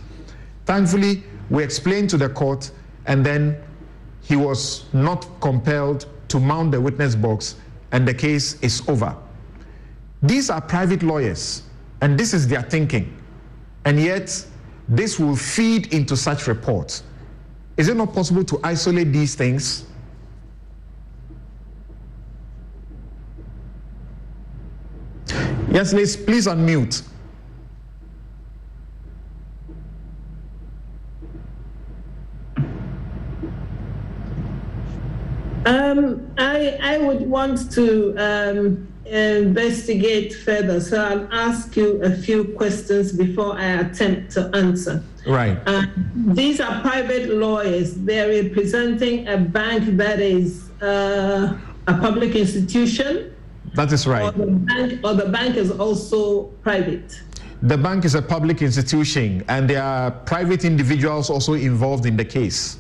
Thankfully, 0.64 1.22
we 1.50 1.62
explained 1.62 2.08
to 2.10 2.16
the 2.16 2.28
court 2.28 2.70
and 3.06 3.24
then 3.24 3.56
he 4.22 4.36
was 4.36 4.86
not 4.94 5.26
compelled 5.40 6.06
to 6.28 6.40
mount 6.40 6.72
the 6.72 6.80
witness 6.80 7.14
box 7.14 7.56
and 7.92 8.08
the 8.08 8.14
case 8.14 8.60
is 8.62 8.82
over. 8.88 9.14
These 10.22 10.48
are 10.48 10.60
private 10.60 11.02
lawyers 11.02 11.64
and 12.00 12.18
this 12.18 12.32
is 12.32 12.48
their 12.48 12.62
thinking. 12.62 13.14
And 13.84 14.00
yet, 14.00 14.46
this 14.88 15.18
will 15.18 15.36
feed 15.36 15.92
into 15.92 16.16
such 16.16 16.46
reports. 16.46 17.02
Is 17.76 17.88
it 17.88 17.96
not 17.96 18.14
possible 18.14 18.44
to 18.44 18.60
isolate 18.62 19.12
these 19.12 19.34
things? 19.34 19.84
Yes, 25.70 25.92
Liz, 25.92 26.16
please 26.16 26.46
unmute. 26.46 27.02
Um, 35.66 36.32
I, 36.38 36.78
I 36.80 36.98
would 36.98 37.22
want 37.22 37.72
to 37.72 38.14
um, 38.16 38.93
investigate 39.06 40.34
further, 40.34 40.80
so 40.80 41.02
I'll 41.02 41.28
ask 41.32 41.76
you 41.76 42.02
a 42.02 42.10
few 42.10 42.44
questions 42.56 43.12
before 43.12 43.58
I 43.58 43.80
attempt 43.80 44.32
to 44.32 44.50
answer. 44.54 45.02
Right. 45.26 45.58
Uh, 45.66 45.86
these 46.14 46.60
are 46.60 46.80
private 46.80 47.28
lawyers. 47.30 47.94
They're 47.94 48.42
representing 48.42 49.28
a 49.28 49.36
bank 49.38 49.96
that 49.96 50.20
is 50.20 50.70
uh, 50.82 51.56
a 51.86 51.94
public 51.94 52.34
institution. 52.34 53.34
That 53.74 53.92
is 53.92 54.06
right. 54.06 54.24
Or 54.24 54.32
the, 54.32 54.46
bank, 54.46 55.00
or 55.04 55.14
the 55.14 55.28
bank 55.28 55.56
is 55.56 55.70
also 55.70 56.44
private. 56.62 57.20
The 57.62 57.78
bank 57.78 58.04
is 58.04 58.14
a 58.14 58.22
public 58.22 58.62
institution, 58.62 59.42
and 59.48 59.68
there 59.68 59.82
are 59.82 60.10
private 60.10 60.64
individuals 60.64 61.30
also 61.30 61.54
involved 61.54 62.04
in 62.04 62.16
the 62.16 62.24
case. 62.24 62.78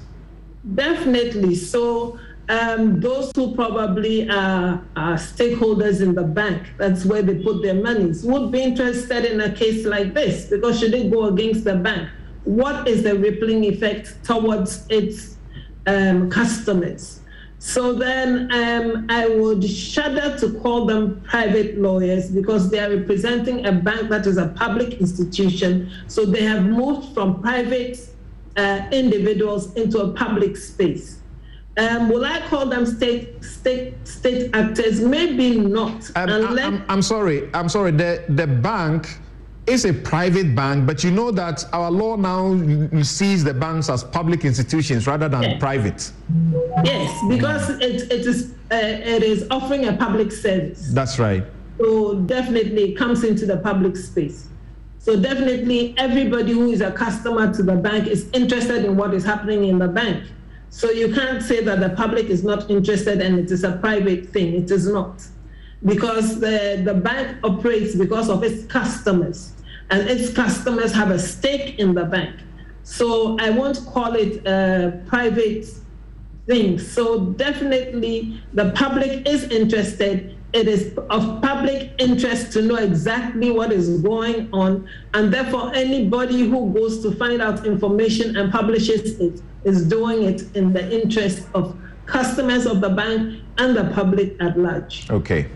Definitely. 0.74 1.54
So 1.54 2.18
um, 2.48 3.00
those 3.00 3.32
who 3.34 3.54
probably 3.54 4.28
are, 4.28 4.84
are, 4.96 5.14
stakeholders 5.14 6.00
in 6.02 6.14
the 6.14 6.22
bank, 6.22 6.62
that's 6.76 7.04
where 7.04 7.22
they 7.22 7.42
put 7.42 7.62
their 7.62 7.74
monies, 7.74 8.22
would 8.24 8.52
be 8.52 8.62
interested 8.62 9.24
in 9.24 9.40
a 9.40 9.52
case 9.52 9.86
like 9.86 10.14
this 10.14 10.46
because 10.46 10.78
should 10.78 10.94
it 10.94 11.10
go 11.10 11.26
against 11.26 11.64
the 11.64 11.76
bank, 11.76 12.08
what 12.44 12.86
is 12.86 13.02
the 13.02 13.16
rippling 13.18 13.64
effect 13.64 14.22
towards 14.24 14.86
its 14.90 15.38
um, 15.86 16.30
customers? 16.30 17.20
So 17.58 17.94
then 17.94 18.52
um, 18.52 19.06
I 19.08 19.26
would 19.26 19.64
shudder 19.64 20.36
to 20.38 20.60
call 20.60 20.84
them 20.84 21.22
private 21.22 21.78
lawyers 21.78 22.30
because 22.30 22.70
they 22.70 22.78
are 22.78 22.94
representing 22.94 23.64
a 23.64 23.72
bank 23.72 24.10
that 24.10 24.26
is 24.26 24.36
a 24.36 24.48
public 24.48 25.00
institution. 25.00 25.90
So 26.06 26.26
they 26.26 26.42
have 26.42 26.66
moved 26.66 27.14
from 27.14 27.40
private 27.40 27.98
uh, 28.58 28.82
individuals 28.92 29.72
into 29.76 29.98
a 30.00 30.12
public 30.12 30.58
space. 30.58 31.22
Um, 31.76 32.08
will 32.08 32.24
I 32.24 32.40
call 32.48 32.66
them 32.66 32.86
state 32.86 33.44
state 33.44 33.94
state 34.06 34.50
actors? 34.54 35.00
Maybe 35.00 35.58
not. 35.58 36.10
Um, 36.16 36.28
unless... 36.28 36.64
I'm, 36.64 36.84
I'm, 36.88 37.02
sorry. 37.02 37.50
I'm 37.52 37.68
sorry. 37.68 37.90
The 37.90 38.24
the 38.28 38.46
bank 38.46 39.18
is 39.66 39.84
a 39.84 39.92
private 39.92 40.54
bank, 40.54 40.86
but 40.86 41.02
you 41.02 41.10
know 41.10 41.30
that 41.32 41.64
our 41.72 41.90
law 41.90 42.16
now 42.16 43.02
sees 43.02 43.42
the 43.42 43.54
banks 43.54 43.88
as 43.88 44.04
public 44.04 44.44
institutions 44.44 45.06
rather 45.06 45.28
than 45.28 45.42
yes. 45.42 45.58
private. 45.58 46.12
Yes, 46.84 47.18
because 47.28 47.70
it 47.70 48.12
it 48.12 48.26
is 48.26 48.52
uh, 48.70 48.76
it 48.76 49.22
is 49.22 49.46
offering 49.50 49.88
a 49.88 49.94
public 49.94 50.30
service. 50.30 50.90
That's 50.92 51.18
right. 51.18 51.44
So 51.78 52.14
definitely 52.20 52.92
it 52.92 52.96
comes 52.96 53.24
into 53.24 53.46
the 53.46 53.56
public 53.56 53.96
space. 53.96 54.46
So 55.00 55.20
definitely 55.20 55.94
everybody 55.98 56.52
who 56.52 56.70
is 56.70 56.80
a 56.80 56.92
customer 56.92 57.52
to 57.52 57.62
the 57.62 57.74
bank 57.74 58.06
is 58.06 58.28
interested 58.32 58.84
in 58.84 58.96
what 58.96 59.12
is 59.12 59.24
happening 59.24 59.64
in 59.64 59.78
the 59.78 59.88
bank. 59.88 60.24
So 60.74 60.90
you 60.90 61.14
can't 61.14 61.40
say 61.40 61.62
that 61.62 61.78
the 61.78 61.90
public 61.90 62.26
is 62.26 62.42
not 62.42 62.68
interested 62.68 63.22
and 63.22 63.38
it 63.38 63.52
is 63.52 63.62
a 63.62 63.76
private 63.76 64.30
thing. 64.30 64.54
It 64.54 64.72
is 64.72 64.88
not. 64.88 65.24
Because 65.84 66.40
the, 66.40 66.82
the 66.84 66.94
bank 66.94 67.38
operates 67.44 67.94
because 67.94 68.28
of 68.28 68.42
its 68.42 68.66
customers, 68.66 69.52
and 69.90 70.08
its 70.10 70.32
customers 70.32 70.92
have 70.92 71.12
a 71.12 71.18
stake 71.20 71.78
in 71.78 71.94
the 71.94 72.04
bank. 72.04 72.34
So 72.82 73.38
I 73.38 73.50
won't 73.50 73.86
call 73.86 74.14
it 74.16 74.44
a 74.48 75.00
private 75.06 75.64
thing. 76.48 76.80
So 76.80 77.26
definitely 77.26 78.42
the 78.52 78.72
public 78.72 79.28
is 79.28 79.44
interested 79.44 80.33
it 80.54 80.68
is 80.68 80.96
of 81.10 81.42
public 81.42 81.90
interest 81.98 82.52
to 82.52 82.62
know 82.62 82.76
exactly 82.76 83.50
what 83.50 83.72
is 83.72 84.00
going 84.02 84.48
on, 84.52 84.88
and 85.12 85.34
therefore 85.34 85.74
anybody 85.74 86.48
who 86.48 86.72
goes 86.72 87.02
to 87.02 87.10
find 87.10 87.42
out 87.42 87.66
information 87.66 88.36
and 88.36 88.52
publishes 88.52 89.18
it 89.18 89.42
is 89.64 89.84
doing 89.86 90.22
it 90.22 90.56
in 90.56 90.72
the 90.72 91.02
interest 91.02 91.48
of 91.54 91.76
customers 92.06 92.66
of 92.66 92.80
the 92.80 92.88
bank 92.88 93.42
and 93.58 93.76
the 93.76 93.84
public 93.94 94.40
at 94.40 94.56
large. 94.56 95.10
Okay. 95.10 95.48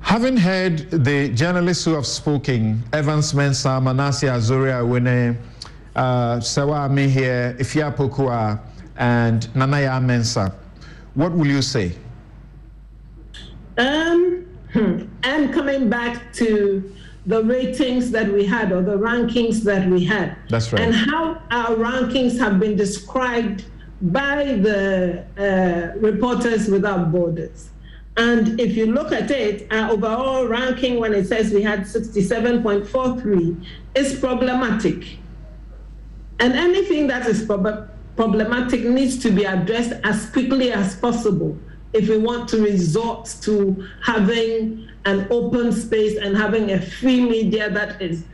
Having 0.00 0.38
heard 0.38 0.90
the 0.90 1.28
journalists 1.30 1.84
who 1.84 1.92
have 1.94 2.06
spoken, 2.06 2.82
Evans 2.92 3.32
Mensah, 3.34 3.82
Manasseh 3.82 4.28
Azure 4.28 4.72
Awuni, 4.72 5.36
uh, 5.96 6.40
Sewa 6.40 6.88
Afia 6.88 7.94
Pokua, 7.94 8.60
and 8.96 9.48
Nanaya 9.54 10.00
Mensah, 10.00 10.54
what 11.14 11.32
will 11.32 11.46
you 11.46 11.60
say? 11.60 11.92
Um, 13.76 14.46
and 15.22 15.52
coming 15.52 15.88
back 15.88 16.32
to 16.34 16.92
the 17.26 17.42
ratings 17.42 18.10
that 18.10 18.30
we 18.30 18.44
had 18.44 18.70
or 18.72 18.82
the 18.82 18.98
rankings 18.98 19.62
that 19.62 19.88
we 19.88 20.04
had. 20.04 20.36
That's 20.50 20.72
right. 20.72 20.82
And 20.82 20.94
how 20.94 21.40
our 21.50 21.74
rankings 21.76 22.38
have 22.38 22.60
been 22.60 22.76
described 22.76 23.64
by 24.02 24.44
the 24.56 25.24
uh, 25.38 25.98
Reporters 25.98 26.68
Without 26.68 27.10
Borders. 27.10 27.70
And 28.16 28.60
if 28.60 28.76
you 28.76 28.86
look 28.86 29.10
at 29.12 29.30
it, 29.30 29.72
our 29.72 29.92
overall 29.92 30.46
ranking, 30.46 31.00
when 31.00 31.14
it 31.14 31.26
says 31.26 31.52
we 31.52 31.62
had 31.62 31.80
67.43, 31.80 33.66
is 33.94 34.18
problematic. 34.20 35.18
And 36.38 36.52
anything 36.52 37.06
that 37.08 37.26
is 37.26 37.44
prob- 37.44 37.88
problematic 38.16 38.84
needs 38.84 39.18
to 39.22 39.30
be 39.30 39.44
addressed 39.44 39.94
as 40.04 40.28
quickly 40.30 40.70
as 40.72 40.94
possible 40.96 41.58
if 41.94 42.08
we 42.08 42.18
want 42.18 42.48
to 42.48 42.60
resort 42.62 43.34
to 43.42 43.88
having 44.02 44.90
an 45.04 45.26
open 45.30 45.72
space 45.72 46.18
and 46.18 46.36
having 46.36 46.72
a 46.72 46.80
free 46.80 47.20
media 47.20 47.70
that 47.70 48.02
is 48.02 48.24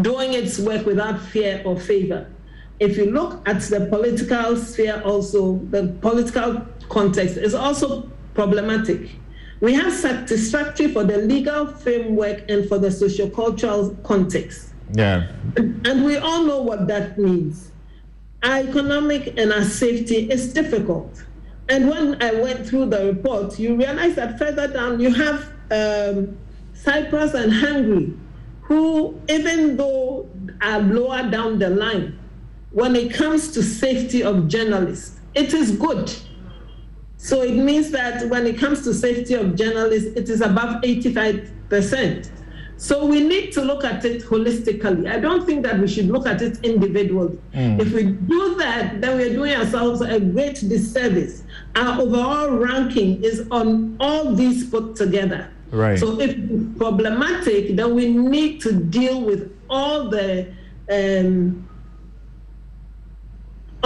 doing 0.00 0.32
its 0.32 0.58
work 0.58 0.86
without 0.86 1.20
fear 1.20 1.60
or 1.64 1.78
favor. 1.78 2.30
If 2.78 2.96
you 2.96 3.10
look 3.10 3.46
at 3.48 3.60
the 3.62 3.86
political 3.86 4.56
sphere, 4.56 5.02
also, 5.04 5.56
the 5.70 5.88
political 6.00 6.64
context 6.88 7.36
is 7.36 7.54
also 7.54 8.08
problematic. 8.34 9.10
We 9.60 9.74
have 9.74 9.92
satisfactory 9.92 10.92
for 10.92 11.02
the 11.02 11.18
legal 11.18 11.66
framework 11.66 12.48
and 12.48 12.68
for 12.68 12.78
the 12.78 12.88
sociocultural 12.88 14.00
context. 14.04 14.72
Yeah. 14.92 15.32
And 15.56 16.04
we 16.04 16.16
all 16.16 16.44
know 16.44 16.62
what 16.62 16.86
that 16.86 17.18
means. 17.18 17.72
Our 18.44 18.58
economic 18.58 19.36
and 19.36 19.52
our 19.52 19.64
safety 19.64 20.30
is 20.30 20.54
difficult. 20.54 21.24
And 21.68 21.88
when 21.88 22.22
I 22.22 22.32
went 22.32 22.66
through 22.66 22.86
the 22.86 23.06
report, 23.06 23.58
you 23.58 23.76
realize 23.76 24.14
that 24.14 24.38
further 24.38 24.68
down 24.68 25.00
you 25.00 25.12
have 25.12 25.52
um, 25.70 26.38
Cyprus 26.72 27.34
and 27.34 27.52
Hungary, 27.52 28.14
who, 28.62 29.20
even 29.28 29.76
though 29.76 30.28
are 30.62 30.80
lower 30.80 31.28
down 31.30 31.58
the 31.58 31.70
line, 31.70 32.18
when 32.70 32.96
it 32.96 33.12
comes 33.12 33.50
to 33.52 33.62
safety 33.62 34.22
of 34.22 34.48
journalists, 34.48 35.20
it 35.34 35.52
is 35.52 35.72
good. 35.72 36.12
So 37.16 37.42
it 37.42 37.54
means 37.54 37.90
that 37.90 38.28
when 38.28 38.46
it 38.46 38.58
comes 38.58 38.82
to 38.84 38.94
safety 38.94 39.34
of 39.34 39.56
journalists, 39.56 40.10
it 40.16 40.28
is 40.28 40.40
above 40.40 40.82
85%. 40.82 42.30
So 42.78 43.04
we 43.04 43.20
need 43.20 43.50
to 43.52 43.62
look 43.62 43.84
at 43.84 44.04
it 44.04 44.22
holistically. 44.22 45.10
I 45.10 45.18
don't 45.18 45.44
think 45.44 45.64
that 45.64 45.80
we 45.80 45.88
should 45.88 46.06
look 46.06 46.28
at 46.28 46.40
it 46.40 46.64
individually. 46.64 47.36
Mm. 47.52 47.80
If 47.80 47.92
we 47.92 48.04
do 48.04 48.54
that, 48.54 49.00
then 49.00 49.16
we're 49.16 49.34
doing 49.34 49.52
ourselves 49.52 50.00
a 50.00 50.20
great 50.20 50.60
disservice. 50.68 51.42
Our 51.74 52.00
overall 52.00 52.50
ranking 52.50 53.22
is 53.24 53.48
on 53.50 53.96
all 53.98 54.32
these 54.32 54.70
put 54.70 54.94
together. 54.94 55.50
Right. 55.72 55.98
So 55.98 56.20
if 56.20 56.36
problematic, 56.78 57.74
then 57.74 57.96
we 57.96 58.12
need 58.12 58.60
to 58.62 58.72
deal 58.72 59.22
with 59.22 59.52
all 59.68 60.08
the 60.08 60.46
um, 60.88 61.67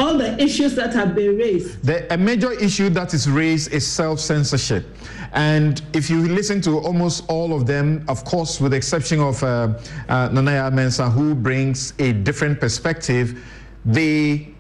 all 0.03 0.19
the 0.19 0.41
issues 0.43 0.75
that 0.75 0.93
have 0.93 1.15
been 1.15 1.37
raised. 1.39 1.83
The, 1.85 2.13
a 2.13 2.17
major 2.17 2.53
issue 2.53 2.89
that 2.91 3.15
is 3.15 3.31
raised 3.31 3.73
is 3.73 3.87
self 3.87 4.19
censorship. 4.21 4.85
And 5.33 5.81
if 5.95 6.11
you 6.11 6.21
listen 6.29 6.61
to 6.63 6.79
almost 6.79 7.25
all 7.29 7.55
of 7.55 7.67
them, 7.67 8.05
of 8.09 8.25
course, 8.25 8.61
with 8.61 8.73
the 8.73 8.77
exception 8.77 9.21
of 9.21 9.43
uh, 9.43 9.79
uh, 10.09 10.29
Nana 10.33 10.53
Yaw 10.53 10.71
Mensah, 10.71 11.11
who 11.11 11.35
brings 11.35 11.95
a 11.99 12.13
different 12.13 12.61
perspective, 12.61 13.43
they, 13.85 14.53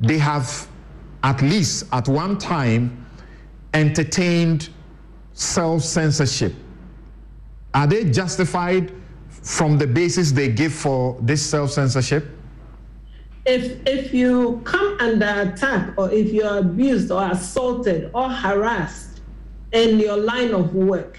they 0.00 0.18
have 0.18 0.68
at 1.22 1.40
least 1.40 1.86
at 1.92 2.08
one 2.08 2.36
time 2.36 3.06
entertained 3.72 4.68
self 5.32 5.82
censorship. 5.82 6.52
Are 7.72 7.86
they 7.86 8.04
justified 8.10 8.92
from 9.28 9.78
the 9.78 9.86
basis 9.86 10.32
they 10.32 10.48
give 10.48 10.72
for 10.72 11.16
this 11.22 11.44
self 11.44 11.70
censorship? 11.70 12.39
If, 13.50 13.84
if 13.84 14.14
you 14.14 14.60
come 14.62 14.96
under 15.00 15.26
attack 15.26 15.94
or 15.98 16.08
if 16.12 16.32
you're 16.32 16.58
abused 16.58 17.10
or 17.10 17.32
assaulted 17.32 18.08
or 18.14 18.30
harassed 18.30 19.22
in 19.72 19.98
your 19.98 20.18
line 20.18 20.54
of 20.54 20.72
work, 20.72 21.18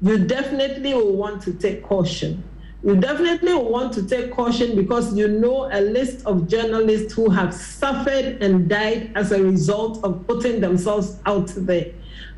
you 0.00 0.18
definitely 0.18 0.94
will 0.94 1.16
want 1.16 1.42
to 1.42 1.52
take 1.52 1.82
caution. 1.82 2.44
You 2.84 2.94
definitely 2.94 3.52
will 3.54 3.68
want 3.68 3.92
to 3.94 4.06
take 4.06 4.30
caution 4.30 4.76
because 4.76 5.12
you 5.16 5.26
know 5.26 5.68
a 5.72 5.80
list 5.80 6.24
of 6.24 6.46
journalists 6.46 7.14
who 7.14 7.28
have 7.30 7.52
suffered 7.52 8.40
and 8.40 8.68
died 8.68 9.10
as 9.16 9.32
a 9.32 9.42
result 9.42 10.04
of 10.04 10.24
putting 10.28 10.60
themselves 10.60 11.16
out 11.26 11.48
there, 11.56 11.86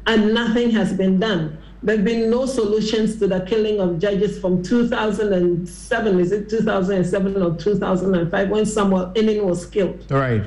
and 0.07 0.32
nothing 0.32 0.70
has 0.70 0.95
been 0.95 1.20
done. 1.20 1.59
There 1.85 1.97
have 1.97 2.05
been 2.05 2.30
no 2.30 2.47
solutions 2.47 3.18
to 3.18 3.28
the 3.28 3.41
killing 3.41 3.78
of 3.78 3.99
judges 3.99 4.39
from 4.39 4.62
2007, 4.62 6.18
is 6.18 6.32
it 6.32 6.49
2007 6.49 7.43
or 7.43 7.57
2005, 7.57 8.49
when 8.49 8.64
Samuel 8.64 9.12
Inine 9.14 9.45
was 9.45 9.66
killed. 9.66 10.11
Right. 10.11 10.43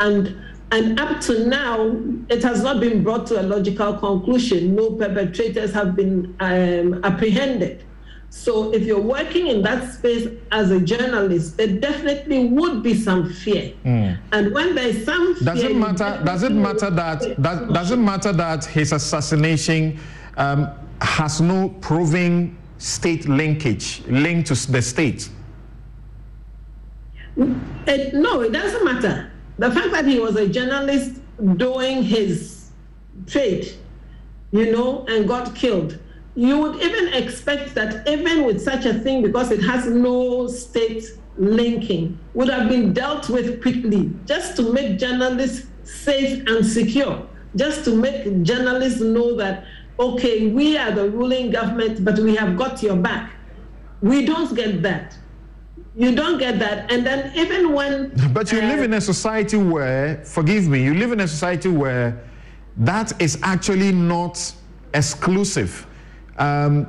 And 0.00 0.36
and 0.72 1.00
up 1.00 1.20
to 1.22 1.46
now, 1.46 1.96
it 2.28 2.42
has 2.42 2.62
not 2.62 2.80
been 2.80 3.02
brought 3.02 3.26
to 3.28 3.40
a 3.40 3.42
logical 3.42 3.94
conclusion. 3.98 4.76
No 4.76 4.92
perpetrators 4.92 5.72
have 5.72 5.96
been 5.96 6.34
um, 6.38 7.02
apprehended. 7.04 7.84
So 8.30 8.72
if 8.72 8.82
you're 8.82 9.00
working 9.00 9.48
in 9.48 9.62
that 9.62 9.92
space 9.92 10.28
as 10.52 10.70
a 10.70 10.80
journalist, 10.80 11.56
there 11.56 11.66
definitely 11.66 12.46
would 12.46 12.84
be 12.84 12.94
some 12.94 13.32
fear. 13.32 13.72
Mm. 13.84 14.18
And 14.30 14.54
when 14.54 14.76
there's 14.76 15.04
some 15.04 15.34
fear, 15.34 15.44
does 15.54 15.62
it 15.64 15.74
matter? 15.76 16.22
Does 16.24 16.42
it 16.44 16.52
matter 16.52 16.90
that 16.90 17.42
does, 17.42 17.72
does 17.72 17.90
it 17.90 17.98
matter 17.98 18.32
that 18.32 18.64
his 18.64 18.92
assassination 18.92 19.98
um, 20.36 20.70
has 21.02 21.40
no 21.40 21.68
proving 21.80 22.56
state 22.78 23.28
linkage, 23.28 24.02
linked 24.06 24.48
to 24.48 24.72
the 24.72 24.82
state? 24.82 25.28
It, 27.36 28.14
no, 28.14 28.40
it 28.42 28.52
doesn't 28.52 28.84
matter. 28.84 29.32
The 29.58 29.70
fact 29.70 29.92
that 29.92 30.06
he 30.06 30.18
was 30.18 30.36
a 30.36 30.48
journalist 30.48 31.20
doing 31.56 32.02
his 32.02 32.70
trade, 33.26 33.72
you 34.52 34.72
know, 34.72 35.04
and 35.08 35.26
got 35.28 35.54
killed, 35.54 35.98
you 36.34 36.58
would 36.58 36.80
even 36.82 37.12
expect 37.14 37.74
that 37.74 38.06
even 38.08 38.44
with 38.44 38.62
such 38.62 38.86
a 38.86 38.94
thing, 38.94 39.22
because 39.22 39.50
it 39.50 39.62
has 39.62 39.86
no 39.86 40.46
state 40.46 41.04
linking, 41.36 42.18
would 42.34 42.48
have 42.48 42.68
been 42.68 42.92
dealt 42.92 43.28
with 43.28 43.62
quickly, 43.62 44.10
just 44.26 44.56
to 44.56 44.72
make 44.72 44.98
journalists 44.98 45.66
safe 45.84 46.46
and 46.46 46.64
secure, 46.64 47.26
just 47.56 47.84
to 47.84 47.94
make 47.94 48.42
journalists 48.42 49.00
know 49.00 49.36
that 49.36 49.64
okay, 50.00 50.46
we 50.46 50.78
are 50.78 50.90
the 50.90 51.10
ruling 51.10 51.50
government, 51.50 52.04
but 52.04 52.18
we 52.18 52.34
have 52.34 52.56
got 52.56 52.82
your 52.82 52.96
back. 52.96 53.30
We 54.00 54.24
don't 54.24 54.54
get 54.54 54.82
that. 54.82 55.16
You 55.94 56.14
don't 56.14 56.38
get 56.38 56.58
that. 56.58 56.90
And 56.90 57.04
then 57.04 57.36
even 57.36 57.72
when. 57.72 58.12
But 58.32 58.50
you 58.50 58.60
uh, 58.60 58.62
live 58.62 58.82
in 58.82 58.94
a 58.94 59.00
society 59.00 59.58
where, 59.58 60.24
forgive 60.24 60.66
me, 60.68 60.82
you 60.82 60.94
live 60.94 61.12
in 61.12 61.20
a 61.20 61.28
society 61.28 61.68
where 61.68 62.24
that 62.78 63.20
is 63.20 63.38
actually 63.42 63.92
not 63.92 64.52
exclusive. 64.94 65.86
Um, 66.38 66.84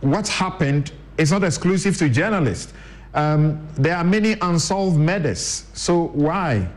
what 0.00 0.26
happened 0.26 0.90
is 1.18 1.30
not 1.30 1.44
exclusive 1.44 1.96
to 1.98 2.08
journalists. 2.08 2.72
Um, 3.14 3.66
there 3.74 3.96
are 3.96 4.04
many 4.04 4.36
unsolved 4.42 4.98
murders. 4.98 5.66
So 5.72 6.08
why? 6.08 6.68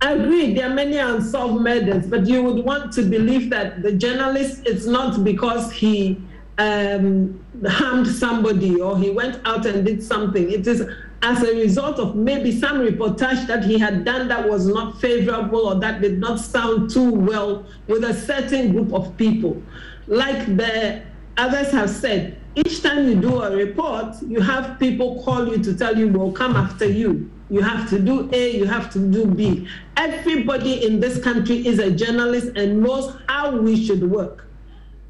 I 0.00 0.12
agree, 0.12 0.54
there 0.54 0.70
are 0.70 0.74
many 0.74 0.96
unsolved 0.96 1.60
murders, 1.60 2.06
but 2.06 2.24
you 2.26 2.40
would 2.42 2.64
want 2.64 2.92
to 2.92 3.02
believe 3.02 3.50
that 3.50 3.82
the 3.82 3.90
journalist 3.92 4.64
is 4.64 4.86
not 4.86 5.24
because 5.24 5.72
he 5.72 6.22
um, 6.58 7.44
harmed 7.66 8.06
somebody 8.06 8.80
or 8.80 8.96
he 8.96 9.10
went 9.10 9.40
out 9.44 9.66
and 9.66 9.84
did 9.84 10.00
something. 10.00 10.52
It 10.52 10.68
is 10.68 10.88
as 11.22 11.42
a 11.42 11.52
result 11.56 11.98
of 11.98 12.14
maybe 12.14 12.56
some 12.56 12.78
reportage 12.78 13.48
that 13.48 13.64
he 13.64 13.76
had 13.76 14.04
done 14.04 14.28
that 14.28 14.48
was 14.48 14.68
not 14.68 15.00
favorable 15.00 15.66
or 15.66 15.74
that 15.80 16.00
did 16.00 16.20
not 16.20 16.38
sound 16.38 16.90
too 16.90 17.10
well 17.10 17.66
with 17.88 18.04
a 18.04 18.14
certain 18.14 18.70
group 18.72 18.92
of 18.92 19.16
people. 19.16 19.60
Like 20.06 20.56
the 20.56 21.02
others 21.36 21.72
have 21.72 21.90
said, 21.90 22.38
each 22.54 22.82
time 22.82 23.08
you 23.08 23.16
do 23.16 23.42
a 23.42 23.54
report, 23.54 24.14
you 24.22 24.40
have 24.40 24.78
people 24.78 25.24
call 25.24 25.48
you 25.48 25.58
to 25.64 25.76
tell 25.76 25.98
you, 25.98 26.06
we'll 26.06 26.32
come 26.32 26.54
after 26.54 26.86
you 26.86 27.28
you 27.50 27.62
have 27.62 27.88
to 27.90 27.98
do 27.98 28.28
A, 28.32 28.56
you 28.56 28.66
have 28.66 28.90
to 28.92 28.98
do 28.98 29.26
B. 29.26 29.68
Everybody 29.96 30.84
in 30.86 31.00
this 31.00 31.22
country 31.22 31.66
is 31.66 31.78
a 31.78 31.90
journalist 31.90 32.56
and 32.56 32.82
knows 32.82 33.16
how 33.28 33.56
we 33.56 33.82
should 33.84 34.10
work. 34.10 34.46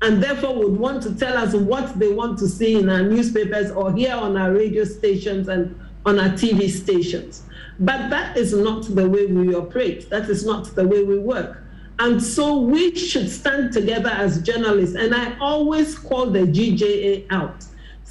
And 0.01 0.23
therefore 0.23 0.57
would 0.57 0.79
want 0.79 1.03
to 1.03 1.15
tell 1.15 1.37
us 1.37 1.55
what 1.55 1.99
they 1.99 2.13
want 2.13 2.39
to 2.39 2.49
see 2.49 2.77
in 2.77 2.89
our 2.89 3.03
newspapers 3.03 3.73
or 3.73 3.93
here 3.93 4.15
on 4.15 4.37
our 4.37 4.53
radio 4.53 4.85
stations 4.85 5.49
and 5.49 5.79
on 6.07 6.21
our 6.21 6.29
TV 6.31 6.71
stations. 6.71 7.43
But 7.81 8.09
that 8.11 8.37
is 8.37 8.55
not 8.55 8.85
the 8.85 9.09
way 9.09 9.27
we 9.27 9.55
operate. 9.55 10.09
That 10.11 10.29
is 10.29 10.47
not 10.47 10.75
the 10.75 10.87
way 10.87 11.03
we 11.03 11.19
work. 11.19 11.65
And 11.99 12.23
so 12.23 12.61
we 12.61 12.95
should 12.95 13.29
stand 13.29 13.73
together 13.73 14.11
as 14.11 14.41
journalists. 14.43 14.95
And 14.95 15.13
I 15.13 15.37
always 15.41 15.99
call 15.99 16.27
the 16.27 16.41
GJA 16.41 17.27
out 17.31 17.65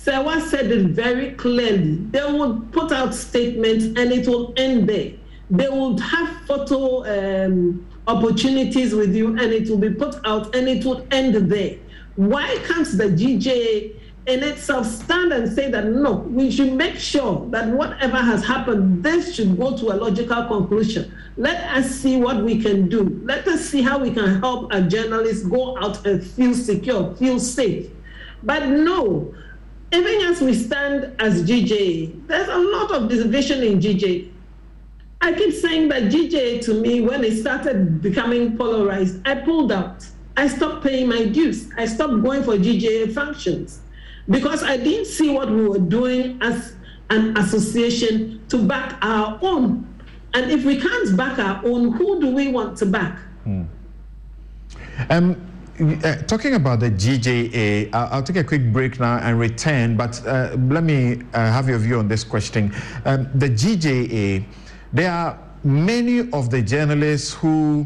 Sewa 0.08 0.40
said 0.40 0.72
it 0.72 0.86
very 0.86 1.32
clearly. 1.32 1.96
They 2.12 2.24
would 2.24 2.72
put 2.72 2.94
out 2.94 3.14
statements 3.14 3.84
and 3.84 4.14
it 4.14 4.26
will 4.26 4.54
end 4.56 4.88
there. 4.88 5.12
They 5.52 5.68
would 5.68 6.00
have 6.00 6.30
photo 6.46 7.04
um, 7.04 7.86
opportunities 8.08 8.96
with 8.96 9.14
you 9.14 9.28
and 9.38 9.52
it 9.52 9.70
will 9.70 9.78
be 9.78 9.90
put 9.90 10.16
out 10.26 10.56
and 10.56 10.70
it 10.70 10.86
would 10.86 11.14
end 11.14 11.36
there. 11.52 11.76
Why 12.16 12.58
can't 12.68 12.88
the 12.98 13.10
GJ 13.10 13.96
in 14.28 14.44
itself 14.44 14.86
stand 14.88 15.34
and 15.34 15.52
say 15.54 15.70
that 15.72 15.88
no, 15.88 16.14
we 16.14 16.52
should 16.52 16.72
make 16.72 16.96
sure 16.96 17.46
that 17.50 17.68
whatever 17.68 18.16
has 18.16 18.46
happened, 18.46 19.04
this 19.04 19.36
should 19.36 19.58
go 19.58 19.78
to 19.78 19.88
a 19.92 19.96
logical 19.96 20.46
conclusion. 20.46 21.14
Let 21.36 21.62
us 21.76 21.92
see 21.92 22.16
what 22.16 22.46
we 22.46 22.62
can 22.62 22.88
do. 22.88 23.22
Let 23.26 23.46
us 23.50 23.60
see 23.60 23.82
how 23.82 24.00
we 24.00 24.12
can 24.12 24.40
help 24.40 24.72
a 24.72 24.82
journalist 24.82 25.50
go 25.50 25.78
out 25.78 26.06
and 26.06 26.26
feel 26.26 26.54
secure, 26.54 27.14
feel 27.16 27.42
safe. 27.42 27.90
But 28.44 28.68
no, 28.68 29.34
even 29.92 30.22
as 30.28 30.42
we 30.42 30.54
stand 30.54 31.16
as 31.20 31.44
GJ, 31.44 32.28
there's 32.28 32.50
a 32.50 32.58
lot 32.58 32.92
of 32.92 33.10
division 33.10 33.64
in 33.64 33.80
GJ. 33.80 34.32
I 35.22 35.34
keep 35.34 35.54
saying 35.54 35.88
that 35.90 36.04
GJ 36.04 36.62
to 36.66 36.74
me, 36.76 37.02
when 37.02 37.24
it 37.24 37.38
started 37.38 38.02
becoming 38.02 38.58
polarized, 38.58 39.26
I 39.28 39.36
pulled 39.36 39.72
out. 39.72 40.06
I 40.36 40.48
stopped 40.48 40.84
paying 40.84 41.08
my 41.08 41.26
dues. 41.26 41.70
I 41.78 41.86
stopped 41.86 42.22
going 42.22 42.44
for 42.44 42.58
GJA 42.58 43.14
functions 43.14 43.82
because 44.30 44.62
I 44.62 44.78
didn't 44.78 45.06
see 45.06 45.30
what 45.30 45.50
we 45.50 45.68
were 45.68 45.80
doing 45.80 46.38
as 46.42 46.76
an 47.10 47.36
association 47.38 48.46
to 48.50 48.58
back 48.58 48.98
our 49.02 49.40
own. 49.42 49.88
And 50.34 50.52
if 50.52 50.66
we 50.66 50.80
can't 50.80 51.18
back 51.18 51.40
our 51.40 51.66
own, 51.66 51.94
who 51.94 52.20
do 52.20 52.28
we 52.28 52.50
want 52.50 52.78
to 52.80 52.86
back? 52.86 53.18
Hmm. 53.44 53.64
Um, 55.10 55.48
uh, 55.80 56.16
talking 56.24 56.56
about 56.56 56.80
the 56.80 56.90
GJA, 56.90 57.94
I'll, 57.94 58.14
I'll, 58.14 58.24
take 58.24 58.38
a 58.38 58.44
quick 58.44 58.74
break 58.74 59.00
now 59.00 59.18
and 59.18 59.40
return, 59.40 59.96
but 59.96 60.26
uh, 60.26 60.56
let 60.58 60.84
me 60.84 61.22
uh, 61.34 61.52
have 61.52 61.70
your 61.70 61.78
view 61.78 62.00
on 62.00 62.08
this 62.08 62.24
question. 62.24 62.74
Um, 63.06 63.30
the 63.36 63.50
GJA, 63.50 64.44
there 64.92 65.12
are 65.12 65.38
many 65.64 66.32
of 66.32 66.50
the 66.50 66.62
journalists 66.62 67.34
who 67.34 67.86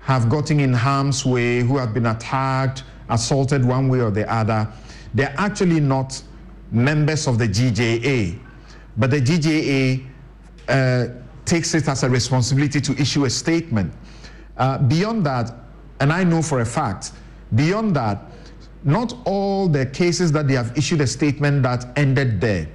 have 0.00 0.28
gotten 0.28 0.60
in 0.60 0.72
harm's 0.72 1.24
way, 1.24 1.60
who 1.60 1.76
have 1.76 1.92
been 1.92 2.06
attacked, 2.06 2.84
assaulted 3.08 3.64
one 3.64 3.88
way 3.88 4.00
or 4.00 4.10
the 4.10 4.30
other. 4.32 4.68
They're 5.12 5.34
actually 5.36 5.80
not 5.80 6.22
members 6.70 7.26
of 7.26 7.38
the 7.38 7.48
GJA, 7.48 8.38
but 8.96 9.10
the 9.10 9.20
GJA 9.20 10.06
uh, 10.68 11.06
takes 11.44 11.74
it 11.74 11.88
as 11.88 12.04
a 12.04 12.08
responsibility 12.08 12.80
to 12.80 12.92
issue 12.92 13.24
a 13.24 13.30
statement. 13.30 13.92
Uh, 14.56 14.78
beyond 14.78 15.26
that, 15.26 15.52
and 15.98 16.12
I 16.12 16.22
know 16.22 16.42
for 16.42 16.60
a 16.60 16.66
fact, 16.66 17.12
Beyond 17.54 17.96
that, 17.96 18.22
not 18.84 19.14
all 19.24 19.68
the 19.68 19.86
cases 19.86 20.30
that 20.32 20.46
they 20.46 20.54
have 20.54 20.76
issued 20.76 21.00
a 21.00 21.06
statement 21.06 21.62
that 21.62 21.86
ended 21.96 22.40
there. 22.40 22.68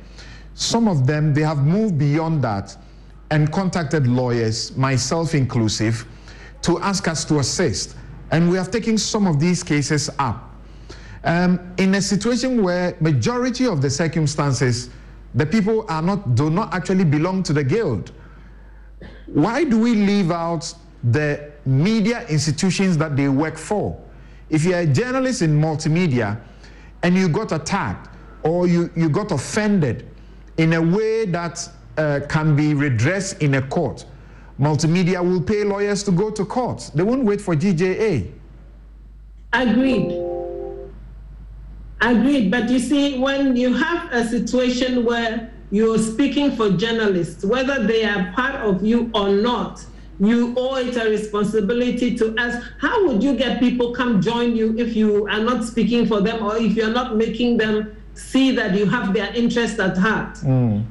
Some 0.55 0.87
of 0.87 1.05
them, 1.05 1.33
they 1.33 1.41
have 1.41 1.59
moved 1.59 1.97
beyond 1.97 2.43
that 2.43 2.75
and 3.31 3.51
contacted 3.51 4.07
lawyers, 4.07 4.75
myself 4.75 5.35
inclusive, 5.35 6.05
to 6.63 6.79
ask 6.79 7.07
us 7.07 7.23
to 7.25 7.39
assist. 7.39 7.95
And 8.31 8.49
we 8.49 8.57
have 8.57 8.71
taken 8.71 8.97
some 8.97 9.27
of 9.27 9.39
these 9.39 9.63
cases 9.63 10.09
up. 10.19 10.45
Um, 11.23 11.73
in 11.77 11.95
a 11.95 12.01
situation 12.01 12.63
where 12.63 12.95
majority 12.99 13.67
of 13.67 13.81
the 13.81 13.89
circumstances, 13.89 14.89
the 15.35 15.45
people 15.45 15.85
are 15.89 16.01
not 16.01 16.35
do 16.35 16.49
not 16.49 16.73
actually 16.73 17.03
belong 17.03 17.43
to 17.43 17.53
the 17.53 17.63
guild. 17.63 18.11
Why 19.27 19.63
do 19.63 19.79
we 19.79 19.95
leave 19.95 20.31
out 20.31 20.73
the 21.03 21.51
media 21.65 22.25
institutions 22.27 22.97
that 22.97 23.15
they 23.15 23.29
work 23.29 23.57
for? 23.57 23.99
If 24.49 24.63
you're 24.63 24.79
a 24.79 24.85
journalist 24.85 25.41
in 25.41 25.59
multimedia 25.59 26.39
and 27.03 27.15
you 27.15 27.29
got 27.29 27.51
attacked 27.51 28.09
or 28.43 28.67
you, 28.67 28.89
you 28.95 29.09
got 29.09 29.31
offended 29.31 30.07
in 30.57 30.73
a 30.73 30.81
way 30.81 31.25
that 31.25 31.69
uh, 31.97 32.21
can 32.27 32.55
be 32.55 32.73
redressed 32.73 33.41
in 33.41 33.55
a 33.55 33.61
court, 33.61 34.05
multimedia 34.59 35.23
will 35.23 35.41
pay 35.41 35.63
lawyers 35.63 36.03
to 36.03 36.11
go 36.11 36.31
to 36.31 36.45
court. 36.45 36.89
They 36.95 37.03
won't 37.03 37.23
wait 37.23 37.41
for 37.41 37.55
GJA. 37.55 38.31
Agreed. 39.53 40.21
Agreed. 42.01 42.51
But 42.51 42.69
you 42.69 42.79
see, 42.79 43.19
when 43.19 43.55
you 43.55 43.73
have 43.73 44.11
a 44.11 44.27
situation 44.27 45.05
where 45.05 45.51
you're 45.71 45.97
speaking 45.97 46.55
for 46.55 46.71
journalists, 46.71 47.43
whether 47.43 47.85
they 47.85 48.03
are 48.03 48.31
part 48.33 48.55
of 48.55 48.83
you 48.83 49.11
or 49.13 49.29
not, 49.29 49.85
you 50.19 50.53
owe 50.57 50.75
it 50.75 50.95
a 50.97 51.09
responsibility 51.09 52.15
to 52.15 52.35
us. 52.39 52.63
how 52.79 53.07
would 53.07 53.23
you 53.23 53.35
get 53.35 53.59
people 53.59 53.93
come 53.93 54.21
join 54.21 54.55
you 54.55 54.77
if 54.77 54.95
you 54.95 55.27
are 55.27 55.39
not 55.39 55.63
speaking 55.63 56.05
for 56.05 56.21
them 56.21 56.43
or 56.43 56.57
if 56.57 56.75
you're 56.75 56.91
not 56.93 57.15
making 57.15 57.57
them 57.57 57.95
see 58.13 58.51
that 58.51 58.75
you 58.75 58.85
have 58.85 59.13
their 59.13 59.33
interest 59.33 59.79
at 59.79 59.97
heart 59.97 60.35
mm. 60.39 60.85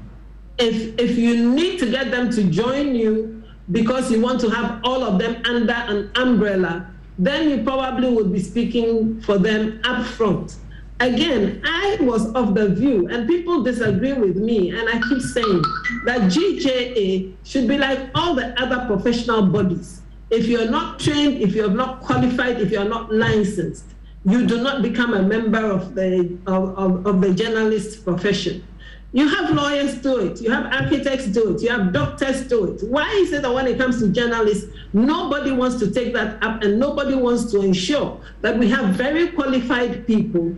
if 0.58 0.98
if 0.98 1.18
you 1.18 1.50
need 1.50 1.78
to 1.78 1.90
get 1.90 2.10
them 2.10 2.30
to 2.30 2.42
join 2.44 2.94
you 2.94 3.42
because 3.70 4.10
you 4.10 4.20
want 4.20 4.40
to 4.40 4.48
have 4.48 4.80
all 4.82 5.04
of 5.04 5.18
them 5.18 5.42
under 5.44 5.74
an 5.74 6.10
umbrella 6.16 6.90
then 7.18 7.50
you 7.50 7.62
probably 7.62 8.10
would 8.10 8.32
be 8.32 8.40
speaking 8.40 9.20
for 9.20 9.36
them 9.36 9.80
up 9.84 10.06
front 10.06 10.56
again, 11.00 11.60
I 11.64 11.98
was 12.00 12.32
of 12.32 12.54
the 12.54 12.68
view, 12.68 13.08
and 13.08 13.28
people 13.28 13.62
disagree 13.62 14.12
with 14.12 14.36
me, 14.36 14.70
and 14.70 14.88
I 14.88 15.00
keep 15.08 15.22
saying 15.22 15.62
that 16.04 16.22
GJA 16.32 17.34
should 17.44 17.68
be 17.68 17.78
like 17.78 18.10
all 18.14 18.34
the 18.34 18.60
other 18.60 18.86
professional 18.86 19.46
bodies. 19.46 20.02
If 20.30 20.46
you're 20.46 20.70
not 20.70 21.00
trained, 21.00 21.40
if 21.40 21.54
you're 21.54 21.70
not 21.70 22.00
qualified, 22.00 22.60
if 22.60 22.70
you're 22.70 22.88
not 22.88 23.12
licensed, 23.12 23.84
you 24.24 24.46
do 24.46 24.62
not 24.62 24.82
become 24.82 25.14
a 25.14 25.22
member 25.22 25.64
of 25.64 25.94
the 25.94 26.36
of, 26.46 26.76
of, 26.76 27.06
of 27.06 27.20
the 27.20 27.32
journalist 27.32 28.04
profession. 28.04 28.64
You 29.12 29.26
have 29.26 29.50
lawyers 29.54 29.94
do 29.94 30.18
it, 30.18 30.42
you 30.42 30.50
have 30.50 30.66
architects 30.66 31.28
do 31.28 31.54
it, 31.54 31.62
you 31.62 31.70
have 31.70 31.94
doctors 31.94 32.46
do 32.46 32.72
it. 32.72 32.86
Why 32.86 33.08
is 33.22 33.32
it 33.32 33.40
that 33.40 33.50
when 33.54 33.66
it 33.66 33.78
comes 33.78 34.00
to 34.00 34.08
journalists, 34.08 34.70
nobody 34.92 35.50
wants 35.50 35.76
to 35.76 35.90
take 35.90 36.12
that 36.12 36.42
up 36.42 36.62
and 36.62 36.78
nobody 36.78 37.14
wants 37.14 37.50
to 37.52 37.62
ensure 37.62 38.20
that 38.42 38.58
we 38.58 38.68
have 38.68 38.94
very 38.96 39.28
qualified 39.28 40.06
people 40.06 40.54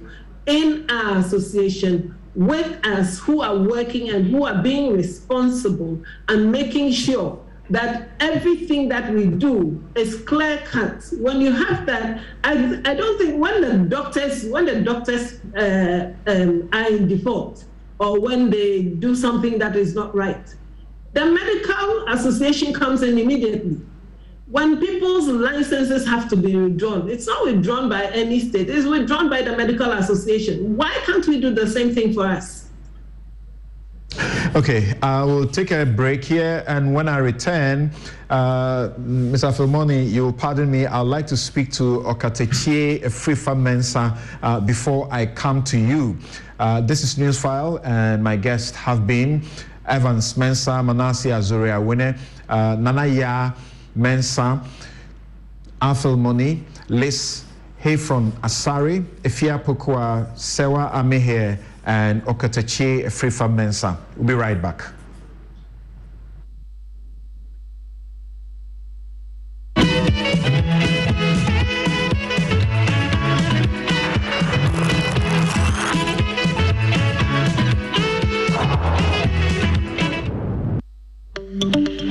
in 0.51 0.91
our 0.91 1.19
association 1.19 2.15
with 2.35 2.85
us 2.85 3.19
who 3.21 3.41
are 3.41 3.57
working 3.57 4.11
and 4.11 4.27
who 4.27 4.45
are 4.45 4.61
being 4.63 4.93
responsible 4.93 6.03
and 6.29 6.51
making 6.51 6.91
sure 6.93 7.41
that 7.71 8.09
everything 8.19 8.89
that 8.89 9.13
we 9.15 9.27
do 9.27 9.81
is 9.95 10.17
clear 10.23 10.59
cut. 10.65 11.05
When 11.19 11.41
you 11.41 11.53
have 11.53 11.87
that, 11.87 12.21
I, 12.43 12.81
I 12.85 12.95
don't 12.95 13.17
think 13.17 13.41
when 13.41 13.61
the 13.61 13.89
doctors 13.89 14.45
when 14.47 14.65
the 14.67 14.81
doctors 14.81 15.39
uh, 15.57 16.13
um, 16.27 16.69
are 16.73 16.89
in 16.89 17.07
default 17.07 17.65
or 18.01 18.21
when 18.21 18.51
they 18.51 18.83
do 18.83 19.15
something 19.15 19.59
that 19.61 19.77
is 19.77 19.95
not 19.95 20.15
right, 20.17 20.53
the 21.13 21.27
medical 21.27 22.09
association 22.09 22.75
comes 22.75 23.03
in 23.03 23.19
immediately 23.19 23.81
when 24.51 24.81
people's 24.81 25.29
licenses 25.29 26.05
have 26.07 26.29
to 26.29 26.37
be 26.37 26.57
withdrawn, 26.57 27.09
it's 27.09 27.27
not 27.27 27.45
withdrawn 27.45 27.89
by 27.89 28.07
any 28.07 28.41
state, 28.41 28.69
it's 28.69 28.85
withdrawn 28.87 29.31
by 29.31 29.43
the 29.43 29.57
medical 29.57 29.93
association. 29.93 30.77
Why 30.77 30.93
can't 31.07 31.27
we 31.27 31.41
do 31.41 31.55
the 31.55 31.69
same 31.69 31.95
thing 31.95 32.13
for 32.13 32.27
us? 32.27 32.67
Okay, 34.57 34.93
I 35.03 35.23
will 35.23 35.47
take 35.47 35.71
a 35.71 35.87
break 35.87 36.25
here, 36.25 36.65
and 36.67 36.93
when 36.93 37.09
I 37.09 37.19
return, 37.19 37.93
uh, 38.29 38.89
Mr. 38.99 39.53
Philmoni, 39.55 40.11
you'll 40.11 40.33
pardon 40.33 40.69
me. 40.69 40.85
I'd 40.85 41.03
like 41.03 41.29
to 41.29 41.37
speak 41.37 41.71
to 41.75 42.01
Okatakyie 42.01 43.05
Afrifa 43.05 43.55
Mensah 43.55 44.19
uh, 44.43 44.59
before 44.59 45.07
I 45.13 45.27
come 45.27 45.63
to 45.65 45.79
you. 45.79 46.19
Uh, 46.59 46.81
this 46.81 47.05
is 47.05 47.15
Newsfile, 47.15 47.81
and 47.85 48.25
my 48.25 48.35
guests 48.35 48.73
have 48.73 49.07
been 49.07 49.45
Evans 49.87 50.35
Mensah, 50.35 50.85
Manasseh 50.85 51.31
Azure 51.31 51.69
Awuni, 51.69 52.19
uh, 52.49 52.75
Nana 52.75 53.03
Yaa. 53.03 53.55
Mensah, 53.97 54.65
Afil 55.81 56.19
Moni, 56.19 56.65
Liz 56.89 57.45
Hayfron 57.83 58.31
Asari, 58.43 59.03
Afia 59.23 59.63
Pokua, 59.63 60.37
Sewa 60.39 60.91
Amehe, 60.95 61.59
and 61.87 62.23
Okatakyie 62.25 63.05
Afrifa 63.05 63.49
Mensah. 63.49 63.97
We'll 64.17 64.27
be 64.27 64.35
right 64.35 64.61
back. 64.61 64.85